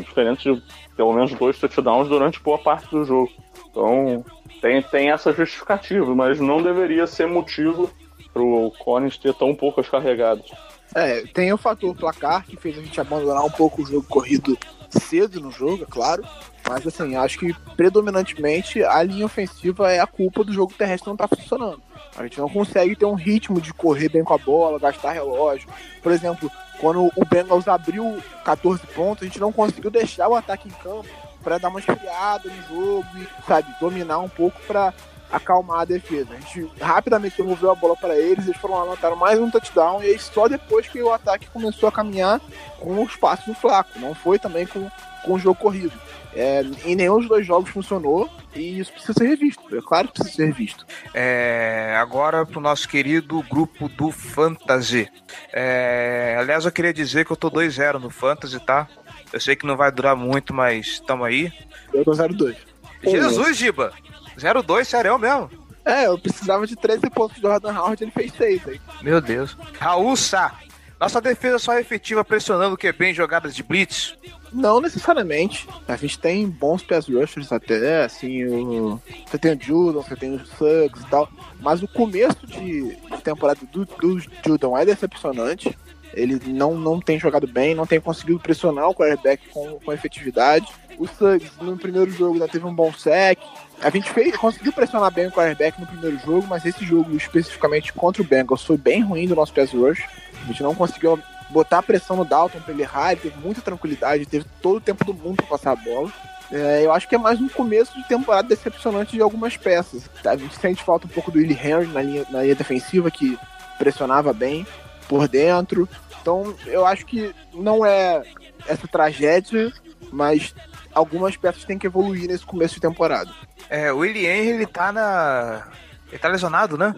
[0.00, 0.62] diferente de
[0.96, 3.30] pelo menos dois touchdowns durante boa parte do jogo.
[3.70, 4.24] Então,
[4.60, 7.90] tem, tem essa justificativa, mas não deveria ser motivo
[8.32, 10.50] pro Collins ter tão poucas carregadas.
[10.94, 14.56] É, tem o fator placar que fez a gente abandonar um pouco o jogo corrido
[14.92, 16.24] cedo no jogo, é claro.
[16.68, 21.14] Mas assim, acho que predominantemente a linha ofensiva é a culpa do jogo terrestre não
[21.14, 21.82] estar tá funcionando.
[22.16, 25.68] A gente não consegue ter um ritmo de correr bem com a bola, gastar relógio.
[26.02, 30.68] Por exemplo, quando o Bengals abriu 14 pontos, a gente não conseguiu deixar o ataque
[30.68, 31.08] em campo
[31.42, 34.94] para dar uma esfriada no jogo e, sabe, dominar um pouco para
[35.32, 36.28] acalmar a defesa.
[36.34, 40.02] A gente rapidamente devolveu a bola para eles, eles foram lá, anotaram mais um touchdown,
[40.02, 42.40] e aí só depois que o ataque começou a caminhar
[42.78, 44.88] com os passos do Flaco, não foi também com,
[45.24, 45.92] com o jogo corrido.
[46.34, 49.62] É, em nenhum dos dois jogos funcionou e isso precisa ser revisto.
[49.76, 50.86] É claro que precisa ser revisto.
[51.12, 55.10] É, agora pro nosso querido grupo do Fantasy.
[55.52, 58.88] É, aliás, eu queria dizer que eu tô 2-0 no Fantasy, tá?
[59.30, 61.52] Eu sei que não vai durar muito, mas tamo aí.
[61.92, 62.56] Eu tô 0-2.
[63.02, 63.92] Jesus, Giba!
[64.38, 65.50] 0-2, sério mesmo?
[65.84, 68.80] É, eu precisava de 13 pontos do Jordan Howard, ele fez 6 aí.
[69.02, 69.56] Meu Deus.
[69.78, 70.54] Raul Sá.
[71.02, 74.16] Nossa defesa só é efetiva pressionando o QB em jogadas de blitz?
[74.52, 75.68] Não necessariamente.
[75.88, 79.02] A gente tem bons pass rushers até, assim, o...
[79.26, 81.28] você tem o Judon, você tem o Suggs e tal.
[81.58, 85.76] Mas o começo de, temporada do, do Judon é decepcionante.
[86.14, 90.66] Ele não, não tem jogado bem, não tem conseguido pressionar o quarterback com, com efetividade.
[90.98, 93.38] O Suggs, no primeiro jogo, ainda teve um bom sec.
[93.80, 97.92] A gente fez, conseguiu pressionar bem o quarterback no primeiro jogo, mas esse jogo, especificamente
[97.92, 100.04] contra o Bengals, foi bem ruim do nosso pass rush.
[100.42, 101.18] A gente não conseguiu
[101.50, 105.04] botar pressão no Dalton para ele errar, ele teve muita tranquilidade, teve todo o tempo
[105.04, 106.10] do mundo para passar a bola.
[106.50, 110.02] É, eu acho que é mais um começo de temporada decepcionante de algumas peças.
[110.24, 113.38] A gente sente falta um pouco do Willie Henry na linha, na linha defensiva, que
[113.78, 114.66] pressionava bem
[115.12, 115.86] por dentro.
[116.22, 118.22] Então, eu acho que não é
[118.66, 119.70] essa tragédia,
[120.10, 120.54] mas
[120.94, 123.30] algumas peças têm que evoluir nesse começo de temporada.
[123.68, 125.68] É, o Willie Henry, ele tá na.
[126.08, 126.94] Ele tá lesionado, né?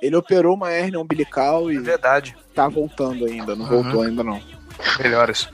[0.00, 1.76] Ele operou uma hernia umbilical e.
[1.76, 2.36] É verdade.
[2.54, 3.82] Tá voltando ainda, não uhum.
[3.82, 4.40] voltou ainda não.
[5.00, 5.48] Melhores.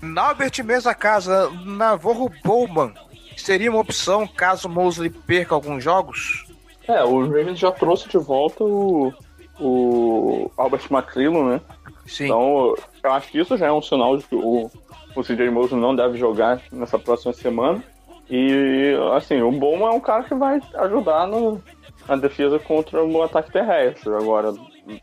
[0.00, 2.94] Norbert Mesa Casa, Navarro Bowman.
[3.36, 6.46] Seria uma opção caso Mosley perca alguns jogos?
[6.88, 9.12] É, o Ravens já trouxe de volta o,
[9.58, 11.60] o Albert McClellan, né?
[12.06, 12.24] Sim.
[12.24, 14.70] Então, eu acho que isso já é um sinal de que o,
[15.14, 17.82] o CJ Mosley não deve jogar nessa próxima semana.
[18.28, 21.62] E, assim, o Bowman é um cara que vai ajudar no,
[22.08, 24.14] na defesa contra o ataque terrestre.
[24.14, 24.54] Agora,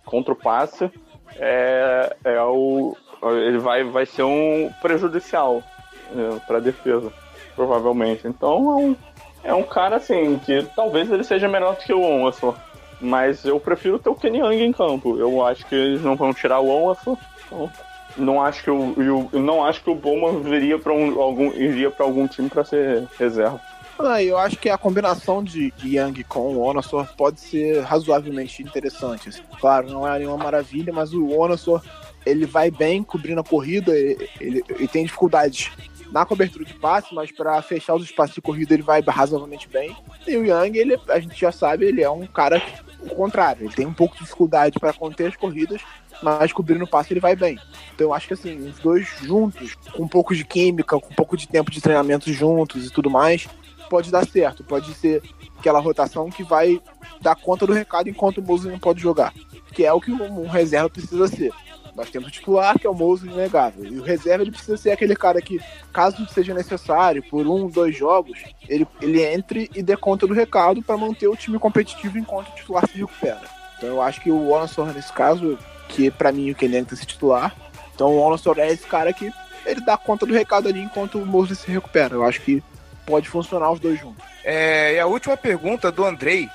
[0.06, 0.92] contra o passe,
[1.38, 5.64] é, é o, ele vai, vai ser um prejudicial
[6.12, 7.12] né, para a defesa,
[7.56, 8.28] provavelmente.
[8.28, 8.96] Então, é um,
[9.44, 12.56] é um cara, assim, que talvez ele seja melhor do que o Onwasson.
[13.02, 15.18] Mas eu prefiro ter o Kenny Young em campo.
[15.18, 17.18] Eu acho que eles não vão tirar o Onwasson.
[17.46, 17.70] Então,
[18.18, 22.06] não acho que o, não acho que o Bowman viria para um, algum, iria para
[22.06, 23.60] algum time para ser reserva.
[24.00, 29.30] Ah, eu acho que a combinação de, Young com o Onassor pode ser razoavelmente interessante.
[29.60, 31.84] Claro, não é nenhuma maravilha, mas o Onassor
[32.26, 35.72] ele vai bem cobrindo a corrida, ele, ele, ele tem dificuldades
[36.12, 39.96] na cobertura de passe, mas para fechar os espaços de corrida ele vai razoavelmente bem.
[40.28, 42.62] E o Young, ele, a gente já sabe, ele é um cara
[43.02, 45.82] o contrário, ele tem um pouco de dificuldade para conter as corridas,
[46.22, 47.60] mas cobrindo o passe ele vai bem.
[47.94, 51.16] Então eu acho que assim, os dois juntos, com um pouco de química, com um
[51.16, 53.48] pouco de tempo de treinamento juntos e tudo mais,
[53.90, 54.64] pode dar certo.
[54.64, 55.22] Pode ser
[55.58, 56.82] aquela rotação que vai
[57.22, 59.34] dar conta do recado enquanto o Mosley não pode jogar.
[59.74, 61.52] Que é o que um reserva precisa ser.
[61.96, 63.86] Nós temos o titular, que é o Mosley inegável.
[63.86, 65.60] E o reserva ele precisa ser aquele cara que,
[65.92, 70.82] caso seja necessário, por um, dois jogos, ele, ele entre e dê conta do recado
[70.82, 73.42] para manter o time competitivo enquanto o titular se recupera.
[73.78, 75.58] Então eu acho que o Warren nesse caso,
[75.90, 77.56] que pra mim o Kenyan tem que ser titular.
[77.94, 79.32] Então o Alonso é esse cara que
[79.66, 82.16] ele dá conta do recado ali enquanto o Moses se recupera.
[82.16, 82.64] Eu acho que
[83.06, 84.24] pode funcionar os dois juntos.
[84.44, 86.48] É, e a última pergunta do Andrei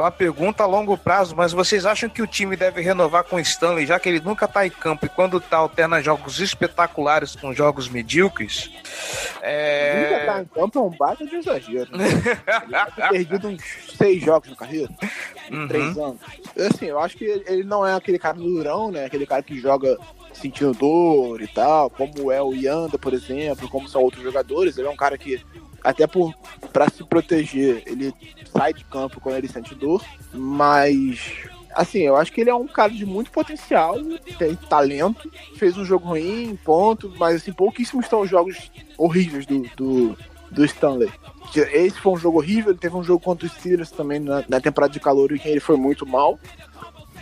[0.00, 3.36] é uma pergunta a longo prazo, mas vocês acham que o time deve renovar com
[3.36, 7.36] o Stanley, já que ele nunca tá em campo e quando tá alterna jogos espetaculares
[7.36, 8.70] com jogos medíocres?
[9.42, 10.10] É...
[10.10, 11.96] Nunca tá em campo é um baita de exagero.
[11.96, 12.06] Né?
[12.06, 13.62] ele ter perdido uns
[13.96, 14.90] seis jogos na carreira,
[15.50, 15.66] Uhum.
[15.66, 16.20] três anos.
[16.70, 19.04] Assim, eu acho que ele não é aquele cara durão, né?
[19.04, 19.98] Aquele cara que joga
[20.32, 24.78] sentindo dor e tal, como é o Yanda, por exemplo, como são outros jogadores.
[24.78, 25.44] Ele é um cara que,
[25.84, 26.34] até por
[26.72, 28.14] para se proteger, ele
[28.52, 32.66] sai de campo quando ele sente dor, mas assim, eu acho que ele é um
[32.66, 33.96] cara de muito potencial,
[34.38, 39.62] tem talento, fez um jogo ruim, ponto, mas assim, pouquíssimos são os jogos horríveis do,
[39.76, 40.18] do,
[40.50, 41.10] do Stanley.
[41.54, 44.60] Esse foi um jogo horrível, ele teve um jogo contra os Steelers também na, na
[44.60, 46.38] temporada de calor em que ele foi muito mal.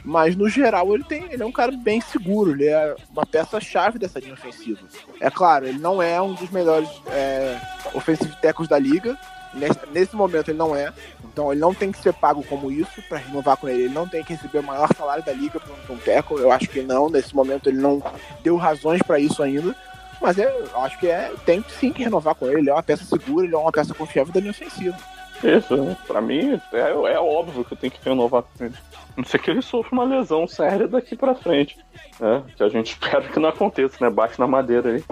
[0.04, 3.98] Mas no geral ele tem, ele é um cara bem seguro, ele é uma peça-chave
[3.98, 4.80] dessa linha ofensiva.
[5.20, 7.60] É claro, ele não é um dos melhores é,
[7.94, 9.18] offensive tackles da liga.
[9.54, 10.92] Nesse, nesse momento ele não é.
[11.24, 13.84] Então ele não tem que ser pago como isso para renovar com ele.
[13.84, 16.38] Ele não tem que receber o maior salário da liga para um, um tackle.
[16.38, 17.08] Eu acho que não.
[17.08, 18.02] Nesse momento ele não
[18.42, 19.74] deu razões para isso ainda.
[20.20, 22.58] Mas é, eu acho que é, tem sim que renovar com ele.
[22.58, 24.96] Ele é uma peça segura, ele é uma peça confiável da linha ofensiva.
[25.42, 28.74] Isso, pra mim é, é óbvio que eu tenho que renovar com ele.
[29.16, 31.76] Não ser que ele sofra uma lesão séria daqui pra frente.
[32.20, 32.42] Né?
[32.56, 34.10] Que a gente espera que não aconteça, né?
[34.10, 35.04] Bate na madeira aí.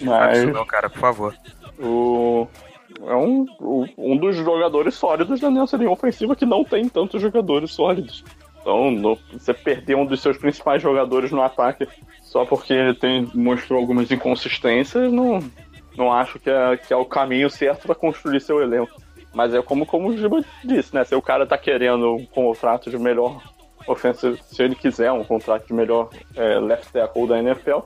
[0.00, 0.44] Mas...
[0.44, 1.36] Não, cara, por favor.
[1.78, 2.46] O...
[3.02, 3.46] É um,
[3.98, 8.24] um dos jogadores sólidos da nossa linha ofensiva que não tem tantos jogadores sólidos.
[8.60, 11.86] Então, no, você perder um dos seus principais jogadores no ataque
[12.22, 15.38] só porque ele tem, mostrou algumas inconsistências, não,
[15.96, 19.00] não acho que é, que é o caminho certo para construir seu elenco.
[19.32, 21.04] Mas é como, como o Giba disse, né?
[21.04, 23.42] Se o cara tá querendo um contrato de melhor
[23.86, 27.80] ofensivo, se ele quiser um contrato de melhor é, left tackle da NFL,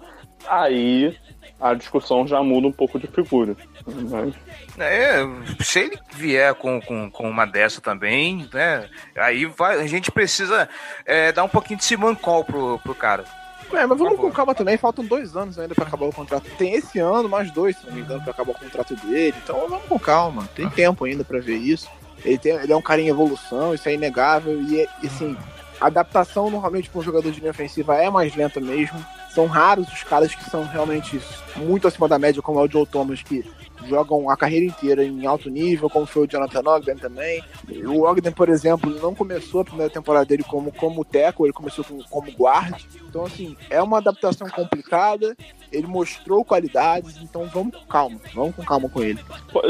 [0.47, 1.16] aí
[1.61, 3.55] a discussão já muda um pouco de figura.
[3.87, 4.35] Mas...
[4.78, 5.19] É,
[5.62, 8.89] se ele vier com, com, com, uma dessa também, né?
[9.16, 10.69] Aí vai, a gente precisa
[11.05, 13.24] é, dar um pouquinho de simancol pro, pro cara.
[13.72, 16.51] É, mas vamos com calma também, faltam dois anos ainda pra acabar o contrato.
[16.59, 19.34] Tem esse ano, mais dois, se não me engano, pra acabar o contrato dele.
[19.42, 21.88] Então vamos com calma, tem tempo ainda pra ver isso.
[22.24, 24.60] Ele, tem, ele é um cara em evolução, isso é inegável.
[24.62, 25.36] E, e assim,
[25.80, 29.05] a adaptação normalmente para um jogador de linha ofensiva é mais lenta mesmo.
[29.35, 31.20] São raros os caras que são realmente
[31.57, 33.44] muito acima da média, como é o Joe Thomas, que
[33.86, 37.43] jogam a carreira inteira em alto nível, como foi o Jonathan Ogden também.
[37.86, 41.85] O Ogden, por exemplo, não começou a primeira temporada dele como, como teco, ele começou
[41.85, 42.82] como, como guard.
[43.09, 45.36] Então, assim, é uma adaptação complicada.
[45.73, 48.20] Ele mostrou qualidades, então vamos com calma.
[48.35, 49.20] Vamos com calma com ele.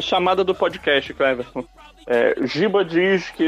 [0.00, 1.64] Chamada do podcast, Cleverton.
[2.06, 3.46] É, Giba diz que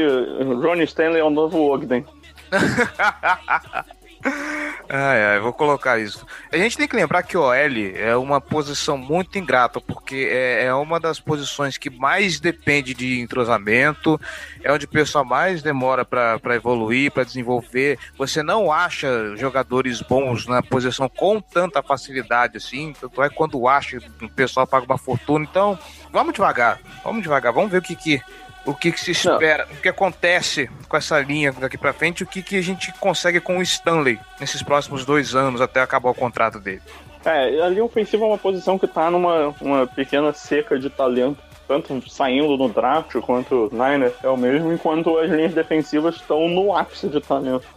[0.61, 2.05] Ronnie Stanley é o novo Ogden.
[4.89, 6.25] Ai, ai, vou colocar isso.
[6.51, 7.53] A gente tem que lembrar que o OL
[7.95, 13.21] é uma posição muito ingrata, porque é, é uma das posições que mais depende de
[13.21, 14.19] entrosamento,
[14.61, 17.97] é onde o pessoal mais demora para evoluir, para desenvolver.
[18.17, 23.99] Você não acha jogadores bons na posição com tanta facilidade assim, tanto é quando acha,
[24.21, 25.45] o pessoal paga uma fortuna.
[25.49, 25.79] Então,
[26.11, 28.21] vamos devagar, vamos devagar, vamos ver o que que
[28.65, 29.75] o que, que, se espera, Não.
[29.75, 33.39] o que acontece com essa linha daqui para frente, o que, que a gente consegue
[33.39, 36.81] com o Stanley nesses próximos dois anos até acabar o contrato dele.
[37.25, 41.41] É, a linha ofensiva é uma posição que tá numa uma pequena seca de talento,
[41.67, 47.07] tanto saindo no draft quanto na NFL mesmo, enquanto as linhas defensivas estão no ápice
[47.07, 47.67] de talento.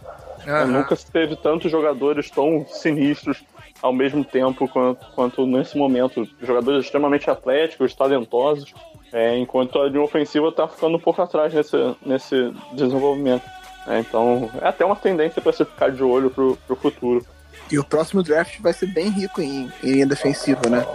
[0.45, 0.67] Uhum.
[0.67, 3.43] Nunca se teve tantos jogadores tão sinistros
[3.81, 6.27] ao mesmo tempo quanto, quanto nesse momento.
[6.41, 8.73] Jogadores extremamente atléticos, talentosos,
[9.11, 13.43] é, enquanto a linha ofensiva está ficando um pouco atrás nesse, nesse desenvolvimento.
[13.87, 17.25] É, então, é até uma tendência para você ficar de olho pro, pro futuro.
[17.71, 20.85] E o próximo draft vai ser bem rico em, em linha defensiva, né?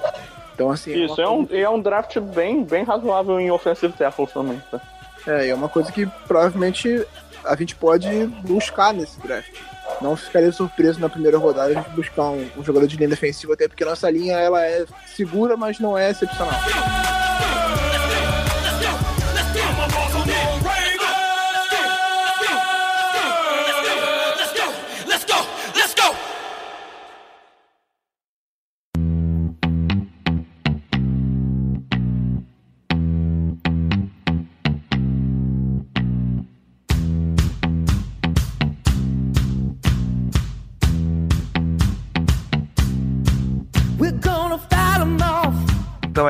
[0.55, 0.93] Então, assim.
[1.05, 4.81] Isso, é, um, é um draft bem, bem razoável em offensive tackles também, tá?
[5.27, 7.07] É, é uma coisa que provavelmente
[7.45, 9.53] a gente pode buscar nesse draft.
[10.01, 13.55] Não ficaria surpreso na primeira rodada a gente buscar um, um jogador de linha defensiva,
[13.55, 16.61] até porque nossa linha ela é segura, mas não é excepcional.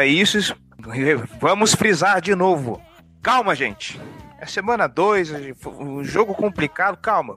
[0.03, 0.57] É isso.
[1.41, 2.81] Vamos frisar de novo.
[3.23, 4.01] Calma, gente.
[4.39, 5.31] É semana 2,
[5.79, 6.97] um jogo complicado.
[6.97, 7.37] Calma.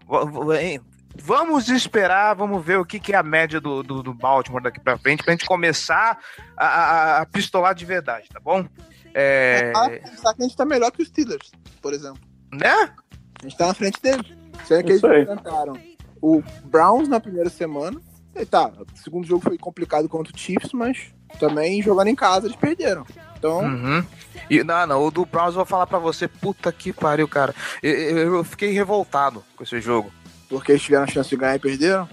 [1.17, 4.79] Vamos esperar, vamos ver o que, que é a média do, do, do Baltimore daqui
[4.79, 6.19] pra frente, pra gente começar
[6.57, 8.67] a, a, a pistolar de verdade, tá bom?
[9.13, 9.71] É...
[9.73, 11.51] Ah, pensar que a gente tá melhor que os Steelers,
[11.81, 12.19] por exemplo.
[12.51, 12.67] Né?
[12.69, 14.25] A gente tá na frente deles.
[14.65, 15.21] Sendo que eles Isso aí.
[15.21, 15.73] enfrentaram
[16.21, 18.01] o Browns na primeira semana.
[18.35, 22.47] E tá, o segundo jogo foi complicado contra o Chiefs, mas também jogando em casa
[22.47, 23.05] eles perderam.
[23.37, 24.03] Então, Uhum.
[24.49, 27.53] E, não, não, o do Browns eu vou falar pra você, puta que pariu, cara.
[27.81, 30.11] Eu, eu- eu fiquei revoltado com esse jogo.
[30.49, 32.07] porque eles tiveram a chance de ganhar e perderam.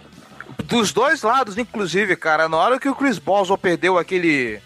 [0.65, 4.61] Dos dois lados, inclusive, cara, na hora que o Chris Boswell perdeu aquele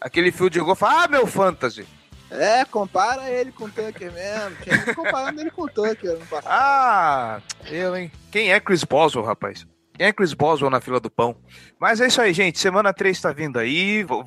[0.00, 1.86] aquele field goal, eu falei, ah, meu fantasy.
[2.30, 4.56] É, compara ele com o Tucker mesmo.
[4.62, 6.46] Tinha comparando ele com o Tucker no passado.
[6.48, 8.10] Ah, eu, hein?
[8.30, 9.66] Quem é Chris Boswell, rapaz?
[9.94, 11.36] Quem é Chris Boswell na fila do pão?
[11.80, 12.58] Mas é isso aí, gente.
[12.58, 14.02] Semana 3 tá vindo aí.
[14.04, 14.24] V-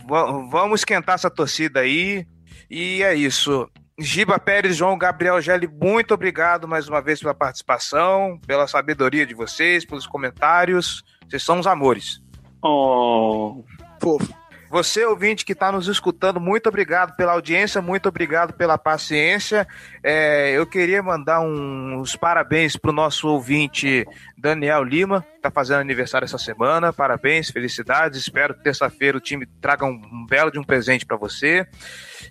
[0.52, 2.26] vamos esquentar essa torcida aí.
[2.70, 3.70] E é isso.
[3.98, 9.34] Giba Pérez, João Gabriel Gelli, muito obrigado mais uma vez pela participação, pela sabedoria de
[9.34, 11.02] vocês, pelos comentários.
[11.30, 12.20] Vocês são os amores.
[12.62, 13.64] Oh,
[14.02, 14.34] Fofo.
[14.70, 19.68] Você, ouvinte que está nos escutando, muito obrigado pela audiência, muito obrigado pela paciência.
[20.04, 24.06] É, eu queria mandar uns parabéns para o nosso ouvinte
[24.38, 26.92] Daniel Lima, que está fazendo aniversário essa semana.
[26.92, 28.20] Parabéns, felicidades.
[28.20, 31.68] Espero que terça-feira o time traga um, um belo de um presente para você.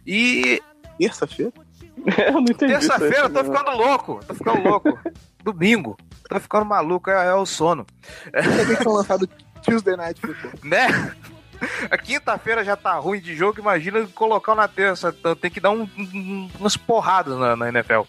[0.07, 0.61] E
[0.99, 1.53] Terça-feira?
[2.27, 2.73] eu não entendi.
[2.73, 4.99] terça-feira eu tô ficando louco, tô ficando louco.
[5.43, 5.97] Domingo,
[6.29, 7.87] tô ficando maluco, é, é o sono.
[8.33, 9.29] Bem que lançado
[9.63, 10.53] Tuesday Night Football.
[10.65, 10.87] né?
[11.91, 15.15] A quinta-feira já tá ruim de jogo, imagina colocar na terça.
[15.19, 18.03] Então Tem que dar um- um- umas porradas na, na NFL.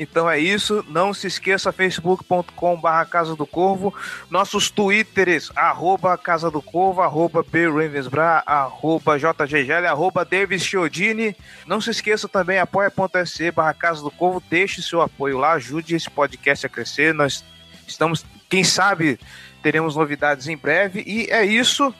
[0.00, 3.92] Então é isso, não se esqueça, facebook.com barra Casa do Corvo,
[4.30, 11.34] nossos twitters, arroba Casa do Corvo, arroba Ravensbra, arroba JGGL, arroba Davis Chiodini.
[11.66, 16.08] Não se esqueça também, apoia.se barra Casa do Corvo, deixe seu apoio lá, ajude esse
[16.08, 17.44] podcast a crescer, nós
[17.84, 19.18] estamos, quem sabe,
[19.64, 21.92] teremos novidades em breve, e é isso,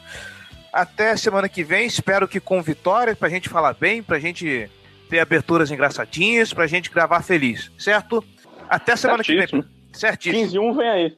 [0.73, 4.71] até semana que vem, espero que com vitória, pra gente falar bem, pra gente
[5.09, 8.25] ter aberturas engraçadinhas, pra gente gravar feliz, certo?
[8.69, 9.63] Até semana que Certíssimo.
[9.63, 9.71] vem.
[9.93, 10.43] Certíssimo.
[10.43, 11.17] 15 e 1 vem aí.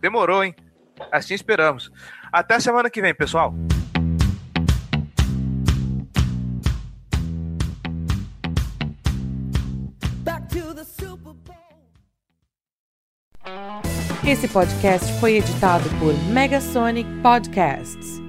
[0.00, 0.54] Demorou, hein?
[1.10, 1.90] Assim esperamos.
[2.32, 3.54] Até semana que vem, pessoal.
[14.26, 18.21] Esse podcast foi editado por Megasonic Podcasts.